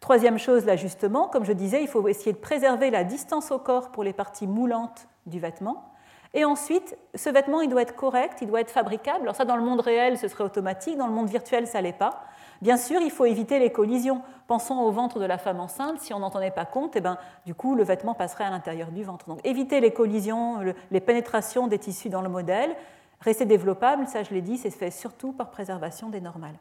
Troisième 0.00 0.38
chose, 0.38 0.64
l'ajustement. 0.64 1.28
Comme 1.28 1.44
je 1.44 1.52
disais, 1.52 1.82
il 1.82 1.88
faut 1.88 2.06
essayer 2.08 2.32
de 2.32 2.38
préserver 2.38 2.90
la 2.90 3.04
distance 3.04 3.50
au 3.50 3.58
corps 3.58 3.90
pour 3.90 4.04
les 4.04 4.14
parties 4.14 4.46
moulantes 4.46 5.06
du 5.26 5.38
vêtement 5.38 5.87
Et 6.34 6.44
ensuite, 6.44 6.96
ce 7.14 7.30
vêtement, 7.30 7.60
il 7.60 7.70
doit 7.70 7.82
être 7.82 7.96
correct, 7.96 8.38
il 8.42 8.48
doit 8.48 8.60
être 8.60 8.70
fabricable. 8.70 9.22
Alors 9.22 9.36
ça, 9.36 9.44
dans 9.44 9.56
le 9.56 9.62
monde 9.62 9.80
réel, 9.80 10.18
ce 10.18 10.28
serait 10.28 10.44
automatique, 10.44 10.96
dans 10.98 11.06
le 11.06 11.12
monde 11.12 11.28
virtuel, 11.28 11.66
ça 11.66 11.78
ne 11.78 11.84
l'est 11.84 11.92
pas. 11.92 12.22
Bien 12.60 12.76
sûr, 12.76 13.00
il 13.00 13.10
faut 13.10 13.24
éviter 13.24 13.58
les 13.58 13.70
collisions. 13.70 14.22
Pensons 14.46 14.80
au 14.80 14.90
ventre 14.90 15.20
de 15.20 15.24
la 15.24 15.38
femme 15.38 15.60
enceinte. 15.60 16.00
Si 16.00 16.12
on 16.12 16.18
n'en 16.18 16.30
tenait 16.30 16.50
pas 16.50 16.64
compte, 16.64 16.96
eh 16.96 17.00
ben, 17.00 17.16
du 17.46 17.54
coup, 17.54 17.74
le 17.74 17.84
vêtement 17.84 18.14
passerait 18.14 18.44
à 18.44 18.50
l'intérieur 18.50 18.90
du 18.90 19.04
ventre. 19.04 19.26
Donc, 19.26 19.40
éviter 19.44 19.80
les 19.80 19.92
collisions, 19.92 20.58
les 20.90 21.00
pénétrations 21.00 21.66
des 21.66 21.78
tissus 21.78 22.08
dans 22.08 22.22
le 22.22 22.28
modèle. 22.28 22.74
Rester 23.20 23.46
développable, 23.46 24.06
ça 24.06 24.22
je 24.22 24.32
l'ai 24.32 24.42
dit, 24.42 24.58
c'est 24.58 24.70
fait 24.70 24.90
surtout 24.90 25.32
par 25.32 25.50
préservation 25.50 26.08
des 26.08 26.20
normales. 26.20 26.58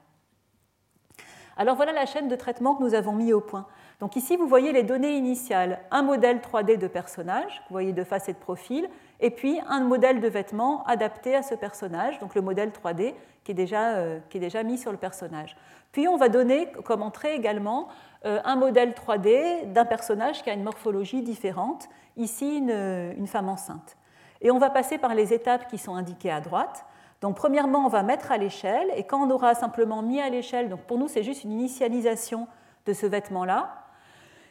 Alors 1.56 1.75
voilà 1.75 1.91
la 1.91 2.06
chaîne 2.06 2.27
de 2.27 2.36
traitement 2.36 2.75
que 2.75 2.84
nous 2.84 2.93
avons 2.93 3.13
mis 3.13 3.34
au 3.34 3.41
point. 3.41 3.65
Donc 3.99 4.15
ici, 4.15 4.38
vous 4.38 4.47
voyez 4.47 4.71
les 4.71 4.84
données 4.84 5.17
initiales, 5.17 5.80
un 5.89 6.03
modèle 6.03 6.38
3D 6.38 6.77
de 6.77 6.88
personnage, 6.88 7.63
vous 7.67 7.73
voyez 7.73 7.93
de 7.93 8.03
face 8.03 8.30
et 8.30 8.34
de 8.34 8.38
profil, 8.38 8.88
et 9.19 9.32
puis 9.32 9.60
un 9.67 9.82
modèle 9.82 10.19
de 10.19 10.27
vêtement 10.27 10.84
adapté 10.86 11.36
à 11.36 11.41
ce 11.41 11.56
personnage, 11.56 12.19
donc 12.19 12.36
le 12.36 12.41
modèle 12.41 12.69
3D 12.69 13.13
qui 13.43 13.51
est 13.51 13.56
déjà, 13.56 13.95
euh, 13.95 14.19
qui 14.30 14.38
est 14.38 14.41
déjà 14.41 14.63
mis 14.63 14.77
sur 14.77 14.91
le 14.91 14.97
personnage. 14.97 15.56
Puis 15.91 16.08
on 16.08 16.17
va 16.17 16.30
donner 16.30 16.71
comme 16.84 17.01
entrée 17.01 17.34
également 17.34 17.88
euh, 18.25 18.39
un 18.43 18.56
modèle 18.56 18.91
3D 18.91 19.71
d'un 19.71 19.86
personnage 19.86 20.43
qui 20.43 20.49
a 20.49 20.53
une 20.53 20.63
morphologie 20.63 21.21
différente, 21.21 21.88
ici 22.15 22.58
une, 22.58 23.13
une 23.17 23.27
femme 23.27 23.49
enceinte. 23.49 23.97
Et 24.41 24.51
on 24.51 24.60
va 24.60 24.69
passer 24.69 24.97
par 24.97 25.15
les 25.15 25.34
étapes 25.34 25.67
qui 25.67 25.77
sont 25.77 25.95
indiquées 25.95 26.32
à 26.32 26.41
droite. 26.41 26.86
Donc 27.21 27.36
premièrement, 27.36 27.86
on 27.86 27.89
va 27.89 28.03
mettre 28.03 28.32
à 28.32 28.38
l'échelle, 28.38 28.88
et 28.95 29.03
quand 29.03 29.25
on 29.25 29.32
aura 29.32 29.56
simplement 29.56 30.03
mis 30.03 30.21
à 30.21 30.30
l'échelle, 30.30 30.69
donc 30.69 30.82
pour 30.82 30.99
nous 30.99 31.08
c'est 31.08 31.23
juste 31.23 31.43
une 31.43 31.53
initialisation 31.53 32.47
de 32.86 32.93
ce 32.93 33.08
vêtement-là, 33.08 33.87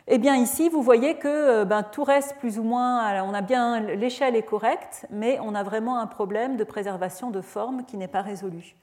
eh 0.09 0.19
bien 0.19 0.37
ici, 0.37 0.69
vous 0.69 0.83
voyez 0.83 1.17
que 1.17 1.29
euh, 1.29 1.65
ben, 1.65 1.83
tout 1.83 2.05
reste 2.05 2.37
plus 2.37 2.59
ou 2.59 2.63
moins, 2.63 3.23
on 3.25 3.35
a 3.35 3.41
bien 3.41 3.81
l'échelle 3.81 4.37
est 4.37 4.43
correcte, 4.43 5.07
mais 5.11 5.39
on 5.43 5.55
a 5.55 5.65
vraiment 5.65 5.99
un 5.99 6.07
problème 6.07 6.57
de 6.57 6.65
préservation 6.65 7.31
de 7.31 7.41
forme 7.41 7.85
qui 7.85 7.97
n'est 7.97 8.07
pas 8.07 8.23
résolu. 8.23 8.77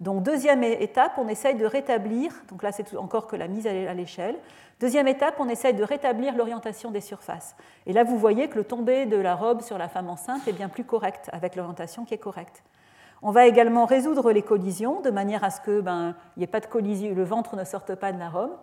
Donc 0.00 0.22
deuxième 0.22 0.62
étape, 0.62 1.12
on 1.18 1.26
essaye 1.26 1.56
de 1.56 1.66
rétablir, 1.66 2.32
donc 2.48 2.62
là 2.62 2.70
c'est 2.70 2.96
encore 2.96 3.26
que 3.26 3.34
la 3.34 3.48
mise 3.48 3.66
à 3.66 3.94
l'échelle. 3.94 4.36
Deuxième 4.78 5.08
étape, 5.08 5.34
on 5.40 5.48
essaye 5.48 5.74
de 5.74 5.82
rétablir 5.82 6.36
l'orientation 6.36 6.92
des 6.92 7.00
surfaces. 7.00 7.56
Et 7.86 7.92
là 7.92 8.04
vous 8.04 8.16
voyez 8.16 8.48
que 8.48 8.58
le 8.58 8.64
tombé 8.64 9.06
de 9.06 9.16
la 9.16 9.34
robe 9.34 9.62
sur 9.62 9.76
la 9.76 9.88
femme 9.88 10.08
enceinte 10.08 10.46
est 10.46 10.52
bien 10.52 10.68
plus 10.68 10.84
correct, 10.84 11.28
avec 11.32 11.56
l'orientation 11.56 12.04
qui 12.04 12.14
est 12.14 12.18
correcte. 12.18 12.62
On 13.20 13.32
va 13.32 13.46
également 13.46 13.86
résoudre 13.86 14.30
les 14.30 14.42
collisions 14.42 15.00
de 15.00 15.10
manière 15.10 15.42
à 15.42 15.50
ce 15.50 15.60
que 15.60 15.80
ben, 15.80 16.14
le 16.36 17.22
ventre 17.24 17.56
ne 17.56 17.64
sorte 17.64 17.96
pas 17.96 18.12
de 18.12 18.18
la 18.20 18.28
robe. 18.28 18.56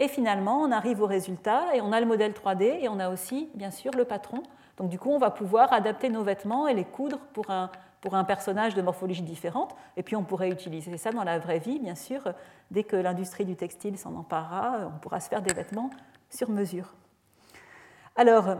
Et 0.00 0.08
finalement, 0.08 0.62
on 0.62 0.72
arrive 0.72 1.02
au 1.02 1.06
résultat 1.06 1.74
et 1.74 1.82
on 1.82 1.92
a 1.92 2.00
le 2.00 2.06
modèle 2.06 2.32
3D 2.32 2.80
et 2.80 2.88
on 2.88 2.98
a 2.98 3.10
aussi, 3.10 3.50
bien 3.54 3.70
sûr, 3.70 3.92
le 3.94 4.06
patron. 4.06 4.42
Donc 4.78 4.88
du 4.88 4.98
coup, 4.98 5.10
on 5.10 5.18
va 5.18 5.30
pouvoir 5.30 5.72
adapter 5.74 6.08
nos 6.08 6.22
vêtements 6.22 6.66
et 6.66 6.72
les 6.72 6.86
coudre 6.86 7.18
pour 7.34 7.50
un, 7.50 7.70
pour 8.00 8.14
un 8.14 8.24
personnage 8.24 8.74
de 8.74 8.80
morphologie 8.80 9.22
différente. 9.22 9.76
Et 9.98 10.02
puis 10.02 10.16
on 10.16 10.24
pourrait 10.24 10.48
utiliser 10.48 10.96
ça 10.96 11.12
dans 11.12 11.22
la 11.22 11.38
vraie 11.38 11.58
vie, 11.58 11.78
bien 11.78 11.94
sûr. 11.94 12.32
Dès 12.70 12.82
que 12.82 12.96
l'industrie 12.96 13.44
du 13.44 13.56
textile 13.56 13.98
s'en 13.98 14.14
emparera, 14.14 14.90
on 14.94 14.98
pourra 15.00 15.20
se 15.20 15.28
faire 15.28 15.42
des 15.42 15.52
vêtements 15.52 15.90
sur 16.30 16.48
mesure. 16.48 16.94
Alors, 18.16 18.56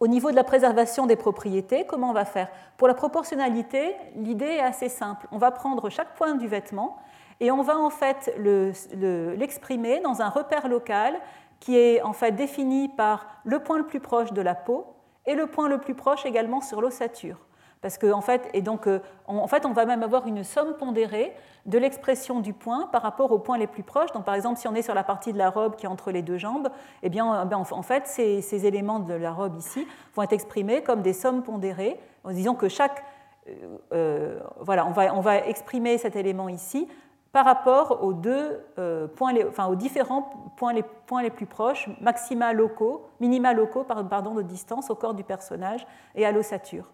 au 0.00 0.08
niveau 0.08 0.32
de 0.32 0.36
la 0.36 0.42
préservation 0.42 1.06
des 1.06 1.14
propriétés, 1.14 1.86
comment 1.86 2.10
on 2.10 2.12
va 2.12 2.24
faire? 2.24 2.48
Pour 2.76 2.88
la 2.88 2.94
proportionnalité, 2.94 3.94
l'idée 4.16 4.46
est 4.46 4.60
assez 4.60 4.88
simple. 4.88 5.28
On 5.30 5.38
va 5.38 5.52
prendre 5.52 5.88
chaque 5.88 6.14
point 6.14 6.34
du 6.34 6.48
vêtement 6.48 6.96
et 7.42 7.50
on 7.50 7.60
va 7.60 7.76
en 7.76 7.90
fait 7.90 8.32
l'exprimer 8.38 9.98
dans 9.98 10.22
un 10.22 10.28
repère 10.28 10.68
local 10.68 11.20
qui 11.58 11.76
est 11.76 12.00
en 12.00 12.12
fait 12.12 12.30
défini 12.30 12.88
par 12.88 13.26
le 13.44 13.58
point 13.58 13.78
le 13.78 13.84
plus 13.84 13.98
proche 13.98 14.32
de 14.32 14.40
la 14.40 14.54
peau 14.54 14.86
et 15.26 15.34
le 15.34 15.48
point 15.48 15.68
le 15.68 15.78
plus 15.78 15.94
proche 15.94 16.24
également 16.24 16.60
sur 16.60 16.80
l'ossature. 16.80 17.38
Parce 17.80 17.98
que, 17.98 18.12
en 18.12 18.20
fait, 18.20 18.48
et 18.54 18.62
donc, 18.62 18.86
euh, 18.86 19.00
en 19.26 19.48
fait, 19.48 19.66
on 19.66 19.72
va 19.72 19.86
même 19.86 20.04
avoir 20.04 20.28
une 20.28 20.44
somme 20.44 20.74
pondérée 20.74 21.34
de 21.66 21.78
l'expression 21.78 22.38
du 22.38 22.52
point 22.52 22.86
par 22.92 23.02
rapport 23.02 23.32
aux 23.32 23.40
points 23.40 23.58
les 23.58 23.66
plus 23.66 23.82
proches. 23.82 24.12
Donc, 24.12 24.24
par 24.24 24.36
exemple, 24.36 24.60
si 24.60 24.68
on 24.68 24.74
est 24.76 24.82
sur 24.82 24.94
la 24.94 25.02
partie 25.02 25.32
de 25.32 25.38
la 25.38 25.50
robe 25.50 25.74
qui 25.74 25.86
est 25.86 25.88
entre 25.88 26.12
les 26.12 26.22
deux 26.22 26.38
jambes, 26.38 26.68
eh 27.02 27.08
bien, 27.08 27.34
euh, 27.34 27.54
en 27.72 27.82
fait, 27.82 28.06
ces, 28.06 28.66
éléments 28.66 29.00
de 29.00 29.14
la 29.14 29.32
robe 29.32 29.58
ici 29.58 29.84
vont 30.14 30.22
être 30.22 30.32
exprimés 30.32 30.84
comme 30.84 31.02
des 31.02 31.12
sommes 31.12 31.42
pondérées, 31.42 31.98
en 32.22 32.30
disant 32.30 32.54
que 32.54 32.68
chaque, 32.68 33.02
euh, 33.92 34.38
voilà, 34.60 34.86
on 34.86 34.92
va, 34.92 35.12
on 35.12 35.20
va 35.20 35.38
exprimer 35.38 35.98
cet 35.98 36.14
élément 36.14 36.48
ici 36.48 36.86
par 37.32 37.46
rapport 37.46 38.04
aux, 38.04 38.12
deux, 38.12 38.60
euh, 38.78 39.08
points, 39.08 39.32
enfin, 39.48 39.66
aux 39.66 39.74
différents 39.74 40.52
points 40.56 40.74
les, 40.74 40.84
points 41.06 41.22
les, 41.22 41.30
plus 41.30 41.46
proches, 41.46 41.88
maxima 42.00 42.52
locaux, 42.52 43.06
minima 43.20 43.54
locaux 43.54 43.84
pardon, 43.84 44.34
de 44.34 44.42
distance 44.42 44.90
au 44.90 44.94
corps 44.94 45.14
du 45.14 45.24
personnage 45.24 45.86
et 46.14 46.26
à 46.26 46.32
l'ossature. 46.32 46.90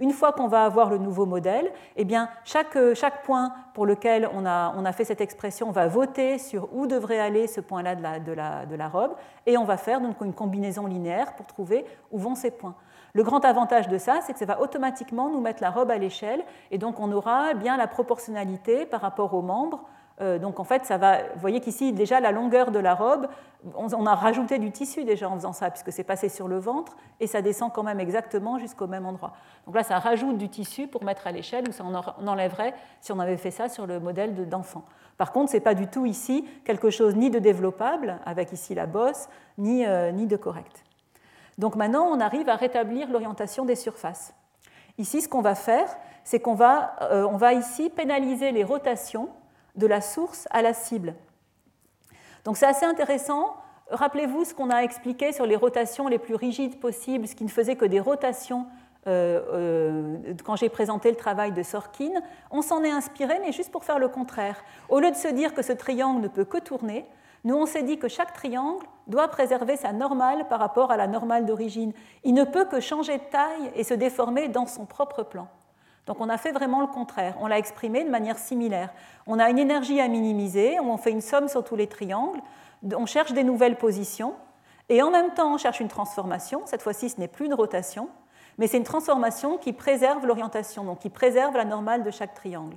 Une 0.00 0.12
fois 0.12 0.32
qu'on 0.32 0.48
va 0.48 0.64
avoir 0.64 0.88
le 0.88 0.96
nouveau 0.96 1.26
modèle, 1.26 1.70
eh 1.96 2.04
bien, 2.04 2.30
chaque, 2.44 2.76
chaque, 2.94 3.22
point 3.22 3.52
pour 3.74 3.84
lequel 3.84 4.28
on 4.32 4.46
a, 4.46 4.74
on 4.76 4.84
a, 4.84 4.92
fait 4.92 5.04
cette 5.04 5.20
expression 5.20 5.70
va 5.70 5.86
voter 5.86 6.38
sur 6.38 6.68
où 6.74 6.86
devrait 6.86 7.20
aller 7.20 7.46
ce 7.46 7.60
point-là 7.60 7.94
de 7.94 8.02
la, 8.02 8.18
de, 8.18 8.32
la, 8.32 8.66
de 8.66 8.74
la, 8.74 8.88
robe, 8.88 9.14
et 9.46 9.58
on 9.58 9.64
va 9.64 9.76
faire 9.76 10.00
donc 10.00 10.20
une 10.22 10.32
combinaison 10.32 10.86
linéaire 10.86 11.34
pour 11.34 11.46
trouver 11.46 11.84
où 12.10 12.18
vont 12.18 12.34
ces 12.34 12.50
points. 12.50 12.74
Le 13.14 13.22
grand 13.22 13.44
avantage 13.44 13.88
de 13.88 13.98
ça, 13.98 14.20
c'est 14.22 14.32
que 14.32 14.38
ça 14.38 14.46
va 14.46 14.60
automatiquement 14.60 15.28
nous 15.28 15.40
mettre 15.40 15.62
la 15.62 15.70
robe 15.70 15.90
à 15.90 15.98
l'échelle, 15.98 16.42
et 16.70 16.78
donc 16.78 16.98
on 16.98 17.12
aura 17.12 17.52
bien 17.54 17.76
la 17.76 17.86
proportionnalité 17.86 18.86
par 18.86 19.02
rapport 19.02 19.34
aux 19.34 19.42
membres. 19.42 19.84
Euh, 20.20 20.38
donc 20.38 20.60
en 20.60 20.64
fait, 20.64 20.86
ça 20.86 20.96
va. 20.96 21.18
Vous 21.34 21.40
voyez 21.40 21.60
qu'ici 21.60 21.92
déjà 21.92 22.20
la 22.20 22.32
longueur 22.32 22.70
de 22.70 22.78
la 22.78 22.94
robe, 22.94 23.28
on, 23.74 24.06
a 24.06 24.14
rajouté 24.14 24.58
du 24.58 24.70
tissu 24.70 25.04
déjà 25.04 25.28
en 25.28 25.34
faisant 25.34 25.52
ça, 25.52 25.70
puisque 25.70 25.92
c'est 25.92 26.04
passé 26.04 26.28
sur 26.28 26.48
le 26.48 26.58
ventre 26.58 26.96
et 27.20 27.26
ça 27.26 27.42
descend 27.42 27.72
quand 27.72 27.82
même 27.82 28.00
exactement 28.00 28.58
jusqu'au 28.58 28.86
même 28.86 29.06
endroit. 29.06 29.34
Donc 29.66 29.74
là, 29.74 29.82
ça 29.82 29.98
rajoute 29.98 30.38
du 30.38 30.48
tissu 30.48 30.86
pour 30.86 31.04
mettre 31.04 31.26
à 31.26 31.32
l'échelle, 31.32 31.68
ou 31.68 31.72
ça 31.72 31.84
en 31.84 32.26
enlèverait 32.26 32.74
si 33.00 33.12
on 33.12 33.18
avait 33.20 33.36
fait 33.36 33.50
ça 33.50 33.68
sur 33.68 33.86
le 33.86 34.00
modèle 34.00 34.48
d'enfant. 34.48 34.84
Par 35.18 35.32
contre, 35.32 35.50
ce 35.50 35.56
n'est 35.56 35.62
pas 35.62 35.74
du 35.74 35.86
tout 35.86 36.06
ici 36.06 36.46
quelque 36.64 36.90
chose 36.90 37.14
ni 37.14 37.30
de 37.30 37.38
développable, 37.38 38.18
avec 38.24 38.52
ici 38.52 38.74
la 38.74 38.86
bosse, 38.86 39.28
ni, 39.58 39.86
euh, 39.86 40.12
ni 40.12 40.26
de 40.26 40.36
correct. 40.36 40.82
Donc 41.58 41.76
maintenant, 41.76 42.06
on 42.06 42.20
arrive 42.20 42.48
à 42.48 42.56
rétablir 42.56 43.10
l'orientation 43.10 43.64
des 43.64 43.76
surfaces. 43.76 44.34
Ici, 44.98 45.22
ce 45.22 45.28
qu'on 45.28 45.42
va 45.42 45.54
faire, 45.54 45.88
c'est 46.24 46.40
qu'on 46.40 46.54
va, 46.54 46.96
euh, 47.02 47.26
va 47.36 47.52
ici 47.54 47.90
pénaliser 47.90 48.52
les 48.52 48.64
rotations 48.64 49.28
de 49.76 49.86
la 49.86 50.00
source 50.00 50.46
à 50.50 50.62
la 50.62 50.74
cible. 50.74 51.14
Donc 52.44 52.56
c'est 52.56 52.66
assez 52.66 52.84
intéressant. 52.84 53.56
Rappelez-vous 53.90 54.44
ce 54.44 54.54
qu'on 54.54 54.70
a 54.70 54.82
expliqué 54.82 55.32
sur 55.32 55.46
les 55.46 55.56
rotations 55.56 56.08
les 56.08 56.18
plus 56.18 56.34
rigides 56.34 56.78
possibles, 56.78 57.26
ce 57.26 57.34
qui 57.34 57.44
ne 57.44 57.50
faisait 57.50 57.76
que 57.76 57.84
des 57.84 58.00
rotations 58.00 58.66
euh, 59.06 59.40
euh, 59.52 60.34
quand 60.44 60.56
j'ai 60.56 60.68
présenté 60.68 61.10
le 61.10 61.16
travail 61.16 61.52
de 61.52 61.62
Sorkin. 61.62 62.12
On 62.50 62.62
s'en 62.62 62.84
est 62.84 62.90
inspiré, 62.90 63.38
mais 63.40 63.52
juste 63.52 63.72
pour 63.72 63.84
faire 63.84 63.98
le 63.98 64.08
contraire. 64.08 64.62
Au 64.88 65.00
lieu 65.00 65.10
de 65.10 65.16
se 65.16 65.28
dire 65.28 65.54
que 65.54 65.62
ce 65.62 65.72
triangle 65.72 66.20
ne 66.20 66.28
peut 66.28 66.44
que 66.44 66.58
tourner, 66.58 67.06
nous, 67.44 67.56
on 67.56 67.66
s'est 67.66 67.82
dit 67.82 67.98
que 67.98 68.08
chaque 68.08 68.32
triangle 68.32 68.86
doit 69.08 69.28
préserver 69.28 69.76
sa 69.76 69.92
normale 69.92 70.46
par 70.48 70.60
rapport 70.60 70.92
à 70.92 70.96
la 70.96 71.08
normale 71.08 71.44
d'origine. 71.44 71.92
Il 72.22 72.34
ne 72.34 72.44
peut 72.44 72.66
que 72.66 72.78
changer 72.78 73.18
de 73.18 73.24
taille 73.24 73.72
et 73.74 73.82
se 73.82 73.94
déformer 73.94 74.48
dans 74.48 74.66
son 74.66 74.86
propre 74.86 75.24
plan. 75.24 75.48
Donc 76.06 76.20
on 76.20 76.28
a 76.28 76.38
fait 76.38 76.52
vraiment 76.52 76.80
le 76.80 76.86
contraire. 76.86 77.36
On 77.40 77.46
l'a 77.48 77.58
exprimé 77.58 78.04
de 78.04 78.10
manière 78.10 78.38
similaire. 78.38 78.92
On 79.26 79.38
a 79.38 79.50
une 79.50 79.58
énergie 79.58 80.00
à 80.00 80.08
minimiser, 80.08 80.78
on 80.80 80.96
fait 80.96 81.10
une 81.10 81.20
somme 81.20 81.48
sur 81.48 81.64
tous 81.64 81.76
les 81.76 81.88
triangles, 81.88 82.40
on 82.96 83.06
cherche 83.06 83.32
des 83.32 83.44
nouvelles 83.44 83.76
positions, 83.76 84.34
et 84.88 85.02
en 85.02 85.10
même 85.10 85.32
temps 85.34 85.54
on 85.54 85.58
cherche 85.58 85.80
une 85.80 85.88
transformation. 85.88 86.62
Cette 86.66 86.82
fois-ci, 86.82 87.08
ce 87.08 87.20
n'est 87.20 87.28
plus 87.28 87.46
une 87.46 87.54
rotation, 87.54 88.08
mais 88.58 88.66
c'est 88.66 88.78
une 88.78 88.84
transformation 88.84 89.58
qui 89.58 89.72
préserve 89.72 90.26
l'orientation, 90.26 90.84
donc 90.84 91.00
qui 91.00 91.10
préserve 91.10 91.56
la 91.56 91.64
normale 91.64 92.02
de 92.02 92.10
chaque 92.10 92.34
triangle. 92.34 92.76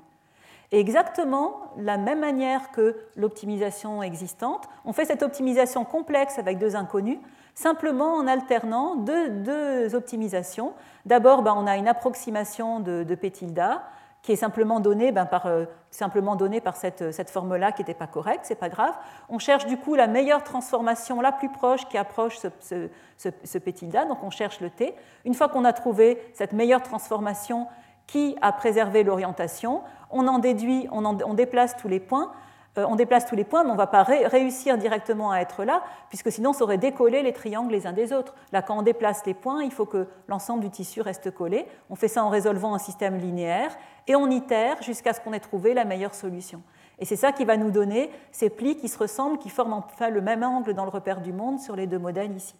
Et 0.71 0.79
exactement 0.79 1.71
la 1.77 1.97
même 1.97 2.19
manière 2.19 2.71
que 2.71 2.95
l'optimisation 3.15 4.01
existante, 4.01 4.67
on 4.83 4.93
fait 4.93 5.05
cette 5.05 5.23
optimisation 5.23 5.85
complexe 5.85 6.39
avec 6.39 6.57
deux 6.57 6.75
inconnus, 6.75 7.19
simplement 7.53 8.15
en 8.15 8.27
alternant 8.27 8.95
deux, 8.95 9.95
optimisations. 9.95 10.73
D'abord, 11.05 11.41
ben, 11.41 11.53
on 11.55 11.67
a 11.67 11.77
une 11.77 11.87
approximation 11.87 12.79
de, 12.79 13.03
de 13.03 13.15
P 13.15 13.31
tilde 13.31 13.79
qui 14.21 14.31
est 14.31 14.37
simplement 14.37 14.79
donnée 14.79 15.11
ben, 15.11 15.27
par, 15.27 15.45
euh, 15.45 15.65
simplement 15.91 16.35
donnée 16.35 16.59
par 16.59 16.75
cette, 16.75 17.11
cette 17.11 17.29
forme-là 17.29 17.71
qui 17.71 17.81
n'était 17.81 17.93
pas 17.93 18.07
correcte, 18.07 18.41
c'est 18.43 18.55
pas 18.55 18.69
grave. 18.69 18.95
On 19.29 19.37
cherche 19.37 19.67
du 19.67 19.77
coup 19.77 19.93
la 19.93 20.07
meilleure 20.07 20.43
transformation 20.43 21.21
la 21.21 21.31
plus 21.31 21.49
proche 21.49 21.87
qui 21.87 21.97
approche 21.97 22.39
ce, 22.39 22.47
ce, 22.59 23.29
ce 23.43 23.57
P 23.59 23.71
tilde, 23.71 24.07
donc 24.07 24.23
on 24.23 24.31
cherche 24.31 24.61
le 24.61 24.71
T. 24.71 24.95
Une 25.25 25.35
fois 25.35 25.47
qu'on 25.47 25.63
a 25.63 25.73
trouvé 25.73 26.19
cette 26.33 26.53
meilleure 26.53 26.81
transformation 26.81 27.67
qui 28.07 28.35
a 28.41 28.51
préservé 28.51 29.03
l'orientation, 29.03 29.81
on 30.09 30.27
en 30.27 30.39
déduit, 30.39 30.87
on, 30.91 31.33
déplace 31.33 31.75
tous 31.77 31.87
les 31.87 31.99
points, 31.99 32.31
euh, 32.77 32.85
on 32.87 32.95
déplace 32.95 33.25
tous 33.25 33.35
les 33.35 33.43
points, 33.43 33.63
mais 33.63 33.69
on 33.69 33.73
ne 33.73 33.77
va 33.77 33.87
pas 33.87 34.03
réussir 34.03 34.77
directement 34.77 35.31
à 35.31 35.39
être 35.39 35.63
là, 35.63 35.83
puisque 36.09 36.31
sinon 36.31 36.53
ça 36.53 36.63
aurait 36.63 36.77
décollé 36.77 37.21
les 37.23 37.33
triangles 37.33 37.71
les 37.71 37.87
uns 37.87 37.93
des 37.93 38.13
autres. 38.13 38.35
Là, 38.51 38.61
quand 38.61 38.77
on 38.77 38.81
déplace 38.81 39.25
les 39.25 39.33
points, 39.33 39.63
il 39.63 39.71
faut 39.71 39.85
que 39.85 40.07
l'ensemble 40.27 40.61
du 40.61 40.69
tissu 40.69 41.01
reste 41.01 41.31
collé. 41.31 41.65
On 41.89 41.95
fait 41.95 42.07
ça 42.07 42.23
en 42.23 42.29
résolvant 42.29 42.73
un 42.73 42.79
système 42.79 43.17
linéaire, 43.17 43.75
et 44.07 44.15
on 44.15 44.29
itère 44.29 44.81
jusqu'à 44.81 45.13
ce 45.13 45.21
qu'on 45.21 45.33
ait 45.33 45.39
trouvé 45.39 45.73
la 45.73 45.85
meilleure 45.85 46.15
solution. 46.15 46.61
Et 46.99 47.05
c'est 47.05 47.15
ça 47.15 47.31
qui 47.31 47.45
va 47.45 47.57
nous 47.57 47.71
donner 47.71 48.09
ces 48.31 48.49
plis 48.49 48.77
qui 48.77 48.87
se 48.87 48.97
ressemblent, 48.97 49.37
qui 49.37 49.49
forment 49.49 49.73
enfin 49.73 50.09
le 50.09 50.21
même 50.21 50.43
angle 50.43 50.73
dans 50.73 50.85
le 50.85 50.89
repère 50.89 51.21
du 51.21 51.33
monde 51.33 51.59
sur 51.59 51.75
les 51.75 51.87
deux 51.87 51.99
modèles 51.99 52.31
ici. 52.31 52.55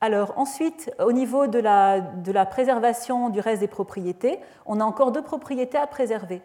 Alors 0.00 0.32
ensuite, 0.36 0.90
au 0.98 1.12
niveau 1.12 1.46
de 1.46 1.58
la, 1.58 2.46
préservation 2.46 3.28
du 3.28 3.40
reste 3.40 3.60
des 3.60 3.68
propriétés, 3.68 4.40
on 4.64 4.80
a 4.80 4.84
encore 4.84 5.12
deux 5.12 5.22
propriétés 5.22 5.76
à 5.76 5.86
préserver. 5.86 6.40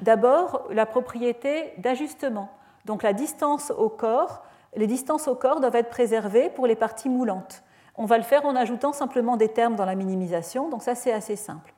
D'abord, 0.00 0.68
la 0.70 0.86
propriété 0.86 1.72
d'ajustement. 1.78 2.48
Donc 2.84 3.02
la 3.02 3.12
distance 3.12 3.72
au 3.76 3.88
corps, 3.88 4.44
les 4.76 4.86
distances 4.86 5.26
au 5.26 5.34
corps 5.34 5.60
doivent 5.60 5.76
être 5.76 5.90
préservées 5.90 6.48
pour 6.48 6.66
les 6.66 6.76
parties 6.76 7.08
moulantes. 7.08 7.62
On 7.96 8.06
va 8.06 8.18
le 8.18 8.24
faire 8.24 8.46
en 8.46 8.54
ajoutant 8.54 8.92
simplement 8.92 9.36
des 9.36 9.48
termes 9.48 9.74
dans 9.74 9.84
la 9.84 9.96
minimisation, 9.96 10.68
donc 10.68 10.82
ça 10.82 10.94
c'est 10.94 11.12
assez 11.12 11.36
simple. 11.36 11.74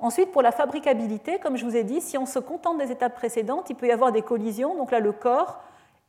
Ensuite, 0.00 0.30
pour 0.30 0.42
la 0.42 0.52
fabricabilité, 0.52 1.38
comme 1.38 1.56
je 1.56 1.64
vous 1.64 1.76
ai 1.76 1.82
dit, 1.82 2.00
si 2.00 2.16
on 2.16 2.26
se 2.26 2.38
contente 2.38 2.78
des 2.78 2.92
étapes 2.92 3.14
précédentes, 3.16 3.68
il 3.70 3.74
peut 3.74 3.88
y 3.88 3.90
avoir 3.90 4.12
des 4.12 4.22
collisions. 4.22 4.76
Donc 4.76 4.92
là, 4.92 5.00
le 5.00 5.10
corps 5.10 5.60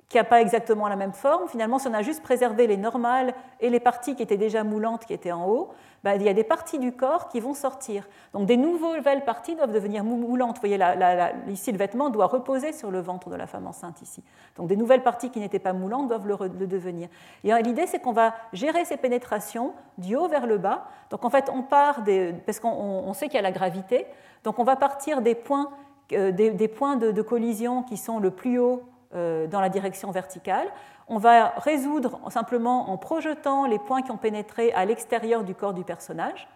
qui 0.10 0.18
n'a 0.18 0.24
pas 0.24 0.42
exactement 0.42 0.88
la 0.88 0.96
même 0.96 1.14
forme. 1.14 1.48
Finalement, 1.48 1.78
si 1.78 1.88
on 1.88 1.94
a 1.94 2.02
juste 2.02 2.24
préservé 2.24 2.66
les 2.66 2.78
normales 2.78 3.34
et 3.60 3.70
les 3.70 3.80
parties 3.80 4.16
qui 4.16 4.24
étaient 4.24 4.38
déjà 4.38 4.64
moulantes, 4.64 5.06
qui 5.06 5.14
étaient 5.14 5.32
en 5.32 5.48
haut, 5.48 5.70
bah, 6.04 6.16
il 6.16 6.24
y 6.24 6.30
a 6.30 6.34
des 6.34 6.44
parties 6.44 6.80
du 6.80 6.94
corps 6.94 7.28
qui 7.28 7.40
vont 7.40 7.54
sortir. 7.54 8.08
Donc 8.34 8.48
des 8.48 8.58
nouvelles 8.58 9.24
parties 9.24 9.56
doivent 9.56 9.72
devenir 9.72 10.04
moulantes. 10.04 10.56
Vous 10.56 10.68
voyez, 10.68 10.80
ici, 11.48 11.72
le 11.72 11.78
vêtement 11.78 12.10
doit 12.10 12.26
reposer 12.26 12.74
sur 12.74 12.90
le 12.90 13.00
ventre 13.00 13.30
de 13.30 13.36
la 13.36 13.46
femme 13.46 13.68
enceinte 13.68 14.02
ici. 14.02 14.24
Donc 14.56 14.68
des 14.68 14.76
nouvelles 14.76 15.04
parties 15.04 15.30
qui 15.30 15.40
n'étaient 15.40 15.60
pas 15.60 15.74
moulantes 15.74 16.08
doivent 16.08 16.28
le, 16.28 16.68
devenir. 16.68 17.10
Et 17.44 17.52
l'idée, 17.62 17.86
c'est 17.86 18.00
qu'on 18.00 18.14
va 18.14 18.34
gérer 18.52 18.86
ces 18.86 18.98
pénétrations 18.98 19.74
du 20.00 20.16
haut 20.16 20.28
vers 20.28 20.48
le 20.48 20.58
bas. 20.58 20.88
Donc 21.12 21.24
en 21.24 21.30
fait, 21.30 21.52
on 21.54 21.62
part 21.62 22.02
des... 22.02 22.34
parce 22.46 22.60
qu'on 22.60 23.14
sait 23.14 23.28
qu'il 23.28 23.36
y 23.36 23.40
a 23.40 23.44
la 23.44 23.52
gravité. 23.52 24.08
Donc 24.44 24.58
on 24.58 24.64
va 24.64 24.76
partir 24.76 25.22
des 25.22 25.36
points, 25.36 25.70
euh, 26.14 26.32
des, 26.32 26.68
points 26.68 26.96
de, 26.96 27.22
collision 27.22 27.84
qui 27.84 27.98
sont 27.98 28.20
le 28.20 28.32
plus 28.32 28.58
haut 28.58 28.84
dans 29.14 29.60
la 29.60 29.70
direction 29.70 30.12
verticale. 30.12 30.68
On 31.08 31.18
va 31.18 31.54
résoudre 31.58 32.20
simplement 32.30 32.92
en 32.92 32.98
projetant 32.98 33.66
les 33.66 33.80
points 33.80 34.02
qui 34.02 34.12
ont 34.12 34.18
pénétré 34.18 34.72
à 34.74 34.86
l'extérieur 34.86 35.44
du 35.44 35.56
corps 35.56 35.74
du 35.74 35.84
personnage. 35.84 36.48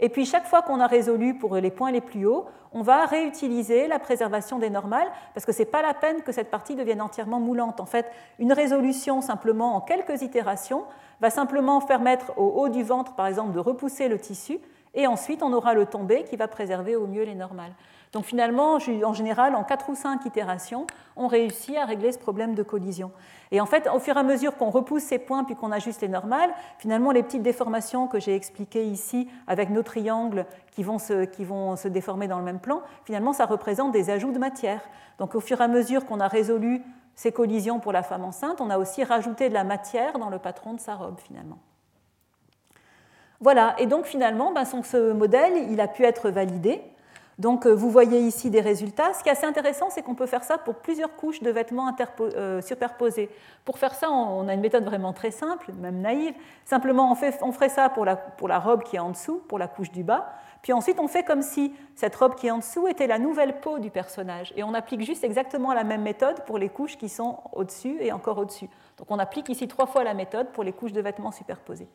Et 0.00 0.08
puis 0.08 0.24
chaque 0.24 0.46
fois 0.46 0.62
qu'on 0.62 0.80
a 0.80 0.86
résolu 0.86 1.34
pour 1.38 1.56
les 1.56 1.70
points 1.70 1.92
les 1.92 2.00
plus 2.00 2.26
hauts, 2.26 2.46
on 2.72 2.82
va 2.82 3.06
réutiliser 3.06 3.86
la 3.86 3.98
préservation 3.98 4.58
des 4.58 4.70
normales 4.70 5.08
parce 5.32 5.46
que 5.46 5.52
ce 5.52 5.60
n'est 5.60 5.66
pas 5.66 5.82
la 5.82 5.94
peine 5.94 6.22
que 6.22 6.32
cette 6.32 6.50
partie 6.50 6.74
devienne 6.74 7.00
entièrement 7.00 7.40
moulante. 7.40 7.80
En 7.80 7.86
fait, 7.86 8.10
une 8.38 8.52
résolution 8.52 9.20
simplement 9.20 9.76
en 9.76 9.80
quelques 9.80 10.22
itérations 10.22 10.84
va 11.20 11.30
simplement 11.30 11.80
permettre 11.80 12.36
au 12.36 12.48
haut 12.60 12.68
du 12.68 12.82
ventre, 12.82 13.14
par 13.14 13.26
exemple, 13.26 13.52
de 13.52 13.60
repousser 13.60 14.08
le 14.08 14.18
tissu 14.18 14.58
et 14.94 15.06
ensuite 15.06 15.42
on 15.42 15.52
aura 15.52 15.74
le 15.74 15.86
tombé 15.86 16.24
qui 16.24 16.36
va 16.36 16.48
préserver 16.48 16.96
au 16.96 17.06
mieux 17.06 17.24
les 17.24 17.34
normales. 17.34 17.72
Donc 18.14 18.24
finalement, 18.26 18.74
en 18.74 19.12
général, 19.12 19.56
en 19.56 19.64
4 19.64 19.90
ou 19.90 19.96
5 19.96 20.24
itérations, 20.24 20.86
on 21.16 21.26
réussit 21.26 21.76
à 21.76 21.84
régler 21.84 22.12
ce 22.12 22.18
problème 22.18 22.54
de 22.54 22.62
collision. 22.62 23.10
Et 23.50 23.60
en 23.60 23.66
fait, 23.66 23.88
au 23.92 23.98
fur 23.98 24.16
et 24.16 24.20
à 24.20 24.22
mesure 24.22 24.56
qu'on 24.56 24.70
repousse 24.70 25.02
ces 25.02 25.18
points 25.18 25.42
puis 25.42 25.56
qu'on 25.56 25.72
ajuste 25.72 26.00
les 26.00 26.08
normales, 26.08 26.54
finalement, 26.78 27.10
les 27.10 27.24
petites 27.24 27.42
déformations 27.42 28.06
que 28.06 28.20
j'ai 28.20 28.36
expliquées 28.36 28.86
ici 28.86 29.28
avec 29.48 29.68
nos 29.68 29.82
triangles 29.82 30.46
qui 30.70 30.84
vont, 30.84 31.00
se, 31.00 31.24
qui 31.24 31.44
vont 31.44 31.74
se 31.74 31.88
déformer 31.88 32.28
dans 32.28 32.38
le 32.38 32.44
même 32.44 32.60
plan, 32.60 32.82
finalement, 33.04 33.32
ça 33.32 33.46
représente 33.46 33.90
des 33.90 34.10
ajouts 34.10 34.32
de 34.32 34.38
matière. 34.38 34.80
Donc 35.18 35.34
au 35.34 35.40
fur 35.40 35.60
et 35.60 35.64
à 35.64 35.68
mesure 35.68 36.06
qu'on 36.06 36.20
a 36.20 36.28
résolu 36.28 36.82
ces 37.16 37.32
collisions 37.32 37.80
pour 37.80 37.90
la 37.90 38.04
femme 38.04 38.24
enceinte, 38.24 38.60
on 38.60 38.70
a 38.70 38.78
aussi 38.78 39.02
rajouté 39.02 39.48
de 39.48 39.54
la 39.54 39.64
matière 39.64 40.20
dans 40.20 40.30
le 40.30 40.38
patron 40.38 40.74
de 40.74 40.80
sa 40.80 40.94
robe, 40.94 41.18
finalement. 41.18 41.58
Voilà, 43.40 43.74
et 43.78 43.86
donc 43.86 44.04
finalement, 44.04 44.52
ben, 44.52 44.64
ce 44.64 45.12
modèle, 45.12 45.68
il 45.68 45.80
a 45.80 45.88
pu 45.88 46.04
être 46.04 46.30
validé. 46.30 46.80
Donc 47.38 47.66
euh, 47.66 47.74
vous 47.74 47.90
voyez 47.90 48.20
ici 48.20 48.50
des 48.50 48.60
résultats. 48.60 49.12
Ce 49.14 49.22
qui 49.22 49.28
est 49.28 49.32
assez 49.32 49.46
intéressant, 49.46 49.90
c'est 49.90 50.02
qu'on 50.02 50.14
peut 50.14 50.26
faire 50.26 50.44
ça 50.44 50.58
pour 50.58 50.76
plusieurs 50.76 51.14
couches 51.16 51.42
de 51.42 51.50
vêtements 51.50 51.94
euh, 52.20 52.60
superposés. 52.60 53.28
Pour 53.64 53.78
faire 53.78 53.94
ça, 53.94 54.10
on 54.10 54.46
a 54.48 54.54
une 54.54 54.60
méthode 54.60 54.84
vraiment 54.84 55.12
très 55.12 55.30
simple, 55.30 55.72
même 55.80 56.00
naïve. 56.00 56.34
Simplement, 56.64 57.10
on, 57.10 57.14
fait, 57.14 57.38
on 57.42 57.52
ferait 57.52 57.68
ça 57.68 57.88
pour 57.88 58.04
la, 58.04 58.16
pour 58.16 58.48
la 58.48 58.58
robe 58.58 58.82
qui 58.82 58.96
est 58.96 59.00
en 59.00 59.10
dessous, 59.10 59.42
pour 59.48 59.58
la 59.58 59.68
couche 59.68 59.90
du 59.90 60.04
bas. 60.04 60.32
Puis 60.62 60.72
ensuite, 60.72 60.98
on 60.98 61.08
fait 61.08 61.24
comme 61.24 61.42
si 61.42 61.74
cette 61.94 62.16
robe 62.16 62.36
qui 62.36 62.46
est 62.46 62.50
en 62.50 62.58
dessous 62.58 62.88
était 62.88 63.06
la 63.06 63.18
nouvelle 63.18 63.60
peau 63.60 63.78
du 63.78 63.90
personnage. 63.90 64.54
Et 64.56 64.62
on 64.64 64.72
applique 64.72 65.02
juste 65.02 65.22
exactement 65.22 65.74
la 65.74 65.84
même 65.84 66.00
méthode 66.00 66.42
pour 66.46 66.56
les 66.56 66.70
couches 66.70 66.96
qui 66.96 67.10
sont 67.10 67.38
au-dessus 67.52 67.98
et 68.00 68.12
encore 68.12 68.38
au-dessus. 68.38 68.70
Donc 68.96 69.10
on 69.10 69.18
applique 69.18 69.50
ici 69.50 69.68
trois 69.68 69.86
fois 69.86 70.04
la 70.04 70.14
méthode 70.14 70.52
pour 70.52 70.64
les 70.64 70.72
couches 70.72 70.92
de 70.92 71.02
vêtements 71.02 71.32
superposés. 71.32 71.88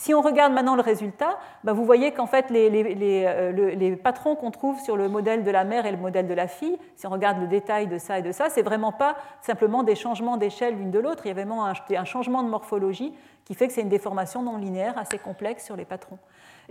Si 0.00 0.14
on 0.14 0.22
regarde 0.22 0.54
maintenant 0.54 0.76
le 0.76 0.80
résultat, 0.80 1.38
bah, 1.62 1.74
vous 1.74 1.84
voyez 1.84 2.12
qu'en 2.12 2.26
fait, 2.26 2.46
euh, 2.50 3.52
les, 3.52 3.96
patrons 3.96 4.34
qu'on 4.34 4.50
trouve 4.50 4.80
sur 4.80 4.96
le 4.96 5.10
modèle 5.10 5.44
de 5.44 5.50
la 5.50 5.64
mère 5.64 5.84
et 5.84 5.90
le 5.90 5.98
modèle 5.98 6.26
de 6.26 6.32
la 6.32 6.48
fille, 6.48 6.78
si 6.96 7.06
on 7.06 7.10
regarde 7.10 7.38
le 7.38 7.46
détail 7.46 7.86
de 7.86 7.98
ça 7.98 8.18
et 8.18 8.22
de 8.22 8.32
ça, 8.32 8.48
c'est 8.48 8.62
vraiment 8.62 8.92
pas 8.92 9.16
simplement 9.42 9.82
des 9.82 9.94
changements 9.94 10.38
d'échelle 10.38 10.78
l'une 10.78 10.90
de 10.90 10.98
l'autre, 10.98 11.26
il 11.26 11.28
y 11.28 11.30
a 11.32 11.34
vraiment 11.34 11.66
un, 11.66 12.04
changement 12.06 12.42
de 12.42 12.48
morphologie 12.48 13.12
qui 13.44 13.52
fait 13.52 13.66
que 13.66 13.74
c'est 13.74 13.82
une 13.82 13.90
déformation 13.90 14.40
non 14.40 14.56
linéaire 14.56 14.96
assez 14.96 15.18
complexe 15.18 15.66
sur 15.66 15.76
les 15.76 15.84
patrons. 15.84 16.18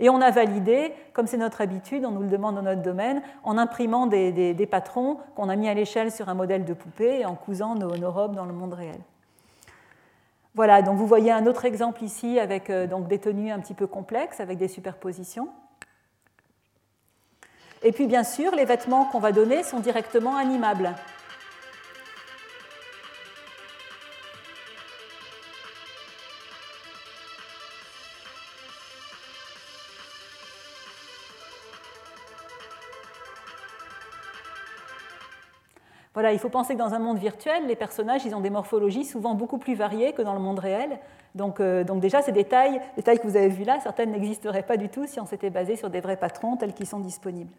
Et 0.00 0.10
on 0.10 0.20
a 0.20 0.32
validé, 0.32 0.92
comme 1.12 1.28
c'est 1.28 1.36
notre 1.36 1.60
habitude, 1.60 2.04
on 2.04 2.10
nous 2.10 2.22
le 2.22 2.30
demande 2.30 2.56
dans 2.56 2.62
notre 2.62 2.82
domaine, 2.82 3.22
en 3.44 3.58
imprimant 3.58 4.08
des, 4.08 4.68
patrons 4.68 5.18
qu'on 5.36 5.48
a 5.48 5.54
mis 5.54 5.68
à 5.68 5.74
l'échelle 5.74 6.10
sur 6.10 6.28
un 6.28 6.34
modèle 6.34 6.64
de 6.64 6.74
poupée 6.74 7.20
et 7.20 7.26
en 7.26 7.36
cousant 7.36 7.76
nos 7.76 8.10
robes 8.10 8.34
dans 8.34 8.46
le 8.46 8.52
monde 8.52 8.74
réel. 8.74 8.98
Voilà, 10.54 10.82
donc 10.82 10.96
vous 10.96 11.06
voyez 11.06 11.30
un 11.30 11.46
autre 11.46 11.64
exemple 11.64 12.02
ici 12.02 12.40
avec 12.40 12.70
euh, 12.70 12.86
donc 12.86 13.06
des 13.06 13.18
tenues 13.18 13.52
un 13.52 13.60
petit 13.60 13.74
peu 13.74 13.86
complexes, 13.86 14.40
avec 14.40 14.58
des 14.58 14.68
superpositions. 14.68 15.48
Et 17.82 17.92
puis 17.92 18.06
bien 18.06 18.24
sûr, 18.24 18.54
les 18.54 18.64
vêtements 18.64 19.06
qu'on 19.06 19.20
va 19.20 19.32
donner 19.32 19.62
sont 19.62 19.80
directement 19.80 20.36
animables. 20.36 20.94
Voilà, 36.20 36.34
il 36.34 36.38
faut 36.38 36.50
penser 36.50 36.74
que 36.74 36.78
dans 36.78 36.92
un 36.92 36.98
monde 36.98 37.16
virtuel, 37.16 37.66
les 37.66 37.76
personnages 37.76 38.26
ils 38.26 38.34
ont 38.34 38.40
des 38.40 38.50
morphologies 38.50 39.06
souvent 39.06 39.34
beaucoup 39.34 39.56
plus 39.56 39.74
variées 39.74 40.12
que 40.12 40.20
dans 40.20 40.34
le 40.34 40.38
monde 40.38 40.58
réel. 40.58 40.98
Donc, 41.34 41.60
euh, 41.60 41.82
donc 41.82 42.00
déjà, 42.00 42.20
ces 42.20 42.30
détails, 42.30 42.78
les 42.98 43.02
tailles 43.02 43.18
que 43.18 43.26
vous 43.26 43.38
avez 43.38 43.48
vues 43.48 43.64
là, 43.64 43.80
certaines 43.80 44.10
n'existeraient 44.10 44.64
pas 44.64 44.76
du 44.76 44.90
tout 44.90 45.06
si 45.06 45.18
on 45.18 45.24
s'était 45.24 45.48
basé 45.48 45.76
sur 45.76 45.88
des 45.88 46.02
vrais 46.02 46.18
patrons 46.18 46.58
tels 46.58 46.74
qu'ils 46.74 46.86
sont 46.86 47.00
disponibles. 47.00 47.54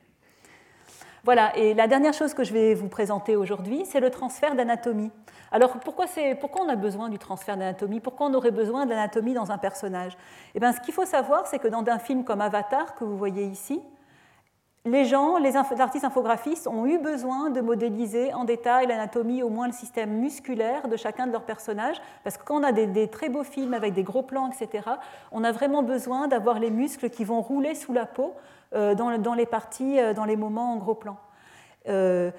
Voilà, 1.24 1.58
et 1.58 1.74
la 1.74 1.88
dernière 1.88 2.14
chose 2.14 2.36
que 2.36 2.44
je 2.44 2.54
vais 2.54 2.76
vous 2.76 2.88
présenter 2.88 3.36
aujourd'hui, 3.36 3.84
c'est 3.88 4.00
le 4.00 4.12
transfert 4.12 4.54
d'anatomie. 4.54 5.10
Alors 5.52 5.80
pourquoi, 5.80 6.06
pourquoi, 6.40 6.64
on 6.64 6.70
a 6.70 6.76
besoin 6.76 7.10
du 7.10 7.18
transfert 7.18 7.58
d'anatomie? 7.58 8.00
Pourquoi 8.00 8.28
on 8.28 8.34
aurait 8.36 8.52
besoin 8.52 8.86
d'anatomie 8.86 9.34
dans 9.34 9.50
un 9.50 9.58
personnage? 9.58 10.16
Eh 10.54 10.60
bien, 10.60 10.72
ce 10.72 10.82
qu'il 10.82 10.94
faut 10.94 11.06
savoir, 11.06 11.48
c'est 11.48 11.58
que 11.58 11.68
dans 11.68 11.84
un 11.88 11.98
film 11.98 12.24
comme 12.24 12.42
Avatar, 12.42 12.94
que 12.94 13.06
vous 13.06 13.18
voyez 13.18 13.44
ici, 13.44 13.82
les 14.86 15.06
gens, 15.06 15.38
les 15.38 15.56
artistes 15.56 16.06
infographistes 16.06 16.68
ont 16.68 16.88
eu 16.88 16.98
besoin 16.98 17.52
de 17.52 17.62
modéliser 17.62 18.34
en 18.34 18.46
détail 18.46 18.88
l'anatomie, 18.88 19.44
au 19.44 19.50
moins 19.50 19.68
le 19.68 19.74
système 19.74 20.10
musculaire 20.10 20.88
de 20.88 20.98
chacun 20.98 21.28
de 21.28 21.32
leurs 21.32 21.44
personnages, 21.44 22.02
parce 22.24 22.38
que 22.38 22.44
quand 22.44 22.60
on 22.60 22.64
a 22.64 22.72
des, 22.72 23.08
très 23.08 23.30
beaux 23.30 23.44
films 23.44 23.76
avec 23.76 23.94
des 23.94 24.04
gros 24.04 24.24
plans, 24.24 24.50
etc., 24.50 24.90
on 25.32 25.44
a 25.44 25.52
vraiment 25.52 25.84
besoin 25.84 26.28
d'avoir 26.28 26.60
les 26.60 26.72
muscles 26.72 27.12
qui 27.12 27.24
vont 27.24 27.42
rouler 27.42 27.76
sous 27.76 27.94
la 27.94 28.08
peau 28.08 28.34
euh, 28.74 28.96
dans, 28.96 29.34
les 29.36 29.46
parties, 29.46 30.00
euh, 30.00 30.14
dans 30.14 30.26
les 30.26 30.36
moments 30.36 30.74
en 30.74 30.78
gros 30.78 30.96
plan. 30.96 31.18
Euh, 31.88 32.32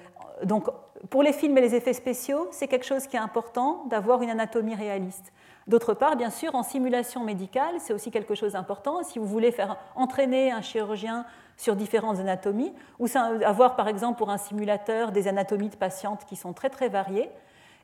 donc, 0.43 0.67
pour 1.09 1.23
les 1.23 1.31
films 1.31 1.57
et 1.57 1.61
les 1.61 1.75
effets 1.75 1.93
spéciaux, 1.93 2.49
c'est 2.51 2.67
quelque 2.67 2.85
chose 2.85 3.07
qui 3.07 3.15
est 3.15 3.19
important 3.19 3.85
d'avoir 3.85 4.21
une 4.21 4.29
anatomie 4.29 4.75
réaliste. 4.75 5.31
D'autre 5.67 5.93
part, 5.93 6.17
bien 6.17 6.29
sûr, 6.29 6.55
en 6.55 6.63
simulation 6.63 7.23
médicale, 7.23 7.75
c'est 7.79 7.93
aussi 7.93 8.11
quelque 8.11 8.35
chose 8.35 8.53
d'important. 8.53 9.01
Si 9.03 9.17
vous 9.17 9.25
voulez 9.25 9.51
faire 9.51 9.77
entraîner 9.95 10.51
un 10.51 10.61
chirurgien 10.61 11.25
sur 11.55 11.75
différentes 11.75 12.19
anatomies, 12.19 12.73
ou 12.99 13.07
avoir 13.45 13.75
par 13.75 13.87
exemple 13.87 14.17
pour 14.17 14.29
un 14.29 14.37
simulateur 14.37 15.11
des 15.11 15.27
anatomies 15.27 15.69
de 15.69 15.75
patientes 15.75 16.25
qui 16.25 16.35
sont 16.35 16.53
très 16.53 16.69
très 16.69 16.89
variées, 16.89 17.29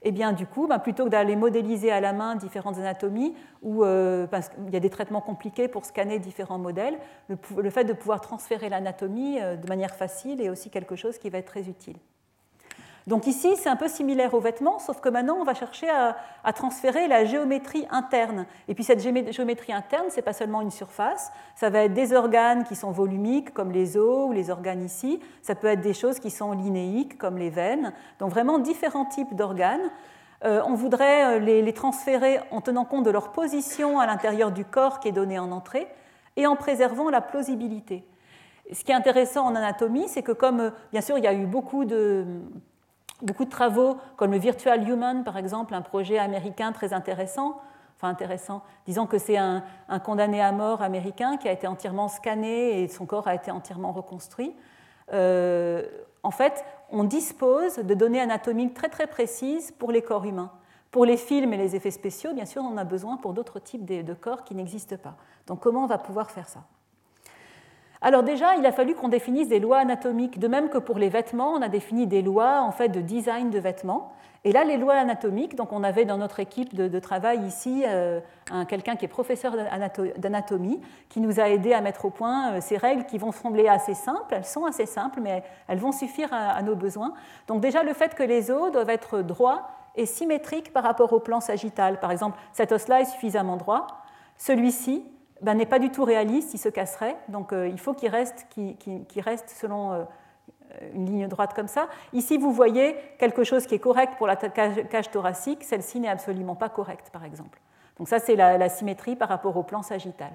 eh 0.02 0.12
bien 0.12 0.34
du 0.34 0.46
coup, 0.46 0.68
ben, 0.68 0.80
plutôt 0.80 1.06
que 1.06 1.10
d'aller 1.10 1.36
modéliser 1.36 1.92
à 1.92 2.02
la 2.02 2.14
main 2.14 2.36
différentes 2.36 2.78
anatomies, 2.78 3.36
où 3.62 3.84
euh, 3.84 4.28
il 4.68 4.74
y 4.74 4.78
a 4.78 4.80
des 4.80 4.90
traitements 4.90 5.22
compliqués 5.22 5.68
pour 5.68 5.86
scanner 5.86 6.20
différents 6.20 6.58
modèles, 6.58 6.98
le 7.28 7.70
fait 7.70 7.84
de 7.84 7.94
pouvoir 7.94 8.22
transférer 8.22 8.70
l'anatomie 8.70 9.42
euh, 9.42 9.56
de 9.56 9.68
manière 9.68 9.96
facile 9.96 10.42
est 10.42 10.50
aussi 10.50 10.70
quelque 10.70 10.96
chose 10.96 11.18
qui 11.18 11.30
va 11.30 11.38
être 11.38 11.48
très 11.48 11.68
utile. 11.68 11.98
Donc 13.10 13.26
ici, 13.26 13.55
c'est 13.55 13.70
un 13.70 13.76
peu 13.76 13.88
similaire 13.88 14.36
aux 14.36 14.39
vêtements, 14.39 14.78
sauf 14.78 15.01
que 15.01 15.10
maintenant, 15.10 15.38
on 15.39 15.43
va 15.43 15.55
chercher 15.55 15.89
à, 15.89 16.53
transférer 16.53 17.07
la 17.07 17.26
géométrie 17.26 17.88
interne. 17.89 18.45
Et 18.68 18.76
puis 18.76 18.84
cette 18.84 18.99
géométrie 18.99 19.74
interne, 19.74 20.12
ce 20.12 20.18
n'est 20.18 20.22
pas 20.22 20.32
seulement 20.32 20.62
une 20.62 20.70
surface, 20.70 21.32
ça 21.55 21.72
va 21.72 21.86
être 21.86 21.95
des 21.95 22.14
organes 22.14 22.66
qui 22.66 22.76
sont 22.76 22.91
volumiques, 22.91 23.51
comme 23.51 23.72
les 23.72 23.97
os 23.97 24.30
ou 24.30 24.32
les 24.32 24.51
organes 24.51 24.84
ici, 24.84 25.20
ça 25.41 25.55
peut 25.55 25.66
être 25.66 25.82
des 25.82 25.95
choses 25.95 26.20
qui 26.20 26.30
sont 26.30 26.51
linéiques, 26.51 27.18
comme 27.18 27.39
les 27.39 27.49
veines, 27.49 27.93
donc 28.20 28.30
vraiment 28.30 28.60
différents 28.60 29.05
types 29.05 29.34
d'organes. 29.36 29.89
Euh, 30.45 30.62
on 30.68 30.76
voudrait 30.76 31.38
euh, 31.38 31.39
les, 31.39 31.64
les 31.64 31.74
transférer 31.74 32.39
en 32.51 32.62
tenant 32.62 32.86
compte 32.86 33.05
de 33.05 33.12
leur 33.12 33.32
position 33.32 33.99
à 33.99 34.05
l'intérieur 34.05 34.51
du 34.51 34.66
corps 34.66 34.99
qui 34.99 35.07
est 35.07 35.14
donné 35.14 35.39
en 35.39 35.51
entrée 35.51 35.88
et 36.38 36.45
en 36.45 36.55
préservant 36.55 37.10
la 37.10 37.22
plausibilité. 37.22 38.05
Ce 38.72 38.84
qui 38.84 38.91
est 38.91 38.95
intéressant 38.95 39.47
en 39.47 39.55
anatomie, 39.55 40.07
c'est 40.07 40.22
que 40.22 40.32
comme, 40.32 40.60
euh, 40.60 40.70
bien 40.91 41.01
sûr, 41.01 41.18
il 41.18 41.24
y 41.24 41.28
a 41.28 41.34
eu 41.34 41.47
beaucoup 41.47 41.86
de, 41.86 42.24
beaucoup 43.22 43.46
de 43.46 43.50
travaux 43.50 43.98
comme 44.18 44.32
le 44.32 44.38
Virtual 44.38 44.88
Human, 44.88 45.24
par 45.24 45.38
exemple, 45.38 45.74
un 45.74 45.82
projet 45.82 46.18
américain 46.18 46.72
très 46.72 46.94
intéressant. 46.94 47.60
enfin 47.98 48.10
intéressant. 48.10 48.64
Disons 48.86 49.06
que 49.06 49.18
c'est 49.18 49.38
un, 49.38 49.64
condamné 50.04 50.42
à 50.42 50.52
mort 50.52 50.82
américain 50.82 51.38
qui 51.38 51.48
a 51.48 51.52
été 51.52 51.68
entièrement 51.68 52.08
scanné 52.08 52.82
et 52.82 52.88
son 52.88 53.06
corps 53.06 53.28
a 53.28 53.36
été 53.36 53.52
entièrement 53.52 53.92
reconstruit. 53.92 54.56
Euh, 55.12 55.84
en 56.24 56.32
fait, 56.32 56.64
on 56.92 57.04
dispose 57.04 57.78
de 57.78 57.94
données 57.94 58.22
anatomiques 58.22 58.74
très 58.74 58.90
très 58.90 59.08
précises 59.08 59.72
pour 59.72 59.92
les 59.92 60.02
corps 60.02 60.26
humains. 60.26 60.52
Pour 60.92 61.06
les 61.06 61.18
films 61.18 61.54
et 61.54 61.58
les 61.58 61.76
effets 61.76 61.92
spéciaux, 61.92 62.34
bien 62.34 62.46
sûr, 62.46 62.64
on 62.64 62.74
en 62.74 62.78
a 62.78 62.84
besoin 62.84 63.18
pour 63.18 63.34
d'autres 63.34 63.60
types 63.60 63.86
de 63.86 64.14
corps 64.14 64.44
qui 64.44 64.56
n'existent 64.56 64.98
pas. 64.98 65.16
Donc 65.46 65.60
comment 65.60 65.84
on 65.84 65.88
va 65.88 66.00
pouvoir 66.00 66.32
faire 66.32 66.48
ça? 66.48 66.62
Alors 68.02 68.24
déjà, 68.24 68.56
il 68.56 68.66
a 68.66 68.72
fallu 68.72 68.95
qu'on 68.95 69.10
définisse 69.10 69.50
des 69.50 69.60
lois 69.60 69.80
anatomiques, 69.80 70.39
de 70.39 70.47
même 70.47 70.70
que 70.70 70.78
pour 70.78 70.97
les 70.97 71.10
vêtements, 71.10 71.52
on 71.52 71.62
a 71.62 71.68
défini 71.68 72.08
des 72.08 72.22
lois 72.22 72.62
en 72.62 72.72
fait 72.72 72.88
de 72.88 73.02
design 73.02 73.50
de 73.50 73.60
vêtements. 73.60 74.14
Et 74.45 74.54
là, 74.54 74.64
les 74.64 74.78
lois 74.78 74.93
anatomiques, 74.93 75.56
donc 75.56 75.74
on 75.74 75.84
avait 75.84 76.06
dans 76.06 76.18
notre 76.18 76.39
équipe 76.39 76.74
de, 76.74 77.00
travail 77.00 77.39
ici 77.45 77.84
euh, 77.86 78.22
quelqu'un 78.70 78.95
qui 78.95 79.04
est 79.04 79.10
professeur 79.10 79.54
d'anatomie, 80.18 80.80
qui 81.10 81.20
nous 81.20 81.41
a 81.41 81.50
aidé 81.50 81.74
à 81.74 81.82
mettre 81.82 82.06
au 82.06 82.10
point 82.10 82.54
euh, 82.54 82.62
ces 82.62 82.78
règles 82.78 83.06
qui 83.06 83.18
vont 83.18 83.34
sembler 83.34 83.68
assez 83.68 83.93
simples. 83.93 84.34
Elles 84.34 84.45
sont 84.45 84.64
assez 84.64 84.86
simples, 84.86 85.20
mais 85.22 85.43
elles 85.68 85.80
vont 85.80 85.91
suffire 85.91 86.30
à, 86.32 86.62
nos 86.62 86.76
besoins. 86.76 87.14
Donc 87.47 87.60
déjà, 87.60 87.84
le 87.84 87.91
fait 87.91 88.16
que 88.16 88.24
les 88.24 88.50
os 88.50 88.72
doivent 88.72 88.89
être 88.89 89.22
droits 89.22 89.68
et 89.95 90.06
symétriques 90.06 90.72
par 90.72 90.84
rapport 90.84 91.12
au 91.12 91.20
plan 91.20 91.41
sagittal. 91.41 92.00
Par 92.00 92.12
exemple, 92.12 92.39
cet 92.54 92.72
os-là 92.72 93.02
est 93.02 93.06
suffisamment 93.06 93.58
droit. 93.58 93.88
Celui-ci 94.38 95.04
ben, 95.42 95.56
n'est 95.56 95.66
pas 95.66 95.80
du 95.80 95.90
tout 95.90 96.04
réaliste, 96.04 96.54
il 96.54 96.58
se 96.58 96.70
casserait. 96.70 97.16
Donc 97.30 97.54
euh, 97.54 97.68
il 97.68 97.80
faut 97.80 97.94
qu'il 97.94 98.10
reste, 98.10 98.48
reste, 99.18 99.50
selon 99.50 99.94
euh, 99.94 100.04
une 100.94 101.06
ligne 101.06 101.28
droite 101.28 101.54
comme 101.54 101.68
ça. 101.68 101.88
Ici, 102.14 102.38
vous 102.38 102.52
voyez 102.52 102.96
quelque 103.18 103.44
chose 103.44 103.66
qui 103.66 103.76
est 103.76 103.80
correct 103.80 104.14
pour 104.18 104.28
la 104.28 104.36
cage, 104.36 105.12
thoracique, 105.12 105.64
celle-ci 105.64 106.00
n'est 106.00 106.10
absolument 106.10 106.56
pas 106.56 106.70
correcte, 106.70 107.10
par 107.12 107.24
exemple. 107.24 107.60
Donc 107.98 108.08
ça, 108.08 108.20
c'est 108.20 108.36
la, 108.36 108.70
symétrie 108.70 109.16
par 109.16 109.30
rapport 109.30 109.56
au 109.58 109.64
plan 109.64 109.82
sagittal. 109.82 110.32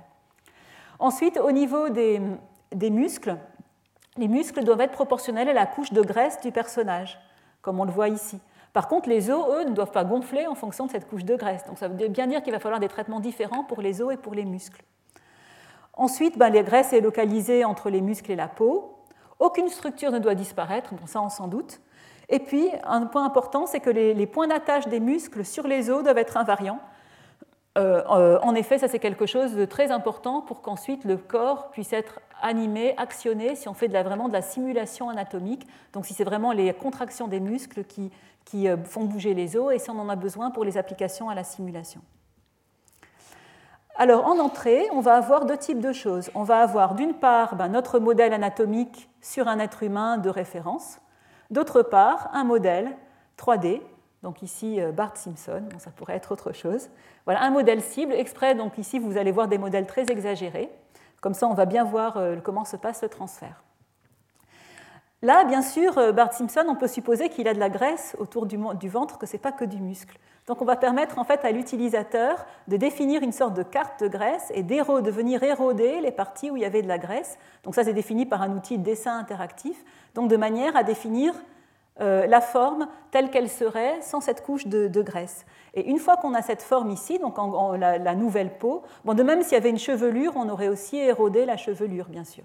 Ensuite, 0.98 1.38
au 1.38 1.50
niveau 1.50 1.88
des, 1.88 2.20
des 2.72 2.90
muscles, 2.90 3.36
les 4.16 4.28
muscles 4.28 4.64
doivent 4.64 4.82
être 4.82 4.92
proportionnels 4.92 5.48
à 5.48 5.54
la 5.54 5.66
couche 5.66 5.92
de 5.92 6.02
graisse 6.02 6.40
du 6.40 6.52
personnage, 6.52 7.18
comme 7.62 7.80
on 7.80 7.84
le 7.84 7.90
voit 7.90 8.08
ici. 8.08 8.40
Par 8.74 8.88
contre, 8.88 9.08
les 9.08 9.30
os, 9.30 9.46
eux, 9.50 9.64
ne 9.64 9.72
doivent 9.72 9.92
pas 9.92 10.04
gonfler 10.04 10.48
en 10.48 10.56
fonction 10.56 10.86
de 10.86 10.90
cette 10.90 11.08
couche 11.08 11.24
de 11.24 11.36
graisse. 11.36 11.64
Donc 11.64 11.78
ça 11.78 11.86
veut 11.86 12.08
bien 12.08 12.26
dire 12.26 12.42
qu'il 12.42 12.52
va 12.52 12.58
falloir 12.58 12.80
des 12.80 12.88
traitements 12.88 13.20
différents 13.20 13.62
pour 13.62 13.80
les 13.80 14.02
os 14.02 14.12
et 14.12 14.16
pour 14.16 14.34
les 14.34 14.44
muscles. 14.44 14.82
Ensuite, 15.92 16.36
ben, 16.36 16.50
les 16.50 16.64
graisses 16.64 16.92
est 16.92 17.00
localisée 17.00 17.64
entre 17.64 17.88
les 17.88 18.00
muscles 18.00 18.32
et 18.32 18.36
la 18.36 18.48
peau. 18.48 18.98
Aucune 19.38 19.68
structure 19.68 20.10
ne 20.10 20.18
doit 20.18 20.34
disparaître, 20.34 20.90
ça 21.06 21.22
on 21.22 21.28
s'en 21.28 21.46
doute. 21.46 21.80
Et 22.28 22.40
puis, 22.40 22.68
un 22.82 23.06
point 23.06 23.24
important, 23.24 23.66
c'est 23.66 23.78
que 23.78 23.90
les, 23.90 24.26
points 24.26 24.48
d'attache 24.48 24.88
des 24.88 24.98
muscles 24.98 25.44
sur 25.44 25.68
les 25.68 25.88
os 25.88 26.02
doivent 26.02 26.18
être 26.18 26.36
invariants. 26.36 26.80
Euh, 27.76 28.02
euh, 28.08 28.38
en 28.42 28.54
effet, 28.54 28.78
ça 28.78 28.86
c'est 28.86 29.00
quelque 29.00 29.26
chose 29.26 29.54
de 29.54 29.64
très 29.64 29.90
important 29.90 30.40
pour 30.40 30.62
qu'ensuite 30.62 31.04
le 31.04 31.16
corps 31.16 31.70
puisse 31.70 31.92
être 31.92 32.20
animé, 32.40 32.94
actionné, 32.98 33.56
si 33.56 33.68
on 33.68 33.74
fait 33.74 33.88
de 33.88 33.92
la, 33.92 34.04
vraiment 34.04 34.28
de 34.28 34.32
la 34.32 34.42
simulation 34.42 35.08
anatomique, 35.08 35.66
donc 35.92 36.06
si 36.06 36.14
c'est 36.14 36.24
vraiment 36.24 36.52
les 36.52 36.72
contractions 36.72 37.26
des 37.26 37.40
muscles 37.40 37.84
qui, 37.84 38.10
euh, 38.68 38.76
font 38.84 39.04
bouger 39.04 39.34
les 39.34 39.56
os, 39.56 39.74
et 39.74 39.78
si 39.80 39.90
on 39.90 39.98
en 39.98 40.08
a 40.08 40.14
besoin 40.14 40.52
pour 40.52 40.64
les 40.64 40.78
applications 40.78 41.28
à 41.28 41.34
la 41.34 41.42
simulation. 41.42 42.00
Alors 43.96 44.26
en 44.26 44.38
entrée, 44.38 44.86
on 44.92 45.00
va 45.00 45.14
avoir 45.14 45.44
deux 45.44 45.56
types 45.56 45.80
de 45.80 45.92
choses. 45.92 46.30
On 46.34 46.42
va 46.42 46.58
avoir 46.58 46.94
d'une 46.94 47.14
part 47.14 47.56
ben, 47.56 47.68
notre 47.68 47.98
modèle 47.98 48.32
anatomique 48.32 49.08
sur 49.20 49.48
un 49.48 49.58
être 49.58 49.82
humain 49.82 50.18
de 50.18 50.28
référence, 50.28 50.98
d'autre 51.50 51.82
part 51.82 52.30
un 52.34 52.44
modèle 52.44 52.96
3D, 53.36 53.80
donc 54.24 54.42
ici 54.42 54.80
euh, 54.80 54.90
Bart 54.90 55.16
Simpson, 55.16 55.62
ça 55.78 55.90
pourrait 55.90 56.16
être 56.16 56.32
autre 56.32 56.52
chose. 56.52 56.88
Voilà 57.26 57.42
un 57.42 57.50
modèle 57.50 57.82
cible 57.82 58.14
exprès, 58.14 58.54
donc 58.54 58.78
ici 58.78 58.98
vous 58.98 59.18
allez 59.18 59.30
voir 59.30 59.46
des 59.46 59.58
modèles 59.58 59.86
très 59.86 60.10
exagérés, 60.10 60.70
comme 61.20 61.34
ça 61.34 61.46
on 61.46 61.54
va 61.54 61.66
bien 61.66 61.84
voir 61.84 62.16
euh, 62.16 62.36
comment 62.42 62.64
se 62.64 62.76
passe 62.76 63.02
le 63.02 63.10
transfert. 63.10 63.62
Là, 65.22 65.44
bien 65.44 65.62
sûr, 65.62 65.96
euh, 65.96 66.12
Bart 66.12 66.32
Simpson, 66.32 66.64
on 66.68 66.74
peut 66.74 66.88
supposer 66.88 67.28
qu'il 67.28 67.48
a 67.48 67.54
de 67.54 67.58
la 67.58 67.70
graisse 67.70 68.16
autour 68.18 68.46
du, 68.46 68.58
ventre, 68.88 69.18
que 69.18 69.26
ce 69.26 69.34
n'est 69.34 69.38
pas 69.38 69.52
que 69.52 69.64
du 69.64 69.80
muscle. 69.80 70.18
Donc 70.46 70.60
on 70.60 70.66
va 70.66 70.76
permettre 70.76 71.18
en 71.18 71.24
fait 71.24 71.44
à 71.44 71.50
l'utilisateur 71.50 72.44
de 72.68 72.76
définir 72.76 73.22
une 73.22 73.32
sorte 73.32 73.54
de 73.54 73.62
carte 73.62 74.02
de 74.02 74.08
graisse 74.08 74.50
et 74.54 74.62
de 74.62 75.10
venir 75.10 75.42
éroder 75.42 76.00
les 76.00 76.12
parties 76.12 76.50
où 76.50 76.56
il 76.56 76.62
y 76.62 76.66
avait 76.66 76.82
de 76.82 76.88
la 76.88 76.98
graisse. 76.98 77.38
Donc 77.62 77.74
ça 77.74 77.84
c'est 77.84 77.94
défini 77.94 78.26
par 78.26 78.42
un 78.42 78.54
outil 78.54 78.76
de 78.76 78.82
dessin 78.82 79.18
interactif, 79.18 79.82
donc 80.14 80.28
de 80.28 80.36
manière 80.36 80.76
à 80.76 80.82
définir 80.82 81.34
euh, 82.00 82.26
la 82.26 82.40
forme 82.40 82.88
telle 83.10 83.30
qu'elle 83.30 83.48
serait 83.48 84.00
sans 84.02 84.20
cette 84.20 84.42
couche 84.42 84.66
de, 84.66 85.02
graisse. 85.02 85.46
Et 85.74 85.88
une 85.88 85.98
fois 85.98 86.16
qu'on 86.16 86.34
a 86.34 86.42
cette 86.42 86.62
forme 86.62 86.90
ici, 86.90 87.18
donc 87.18 87.36
la, 87.78 87.98
la, 87.98 88.14
nouvelle 88.14 88.58
peau, 88.58 88.82
bon, 89.04 89.14
de 89.14 89.22
même 89.22 89.42
s'il 89.42 89.52
y 89.52 89.56
avait 89.56 89.70
une 89.70 89.78
chevelure, 89.78 90.32
on 90.36 90.48
aurait 90.48 90.68
aussi 90.68 90.96
érodé 90.96 91.46
la 91.46 91.56
chevelure, 91.56 92.08
bien 92.08 92.24
sûr. 92.24 92.44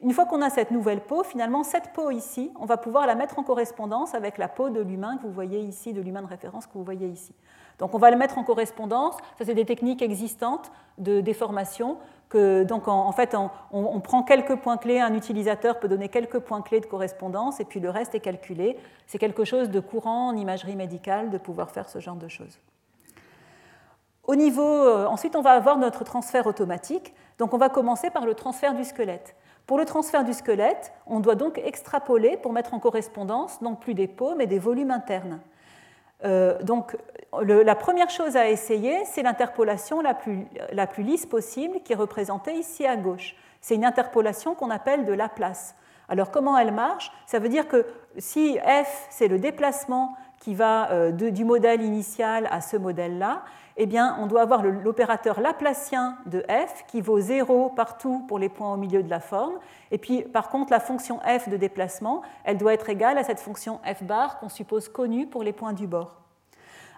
Une 0.00 0.12
fois 0.12 0.26
qu'on 0.26 0.42
a 0.42 0.50
cette 0.50 0.70
nouvelle 0.70 1.00
peau, 1.00 1.22
finalement, 1.22 1.62
cette 1.62 1.92
peau 1.92 2.10
ici, 2.10 2.52
on 2.60 2.66
va 2.66 2.76
pouvoir 2.76 3.06
la 3.06 3.14
mettre 3.14 3.38
en 3.38 3.42
correspondance 3.42 4.14
avec 4.14 4.38
la 4.38 4.48
peau 4.48 4.68
de 4.68 4.80
l'humain 4.80 5.16
que 5.16 5.22
vous 5.22 5.32
voyez 5.32 5.60
ici, 5.60 5.92
de 5.92 6.00
l'humain 6.00 6.22
de 6.22 6.26
référence 6.26 6.66
que 6.66 6.74
vous 6.74 6.84
voyez 6.84 7.08
ici. 7.08 7.34
Donc 7.78 7.94
on 7.94 7.98
va 7.98 8.10
la 8.10 8.16
mettre 8.16 8.38
en 8.38 8.44
correspondance. 8.44 9.16
Ça, 9.38 9.44
c'est 9.44 9.54
des 9.54 9.64
techniques 9.64 10.02
existantes 10.02 10.70
de 10.98 11.20
déformation. 11.20 11.98
Donc 12.34 12.88
en, 12.88 13.12
fait, 13.12 13.36
on, 13.70 14.00
prend 14.00 14.22
quelques 14.22 14.56
points 14.56 14.76
clés, 14.76 15.00
un 15.00 15.14
utilisateur 15.14 15.78
peut 15.78 15.88
donner 15.88 16.08
quelques 16.08 16.40
points 16.40 16.62
clés 16.62 16.80
de 16.80 16.86
correspondance 16.86 17.60
et 17.60 17.64
puis 17.64 17.80
le 17.80 17.90
reste 17.90 18.14
est 18.14 18.20
calculé. 18.20 18.76
C'est 19.06 19.18
quelque 19.18 19.44
chose 19.44 19.70
de 19.70 19.80
courant 19.80 20.28
en 20.28 20.36
imagerie 20.36 20.76
médicale 20.76 21.30
de 21.30 21.38
pouvoir 21.38 21.70
faire 21.70 21.88
ce 21.88 22.00
genre 22.00 22.16
de 22.16 22.28
choses. 22.28 22.58
Au 24.26 24.36
niveau, 24.36 24.62
euh, 24.62 25.06
ensuite, 25.06 25.36
on 25.36 25.42
va 25.42 25.50
avoir 25.50 25.76
notre 25.76 26.02
transfert 26.02 26.46
automatique. 26.46 27.14
Donc 27.38 27.52
on 27.52 27.58
va 27.58 27.68
commencer 27.68 28.10
par 28.10 28.24
le 28.24 28.34
transfert 28.34 28.74
du 28.74 28.84
squelette. 28.84 29.36
Pour 29.66 29.78
le 29.78 29.84
transfert 29.84 30.24
du 30.24 30.32
squelette, 30.32 30.92
on 31.06 31.20
doit 31.20 31.34
donc 31.34 31.58
extrapoler 31.58 32.36
pour 32.36 32.52
mettre 32.52 32.74
en 32.74 32.78
correspondance 32.78 33.60
non 33.60 33.74
plus 33.74 33.94
des 33.94 34.08
peaux, 34.08 34.34
mais 34.36 34.46
des 34.46 34.58
volumes 34.58 34.90
internes. 34.90 35.40
Euh, 36.24 36.60
donc, 36.62 36.96
la 37.42 37.74
première 37.74 38.10
chose 38.10 38.36
à 38.36 38.48
essayer, 38.48 39.04
c'est 39.06 39.22
l'interpolation 39.22 40.00
la 40.00 40.14
plus, 40.14 40.46
la 40.72 40.86
plus, 40.86 41.02
lisse 41.02 41.26
possible, 41.26 41.80
qui 41.84 41.92
est 41.92 41.96
représentée 41.96 42.54
ici 42.54 42.86
à 42.86 42.96
gauche. 42.96 43.34
C'est 43.60 43.74
une 43.74 43.84
interpolation 43.84 44.54
qu'on 44.54 44.70
appelle 44.70 45.04
de 45.04 45.12
Laplace. 45.12 45.74
Alors, 46.08 46.30
comment 46.30 46.56
elle 46.56 46.72
marche? 46.72 47.10
Ça 47.26 47.38
veut 47.38 47.48
dire 47.48 47.66
que 47.66 47.86
si 48.18 48.58
f, 48.58 49.06
c'est 49.10 49.28
le 49.28 49.38
déplacement 49.38 50.16
qui 50.38 50.54
va 50.54 50.90
euh, 50.90 51.10
du 51.10 51.44
modèle 51.44 51.82
initial 51.82 52.46
à 52.50 52.60
ce 52.60 52.76
modèle-là, 52.76 53.42
eh 53.76 53.86
bien, 53.86 54.16
on 54.20 54.26
doit 54.26 54.42
avoir 54.42 54.62
l'opérateur 54.62 55.40
laplacien 55.40 56.16
de 56.26 56.44
f 56.48 56.84
qui 56.86 57.00
vaut 57.00 57.20
0 57.20 57.70
partout 57.70 58.24
pour 58.28 58.38
les 58.38 58.48
points 58.48 58.72
au 58.72 58.76
milieu 58.76 59.02
de 59.02 59.10
la 59.10 59.20
forme. 59.20 59.54
Et 59.90 59.98
puis, 59.98 60.22
par 60.22 60.48
contre, 60.48 60.70
la 60.70 60.80
fonction 60.80 61.18
f 61.20 61.48
de 61.48 61.56
déplacement, 61.56 62.22
elle 62.44 62.56
doit 62.56 62.74
être 62.74 62.88
égale 62.88 63.18
à 63.18 63.24
cette 63.24 63.40
fonction 63.40 63.80
f 63.84 64.04
bar 64.04 64.38
qu'on 64.38 64.48
suppose 64.48 64.88
connue 64.88 65.26
pour 65.26 65.42
les 65.42 65.52
points 65.52 65.72
du 65.72 65.88
bord. 65.88 66.20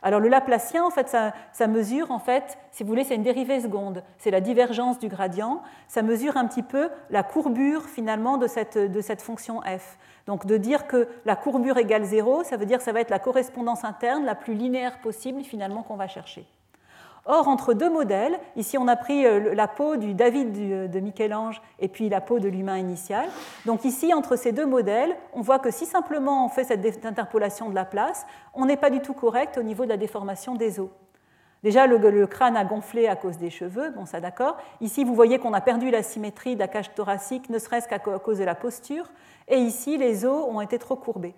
Alors 0.03 0.21
le 0.21 0.29
Laplacien, 0.29 0.85
en 0.85 0.91
fait, 0.91 1.09
ça, 1.09 1.67
mesure, 1.67 2.11
en 2.11 2.19
fait, 2.19 2.59
si 2.71 2.83
vous 2.83 2.91
voulez, 2.91 3.05
c'est 3.05 3.15
une 3.15 3.23
dérivée 3.23 3.61
seconde. 3.61 4.05
C'est 4.19 4.31
la 4.31 4.43
divergence 4.43 4.99
du 4.99 5.09
gradient. 5.09 5.63
Ça 5.89 6.03
mesure 6.03 6.37
un 6.37 6.47
petit 6.47 6.63
peu 6.63 6.91
la 7.11 7.23
courbure, 7.23 7.87
finalement, 7.87 8.37
de 8.37 8.47
cette, 8.47 8.77
de 8.77 9.01
cette 9.01 9.23
fonction 9.23 9.63
f. 9.63 9.99
Donc 10.27 10.45
de 10.45 10.59
dire 10.59 10.87
que 10.87 11.09
la 11.25 11.37
courbure 11.37 11.79
égale 11.79 12.05
0, 12.05 12.45
ça 12.45 12.57
veut 12.57 12.67
dire 12.67 12.79
que 12.79 12.85
ça 12.85 12.93
va 12.93 13.01
être 13.01 13.11
la 13.11 13.19
correspondance 13.19 13.85
interne 13.85 14.25
la 14.25 14.35
plus 14.35 14.55
linéaire 14.55 15.01
possible, 15.01 15.43
finalement, 15.43 15.83
qu'on 15.83 15.97
va 15.97 16.09
chercher. 16.09 16.47
Or, 17.29 17.49
entre 17.49 17.75
deux 17.75 17.91
modèles, 17.91 18.39
ici 18.55 18.79
on 18.79 18.87
a 18.87 18.95
pris 18.95 19.27
euh, 19.27 19.53
la 19.53 19.67
peau 19.67 19.97
du 19.97 20.15
David 20.15 20.57
euh, 20.57 20.87
de 20.87 21.01
Michel-Ange 21.01 21.61
et 21.81 21.89
puis 21.89 22.09
la 22.09 22.21
peau 22.21 22.39
de 22.39 22.49
l'humain 22.49 22.79
initial. 22.79 23.29
Donc 23.65 23.85
ici, 23.85 24.15
entre 24.15 24.37
ces 24.37 24.53
deux 24.53 24.65
modèles, 24.65 25.17
on 25.33 25.41
voit 25.41 25.59
que 25.59 25.73
si 25.73 25.87
simplement 25.87 26.47
on 26.47 26.49
fait 26.49 26.63
cette 26.63 27.05
interpolation 27.05 27.69
de 27.69 27.75
la 27.75 27.85
place, 27.85 28.27
on 28.55 28.67
n'est 28.67 28.77
pas 28.77 28.91
du 28.91 29.01
tout 29.01 29.13
correct 29.13 29.59
au 29.59 29.65
niveau 29.65 29.85
de 29.85 29.91
la 29.91 29.97
déformation 29.97 30.55
des 30.55 30.79
os. 30.79 30.89
Déjà, 31.65 31.89
le, 31.89 32.27
crâne 32.29 32.57
a 32.57 32.65
gonflé 32.65 33.09
à 33.09 33.17
cause 33.17 33.39
des 33.39 33.51
cheveux, 33.51 33.91
bon 33.91 34.07
ça 34.07 34.21
d'accord. 34.21 34.57
Ici, 34.81 35.03
vous 35.03 35.17
voyez 35.17 35.41
qu'on 35.41 35.53
a 35.53 35.61
perdu 35.61 35.91
la 35.91 36.05
symétrie 36.05 36.55
de 36.55 36.61
la 36.61 36.69
cage 36.69 36.95
thoracique, 36.95 37.51
ne 37.51 37.59
serait-ce 37.59 37.89
qu'à 37.89 37.99
cause 37.99 38.39
de 38.39 38.45
la 38.45 38.55
posture. 38.55 39.11
Et 39.49 39.57
ici, 39.57 39.97
les 39.97 40.25
os 40.25 40.47
ont 40.49 40.61
été 40.61 40.79
trop 40.79 40.95
courbés. 40.95 41.35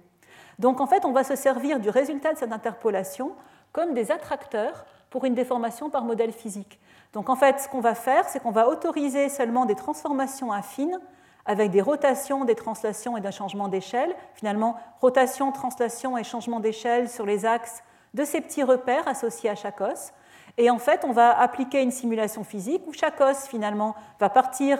Donc 0.59 0.82
en 0.82 0.86
fait, 0.86 1.07
on 1.07 1.12
va 1.12 1.24
se 1.24 1.34
servir 1.34 1.80
du 1.80 1.89
résultat 1.89 2.34
de 2.34 2.39
cette 2.39 2.53
interpolation 2.53 3.32
comme 3.72 3.95
des 3.95 4.11
attracteurs 4.11 4.84
pour 5.11 5.25
une 5.25 5.35
déformation 5.35 5.91
par 5.91 6.05
modèle 6.05 6.33
physique. 6.33 6.79
Donc 7.13 7.29
en 7.29 7.37
fait, 7.37 7.61
ce 7.61 7.69
qu'on 7.69 7.81
va 7.81 7.95
faire, 7.95 8.29
c'est 8.29 8.41
qu'on 8.41 8.51
va 8.51 8.69
autoriser 8.69 9.29
seulement 9.29 9.65
des 9.65 9.75
transformations 9.75 10.53
affines 10.53 10.99
avec 11.47 11.71
des 11.71 11.81
rotations, 11.81 12.45
des 12.45 12.55
translations 12.55 13.17
et 13.17 13.21
d'un 13.21 13.31
changement 13.31 13.69
d'échelle. 13.69 14.15
Finalement, 14.35 14.77
rotation, 15.01 15.51
translation 15.51 16.19
et 16.19 16.25
changement 16.25 16.61
d'échelle 16.61 17.09
sur 17.09 17.25
les 17.25 17.47
axes 17.47 17.83
de 18.13 18.25
ces 18.25 18.41
petits 18.41 18.63
repères 18.63 19.09
associés 19.09 19.49
à 19.49 19.55
chaque 19.55 19.81
os. 19.81 20.13
Et 20.59 20.71
en 20.71 20.79
fait, 20.79 21.05
on 21.05 21.13
va 21.13 21.39
appliquer 21.39 21.83
une 21.83 21.91
simulation 21.91 22.45
physique 22.45 22.83
où 22.87 22.93
chaque 22.93 23.21
os, 23.21 23.47
finalement, 23.47 23.95
va 24.21 24.29
partir 24.29 24.79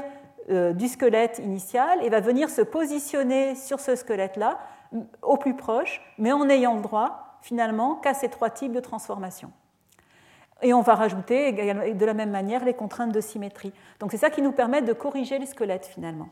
euh, 0.51 0.73
du 0.73 0.89
squelette 0.89 1.39
initial 1.39 2.05
et 2.05 2.11
va 2.11 2.21
venir 2.21 2.51
se 2.51 2.61
positionner 2.61 3.55
sur 3.55 3.81
ce 3.81 3.97
squelette-là 3.97 4.59
au 5.23 5.37
plus 5.37 5.55
proche, 5.55 6.01
mais 6.19 6.33
en 6.33 6.49
ayant 6.49 6.75
le 6.75 6.83
droit, 6.83 7.39
finalement, 7.43 7.95
qu'à 7.97 8.15
ces 8.15 8.29
trois 8.29 8.51
types 8.51 8.73
de 8.73 8.81
transformations. 8.81 9.53
Et 10.63 10.75
on 10.75 10.81
va 10.81 10.95
rajouter 10.95 11.53
de 11.53 12.05
la 12.05 12.15
même 12.15 12.31
manière 12.31 12.65
les 12.65 12.75
contraintes 12.75 13.13
de 13.13 13.21
symétrie. 13.21 13.73
Donc 14.01 14.11
c'est 14.11 14.19
ça 14.19 14.31
qui 14.31 14.43
nous 14.43 14.53
permet 14.53 14.83
de 14.83 14.93
corriger 14.93 15.39
le 15.39 15.47
squelette 15.47 15.87
finalement. 15.87 16.29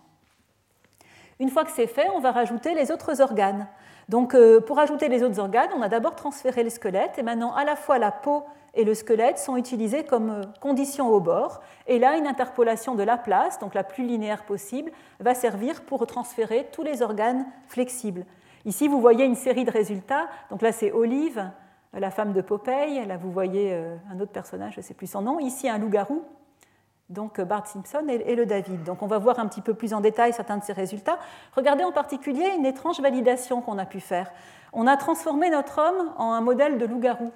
Une 1.38 1.50
fois 1.50 1.64
que 1.64 1.70
c'est 1.70 1.86
fait, 1.86 2.08
on 2.14 2.20
va 2.20 2.32
rajouter 2.32 2.74
les 2.74 2.90
autres 2.90 3.20
organes. 3.20 3.68
Donc 4.08 4.34
euh, 4.34 4.60
pour 4.60 4.78
ajouter 4.78 5.08
les 5.08 5.22
autres 5.22 5.38
organes, 5.38 5.70
on 5.76 5.82
a 5.82 5.88
d'abord 5.88 6.16
transféré 6.16 6.64
le 6.64 6.70
squelette 6.70 7.18
et 7.18 7.22
maintenant 7.22 7.54
à 7.54 7.64
la 7.64 7.76
fois 7.76 7.98
la 7.98 8.10
peau 8.10 8.44
et 8.74 8.84
le 8.84 8.94
squelette 8.94 9.38
sont 9.38 9.56
utilisés 9.56 10.04
comme 10.04 10.30
euh, 10.30 10.42
conditions 10.60 11.08
au 11.08 11.20
bord. 11.20 11.60
Et 11.86 11.98
là, 11.98 12.16
une 12.16 12.26
interpolation 12.26 12.94
de 12.94 13.02
la 13.02 13.16
place, 13.16 13.58
donc 13.58 13.74
la 13.74 13.84
plus 13.84 14.04
linéaire 14.04 14.44
possible, 14.44 14.92
va 15.18 15.34
servir 15.34 15.82
pour 15.82 16.06
transférer 16.06 16.68
tous 16.72 16.82
les 16.82 17.02
organes 17.02 17.46
flexibles. 17.66 18.24
Ici, 18.64 18.86
vous 18.88 19.00
voyez 19.00 19.24
une 19.24 19.34
série 19.34 19.64
de 19.64 19.70
résultats. 19.70 20.28
Donc 20.50 20.62
là, 20.62 20.72
c'est 20.72 20.92
Olive, 20.92 21.50
la 22.00 22.10
femme 22.10 22.32
de 22.32 22.40
Popeye. 22.40 23.04
Là, 23.06 23.16
vous 23.16 23.30
voyez 23.30 23.72
euh, 23.72 23.96
un 24.12 24.20
autre 24.20 24.32
personnage, 24.32 24.74
je 24.74 24.80
ne 24.80 24.84
sais 24.84 24.94
plus 24.94 25.06
son 25.06 25.22
nom. 25.22 25.38
Ici, 25.38 25.68
un 25.68 25.78
loup-garou. 25.78 26.22
Donc 27.08 27.40
Bart 27.40 27.68
Simpson 27.68 28.04
et 28.08 28.34
le 28.34 28.46
David. 28.46 28.82
Donc 28.82 29.00
on 29.00 29.06
va 29.06 29.18
voir 29.18 29.38
un 29.38 29.46
petit 29.46 29.60
peu 29.60 29.74
plus 29.74 29.94
en 29.94 30.00
détail 30.00 30.32
certains 30.32 30.56
de 30.56 30.64
ces 30.64 30.72
résultats. 30.72 31.20
Regardez 31.54 31.84
en 31.84 31.92
particulier 31.92 32.48
une 32.58 32.66
étrange 32.66 33.00
validation 33.00 33.60
qu'on 33.60 33.78
a 33.78 33.86
pu 33.86 34.00
faire. 34.00 34.32
On 34.72 34.88
a 34.88 34.96
transformé 34.96 35.48
notre 35.48 35.80
homme 35.80 36.12
en 36.16 36.32
un 36.32 36.40
modèle 36.40 36.78
de 36.78 36.84
loup-garou. 36.84 37.30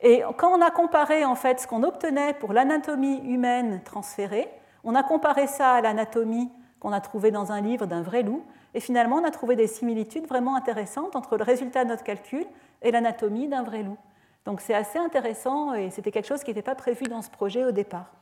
Et 0.00 0.22
quand 0.36 0.50
on 0.50 0.60
a 0.60 0.70
comparé 0.70 1.24
en 1.24 1.34
fait 1.34 1.60
ce 1.60 1.66
qu'on 1.66 1.82
obtenait 1.82 2.34
pour 2.34 2.52
l'anatomie 2.52 3.20
humaine 3.24 3.80
transférée, 3.84 4.48
on 4.84 4.94
a 4.94 5.02
comparé 5.02 5.46
ça 5.46 5.70
à 5.72 5.80
l'anatomie 5.80 6.50
qu'on 6.78 6.92
a 6.92 7.00
trouvée 7.00 7.30
dans 7.30 7.50
un 7.50 7.60
livre 7.60 7.86
d'un 7.86 8.02
vrai 8.02 8.22
loup, 8.22 8.44
et 8.74 8.80
finalement 8.80 9.16
on 9.16 9.24
a 9.24 9.30
trouvé 9.30 9.56
des 9.56 9.66
similitudes 9.66 10.26
vraiment 10.26 10.54
intéressantes 10.54 11.16
entre 11.16 11.36
le 11.36 11.42
résultat 11.42 11.84
de 11.84 11.88
notre 11.88 12.04
calcul 12.04 12.46
et 12.82 12.90
l'anatomie 12.90 13.48
d'un 13.48 13.62
vrai 13.62 13.82
loup. 13.82 13.98
Donc 14.44 14.60
c'est 14.60 14.74
assez 14.74 14.98
intéressant 14.98 15.74
et 15.74 15.90
c'était 15.90 16.10
quelque 16.10 16.26
chose 16.26 16.42
qui 16.42 16.50
n'était 16.50 16.62
pas 16.62 16.74
prévu 16.74 17.04
dans 17.04 17.22
ce 17.22 17.30
projet 17.30 17.64
au 17.64 17.72
départ. 17.72 18.12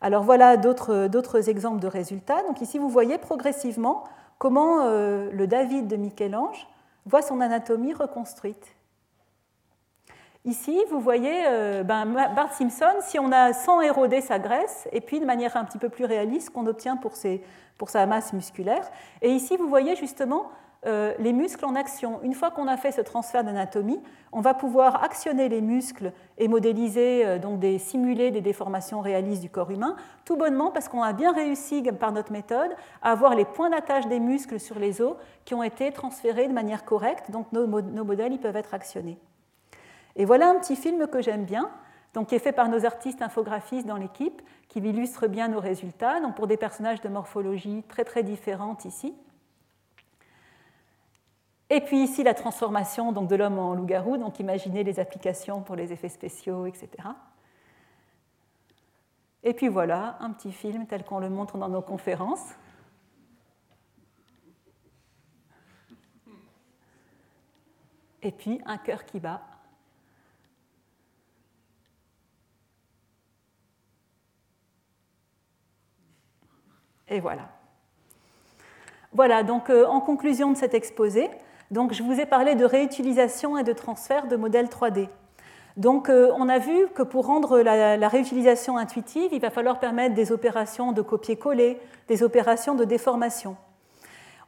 Alors 0.00 0.22
voilà 0.22 0.56
d'autres 0.56 1.48
exemples 1.48 1.80
de 1.80 1.88
résultats. 1.88 2.42
Donc 2.42 2.60
ici 2.60 2.78
vous 2.78 2.88
voyez 2.88 3.18
progressivement 3.18 4.04
comment 4.38 4.82
euh, 4.82 5.30
le 5.32 5.46
David 5.46 5.88
de 5.88 5.96
Michel-Ange 5.96 6.68
voit 7.06 7.22
son 7.22 7.40
anatomie 7.40 7.94
reconstruite. 7.94 8.76
Ici, 10.44 10.82
vous 10.88 11.00
voyez 11.00 11.44
euh, 11.46 11.82
ben, 11.82 12.06
Bart 12.06 12.54
Simpson, 12.54 13.00
si 13.00 13.18
on 13.18 13.32
a 13.32 13.52
sans 13.52 13.80
éroder 13.80 14.20
sa 14.20 14.38
graisse, 14.38 14.88
et 14.92 15.00
puis 15.00 15.20
de 15.20 15.26
manière 15.26 15.56
un 15.56 15.64
petit 15.64 15.78
peu 15.78 15.88
plus 15.88 16.04
réaliste 16.04 16.50
qu'on 16.50 16.66
obtient 16.66 16.96
pour, 16.96 17.16
sa 17.16 18.06
masse 18.06 18.32
musculaire. 18.32 18.88
Et 19.20 19.30
ici, 19.30 19.56
vous 19.56 19.68
voyez 19.68 19.96
justement 19.96 20.50
euh, 20.86 21.12
les 21.18 21.32
muscles 21.32 21.64
en 21.64 21.74
action. 21.74 22.20
Une 22.22 22.34
fois 22.34 22.52
qu'on 22.52 22.68
a 22.68 22.76
fait 22.76 22.92
ce 22.92 23.00
transfert 23.00 23.42
d'anatomie, 23.42 24.00
on 24.30 24.40
va 24.40 24.54
pouvoir 24.54 25.02
actionner 25.02 25.48
les 25.48 25.60
muscles 25.60 26.12
et 26.36 26.46
modéliser, 26.46 27.26
euh, 27.26 27.38
donc 27.40 27.58
des, 27.58 27.80
simuler 27.80 28.30
des 28.30 28.40
déformations 28.40 29.00
réalistes 29.00 29.42
du 29.42 29.50
corps 29.50 29.72
humain, 29.72 29.96
tout 30.24 30.36
bonnement 30.36 30.70
parce 30.70 30.88
qu'on 30.88 31.02
a 31.02 31.12
bien 31.12 31.32
réussi 31.32 31.82
par 31.98 32.12
notre 32.12 32.30
méthode 32.30 32.70
à 33.02 33.10
avoir 33.10 33.34
les 33.34 33.44
points 33.44 33.70
d'attache 33.70 34.06
des 34.06 34.20
muscles 34.20 34.60
sur 34.60 34.78
les 34.78 35.02
os 35.02 35.16
qui 35.44 35.54
ont 35.54 35.64
été 35.64 35.90
transférés 35.90 36.46
de 36.46 36.52
manière 36.52 36.84
correcte, 36.84 37.28
donc 37.32 37.50
nos, 37.50 37.66
modèles 37.66 38.34
ils 38.34 38.40
peuvent 38.40 38.54
être 38.54 38.72
actionnés. 38.72 39.18
Et 40.14 40.24
voilà 40.24 40.48
un 40.48 40.60
petit 40.60 40.76
film 40.76 41.08
que 41.08 41.20
j'aime 41.20 41.44
bien, 41.44 41.70
donc 42.14 42.28
qui 42.28 42.36
est 42.36 42.40
fait 42.40 42.52
par 42.52 42.68
nos 42.68 42.86
artistes 42.86 43.20
infographistes 43.20 43.86
dans 43.86 43.96
l'équipe, 43.96 44.42
qui 44.68 44.78
illustre 44.78 45.26
bien 45.26 45.48
nos 45.48 45.60
résultats, 45.60 46.20
donc 46.20 46.36
pour 46.36 46.46
des 46.46 46.56
personnages 46.56 47.00
de 47.00 47.08
morphologie 47.08 47.82
très 47.88 48.04
très 48.04 48.22
différentes 48.22 48.84
ici. 48.84 49.16
Et 51.70 51.80
puis 51.82 52.02
ici 52.02 52.22
la 52.22 52.34
transformation 52.34 53.12
donc, 53.12 53.28
de 53.28 53.36
l'homme 53.36 53.58
en 53.58 53.74
loup-garou, 53.74 54.16
donc 54.16 54.40
imaginez 54.40 54.84
les 54.84 54.98
applications 55.00 55.60
pour 55.60 55.76
les 55.76 55.92
effets 55.92 56.08
spéciaux, 56.08 56.66
etc. 56.66 56.88
Et 59.42 59.52
puis 59.52 59.68
voilà 59.68 60.16
un 60.20 60.30
petit 60.30 60.52
film 60.52 60.86
tel 60.86 61.04
qu'on 61.04 61.18
le 61.18 61.28
montre 61.28 61.58
dans 61.58 61.68
nos 61.68 61.82
conférences. 61.82 62.54
Et 68.22 68.32
puis 68.32 68.60
un 68.66 68.78
cœur 68.78 69.04
qui 69.04 69.20
bat. 69.20 69.42
Et 77.10 77.20
voilà. 77.20 77.48
Voilà, 79.12 79.42
donc 79.42 79.70
euh, 79.70 79.86
en 79.86 80.00
conclusion 80.00 80.52
de 80.52 80.56
cet 80.56 80.74
exposé, 80.74 81.30
donc, 81.70 81.92
je 81.92 82.02
vous 82.02 82.18
ai 82.18 82.24
parlé 82.24 82.54
de 82.54 82.64
réutilisation 82.64 83.58
et 83.58 83.64
de 83.64 83.72
transfert 83.72 84.26
de 84.26 84.36
modèles 84.36 84.68
3D. 84.68 85.08
Donc, 85.76 86.08
euh, 86.08 86.32
on 86.36 86.48
a 86.48 86.58
vu 86.58 86.88
que 86.94 87.02
pour 87.02 87.26
rendre 87.26 87.60
la, 87.60 88.08
réutilisation 88.08 88.78
intuitive, 88.78 89.28
il 89.32 89.40
va 89.40 89.50
falloir 89.50 89.78
permettre 89.78 90.14
des 90.14 90.32
opérations 90.32 90.92
de 90.92 91.02
copier-coller, 91.02 91.78
des 92.08 92.22
opérations 92.22 92.74
de 92.74 92.84
déformation. 92.84 93.56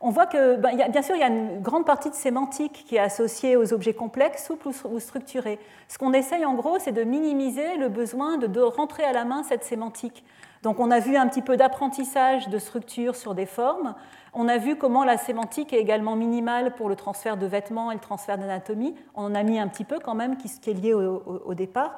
On 0.01 0.09
voit 0.09 0.25
que, 0.25 0.57
ben, 0.57 0.75
bien 0.91 1.03
sûr, 1.03 1.15
il 1.15 1.21
y 1.21 1.23
a 1.23 1.29
une 1.29 1.61
grande 1.61 1.85
partie 1.85 2.09
de 2.09 2.15
sémantique 2.15 2.85
qui 2.89 2.97
est 2.97 3.01
associée 3.01 3.55
aux 3.55 3.75
objets 3.75 3.93
complexes, 3.93 4.47
souples 4.47 4.69
ou 4.91 4.99
structurés. 4.99 5.59
Ce 5.89 5.99
qu'on 5.99 6.15
essaye 6.15 6.47
en 6.47 6.55
gros, 6.55 6.79
c'est 6.79 6.91
de 6.91 7.05
minimiser 7.05 7.77
le 7.77 7.91
besoin 7.91 8.39
de 8.39 8.61
rentrer 8.63 9.05
à 9.05 9.13
la 9.13 9.27
main 9.27 9.43
cette 9.43 9.63
sémantique. 9.63 10.25
Donc 10.63 10.79
on 10.79 10.91
a 10.91 11.01
vu 11.01 11.17
un 11.17 11.27
petit 11.27 11.43
peu 11.43 11.57
d'apprentissage 11.57 12.49
de 12.49 12.59
structure 12.59 13.17
sur 13.17 13.35
des 13.35 13.47
formes. 13.47 13.95
On 14.33 14.47
a 14.49 14.59
vu 14.59 14.77
comment 14.77 15.05
la 15.05 15.19
sémantique 15.19 15.73
est 15.73 15.81
également 15.81 16.15
minimale 16.15 16.75
pour 16.75 16.89
le 16.89 16.95
transfert 16.95 17.37
de 17.37 17.47
vêtements 17.47 17.91
et 17.91 17.95
le 17.95 18.01
transfert 18.01 18.39
d'anatomie. 18.39 18.95
On 19.15 19.25
en 19.25 19.35
a 19.35 19.43
mis 19.43 19.59
un 19.59 19.67
petit 19.67 19.85
peu 19.85 19.99
quand 19.99 20.15
même, 20.15 20.37
qui 20.37 20.49
est 20.49 20.75
lié 20.75 20.95
au, 20.95 21.55
départ. 21.55 21.97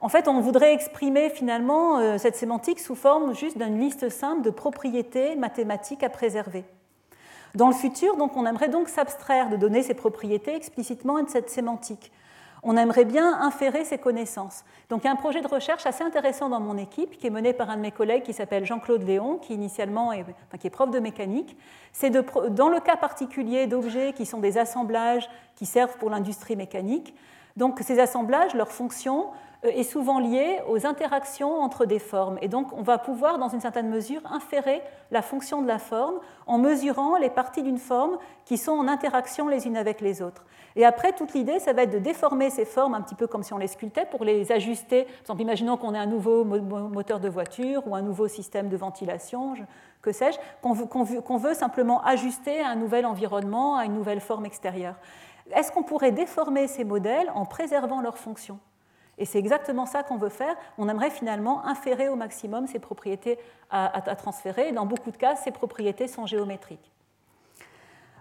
En 0.00 0.08
fait, 0.08 0.28
on 0.28 0.40
voudrait 0.40 0.72
exprimer 0.72 1.28
finalement 1.28 1.98
euh, 1.98 2.18
cette 2.18 2.36
sémantique 2.36 2.78
sous 2.78 2.94
forme 2.94 3.34
juste 3.34 3.58
d'une 3.58 3.80
liste 3.80 4.08
simple 4.08 4.42
de 4.42 4.50
propriétés 4.50 5.34
mathématiques 5.34 6.04
à 6.04 6.08
préserver. 6.08 6.64
Dans 7.54 7.66
le 7.66 7.74
futur, 7.74 8.16
donc, 8.16 8.36
on 8.36 8.46
aimerait 8.46 8.68
donc 8.68 8.88
s'abstraire 8.88 9.50
de 9.50 9.56
donner 9.56 9.82
ces 9.82 9.94
propriétés 9.94 10.54
explicitement 10.54 11.18
et 11.18 11.24
de 11.24 11.30
cette 11.30 11.50
sémantique 11.50 12.12
on 12.62 12.76
aimerait 12.76 13.04
bien 13.04 13.40
inférer 13.40 13.84
ces 13.84 13.98
connaissances. 13.98 14.64
Donc 14.88 15.02
il 15.02 15.06
y 15.06 15.08
a 15.08 15.12
un 15.12 15.16
projet 15.16 15.40
de 15.40 15.48
recherche 15.48 15.86
assez 15.86 16.02
intéressant 16.04 16.48
dans 16.48 16.60
mon 16.60 16.76
équipe 16.76 17.18
qui 17.18 17.26
est 17.26 17.30
mené 17.30 17.52
par 17.52 17.70
un 17.70 17.76
de 17.76 17.82
mes 17.82 17.92
collègues 17.92 18.22
qui 18.22 18.32
s'appelle 18.32 18.64
Jean-Claude 18.64 19.02
Léon, 19.02 19.38
qui 19.38 19.54
initialement 19.54 20.12
est, 20.12 20.24
qui 20.58 20.66
est 20.66 20.70
prof 20.70 20.90
de 20.90 20.98
mécanique. 20.98 21.56
C'est 21.92 22.10
dans 22.10 22.68
le 22.68 22.80
cas 22.80 22.96
particulier 22.96 23.66
d'objets 23.66 24.12
qui 24.12 24.26
sont 24.26 24.40
des 24.40 24.58
assemblages 24.58 25.28
qui 25.56 25.66
servent 25.66 25.96
pour 25.98 26.10
l'industrie 26.10 26.56
mécanique. 26.56 27.14
Donc 27.56 27.80
ces 27.80 27.98
assemblages, 27.98 28.54
leur 28.54 28.70
fonction 28.70 29.26
est 29.62 29.82
souvent 29.82 30.20
liée 30.20 30.60
aux 30.68 30.86
interactions 30.86 31.60
entre 31.60 31.84
des 31.84 31.98
formes. 31.98 32.38
Et 32.42 32.48
donc 32.48 32.72
on 32.72 32.82
va 32.82 32.98
pouvoir, 32.98 33.38
dans 33.38 33.48
une 33.48 33.60
certaine 33.60 33.88
mesure, 33.88 34.20
inférer 34.30 34.82
la 35.10 35.22
fonction 35.22 35.62
de 35.62 35.66
la 35.66 35.78
forme 35.78 36.20
en 36.46 36.58
mesurant 36.58 37.16
les 37.16 37.30
parties 37.30 37.62
d'une 37.62 37.78
forme 37.78 38.18
qui 38.44 38.56
sont 38.56 38.72
en 38.72 38.86
interaction 38.86 39.48
les 39.48 39.66
unes 39.66 39.76
avec 39.76 40.00
les 40.00 40.22
autres. 40.22 40.44
Et 40.76 40.84
après, 40.84 41.12
toute 41.12 41.34
l'idée, 41.34 41.58
ça 41.58 41.72
va 41.72 41.82
être 41.82 41.90
de 41.90 41.98
déformer 41.98 42.50
ces 42.50 42.64
formes 42.64 42.94
un 42.94 43.00
petit 43.00 43.16
peu 43.16 43.26
comme 43.26 43.42
si 43.42 43.52
on 43.52 43.58
les 43.58 43.66
sculptait 43.66 44.06
pour 44.06 44.24
les 44.24 44.52
ajuster. 44.52 45.04
Par 45.04 45.20
exemple, 45.22 45.42
imaginons 45.42 45.76
qu'on 45.76 45.92
ait 45.92 45.98
un 45.98 46.06
nouveau 46.06 46.44
moteur 46.44 47.18
de 47.18 47.28
voiture 47.28 47.82
ou 47.88 47.96
un 47.96 48.02
nouveau 48.02 48.28
système 48.28 48.68
de 48.68 48.76
ventilation, 48.76 49.54
que 50.02 50.12
sais-je, 50.12 50.38
qu'on 50.62 51.36
veut, 51.38 51.54
simplement 51.54 52.00
ajuster 52.04 52.60
à 52.60 52.68
un 52.68 52.76
nouvel 52.76 53.06
environnement, 53.06 53.76
à 53.76 53.86
une 53.86 53.94
nouvelle 53.94 54.20
forme 54.20 54.46
extérieure. 54.46 54.94
Est-ce 55.52 55.72
qu'on 55.72 55.82
pourrait 55.82 56.12
déformer 56.12 56.68
ces 56.68 56.84
modèles 56.84 57.32
en 57.34 57.44
préservant 57.44 58.00
leurs 58.00 58.18
fonctions 58.18 58.60
et 59.18 59.24
c'est 59.24 59.38
exactement 59.38 59.86
ça 59.86 60.02
qu'on 60.02 60.16
veut 60.16 60.28
faire. 60.28 60.54
On 60.78 60.88
aimerait 60.88 61.10
finalement 61.10 61.66
inférer 61.66 62.08
au 62.08 62.16
maximum 62.16 62.66
ces 62.66 62.78
propriétés 62.78 63.38
à, 63.70 64.00
transférer. 64.16 64.72
Dans 64.72 64.86
beaucoup 64.86 65.10
de 65.10 65.16
cas, 65.16 65.36
ces 65.36 65.50
propriétés 65.50 66.08
sont 66.08 66.26
géométriques. 66.26 66.92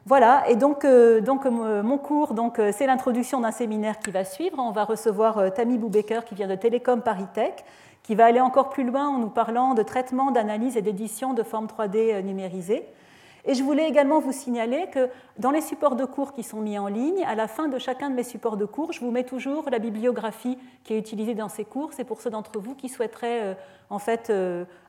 Voilà, 0.06 0.50
et 0.50 0.56
donc, 0.56 0.86
euh, 0.86 1.22
euh, 1.22 1.84
mon 1.84 1.98
cours, 1.98 2.34
donc, 2.34 2.60
euh, 2.60 2.72
c'est 2.74 2.86
l'introduction 2.86 3.42
d'un 3.42 3.52
séminaire 3.52 4.00
qui 4.00 4.10
va 4.10 4.24
suivre. 4.24 4.56
On 4.58 4.72
va 4.72 4.86
recevoir 4.86 5.54
Tammy 5.54 5.78
Boubaker 5.78 6.24
qui 6.24 6.34
vient 6.34 6.48
de 6.48 6.56
Télécom 6.56 7.02
Paris 7.02 7.28
Tech, 7.34 7.56
qui 8.04 8.16
va 8.16 8.26
aller 8.26 8.40
encore 8.40 8.70
plus 8.70 8.86
loin 8.86 9.10
en 9.10 9.18
nous 9.18 9.30
parlant 9.30 9.74
de 9.74 9.84
traitement, 9.84 10.32
d'analyse 10.32 10.78
et 10.78 10.82
d'édition 10.82 11.34
de 11.34 11.44
formes 11.44 11.68
3D 11.68 12.24
numérisées. 12.24 12.88
Et 13.48 13.56
je 13.56 13.64
voulais 13.64 13.88
également 13.88 14.20
vous 14.20 14.32
signaler 14.32 14.88
que 14.92 15.10
dans 15.40 15.52
les 15.52 15.62
supports 15.62 15.96
de 15.96 16.06
cours 16.06 16.34
qui 16.34 16.44
sont 16.44 16.60
mis 16.60 16.78
en 16.78 16.88
ligne, 16.88 17.24
à 17.26 17.34
la 17.34 17.48
fin 17.48 17.68
de 17.68 17.80
chacun 17.80 18.10
de 18.10 18.16
mes 18.16 18.24
supports 18.24 18.58
de 18.58 18.66
cours, 18.66 18.92
je 18.92 19.00
vous 19.00 19.10
mets 19.10 19.24
toujours 19.24 19.70
la 19.70 19.80
bibliographie 19.80 20.58
qui 20.84 20.94
est 20.94 21.00
utilisée 21.00 21.34
dans 21.34 21.50
ces 21.50 21.66
cours. 21.66 21.94
C'est 21.94 22.04
pour 22.04 22.22
ceux 22.22 22.30
d'entre 22.30 22.60
vous 22.60 22.76
qui 22.76 22.90
souhaiteraient 22.90 23.58
en 23.90 24.00
fait 24.00 24.32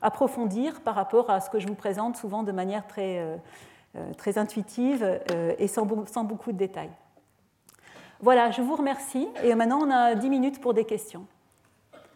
approfondir 0.01 0.81
par 0.81 0.95
rapport 0.95 1.29
à 1.29 1.39
ce 1.39 1.49
que 1.49 1.59
je 1.59 1.67
vous 1.67 1.75
présente 1.75 2.17
souvent 2.17 2.43
de 2.43 2.51
manière 2.51 2.85
très 2.85 3.23
euh, 3.95 4.13
très 4.19 4.37
intuitive 4.37 5.19
euh, 5.31 5.55
et 5.57 5.67
sans, 5.67 5.83
beaucoup 5.83 6.51
de 6.51 6.57
détails. 6.57 6.91
Voilà, 8.19 8.51
je 8.51 8.61
vous 8.61 8.75
remercie 8.75 9.27
et 9.43 9.55
maintenant 9.55 9.79
on 9.81 9.89
a 9.89 10.13
10 10.13 10.29
minutes 10.29 10.61
pour 10.61 10.75
des 10.75 10.85
questions. 10.85 11.25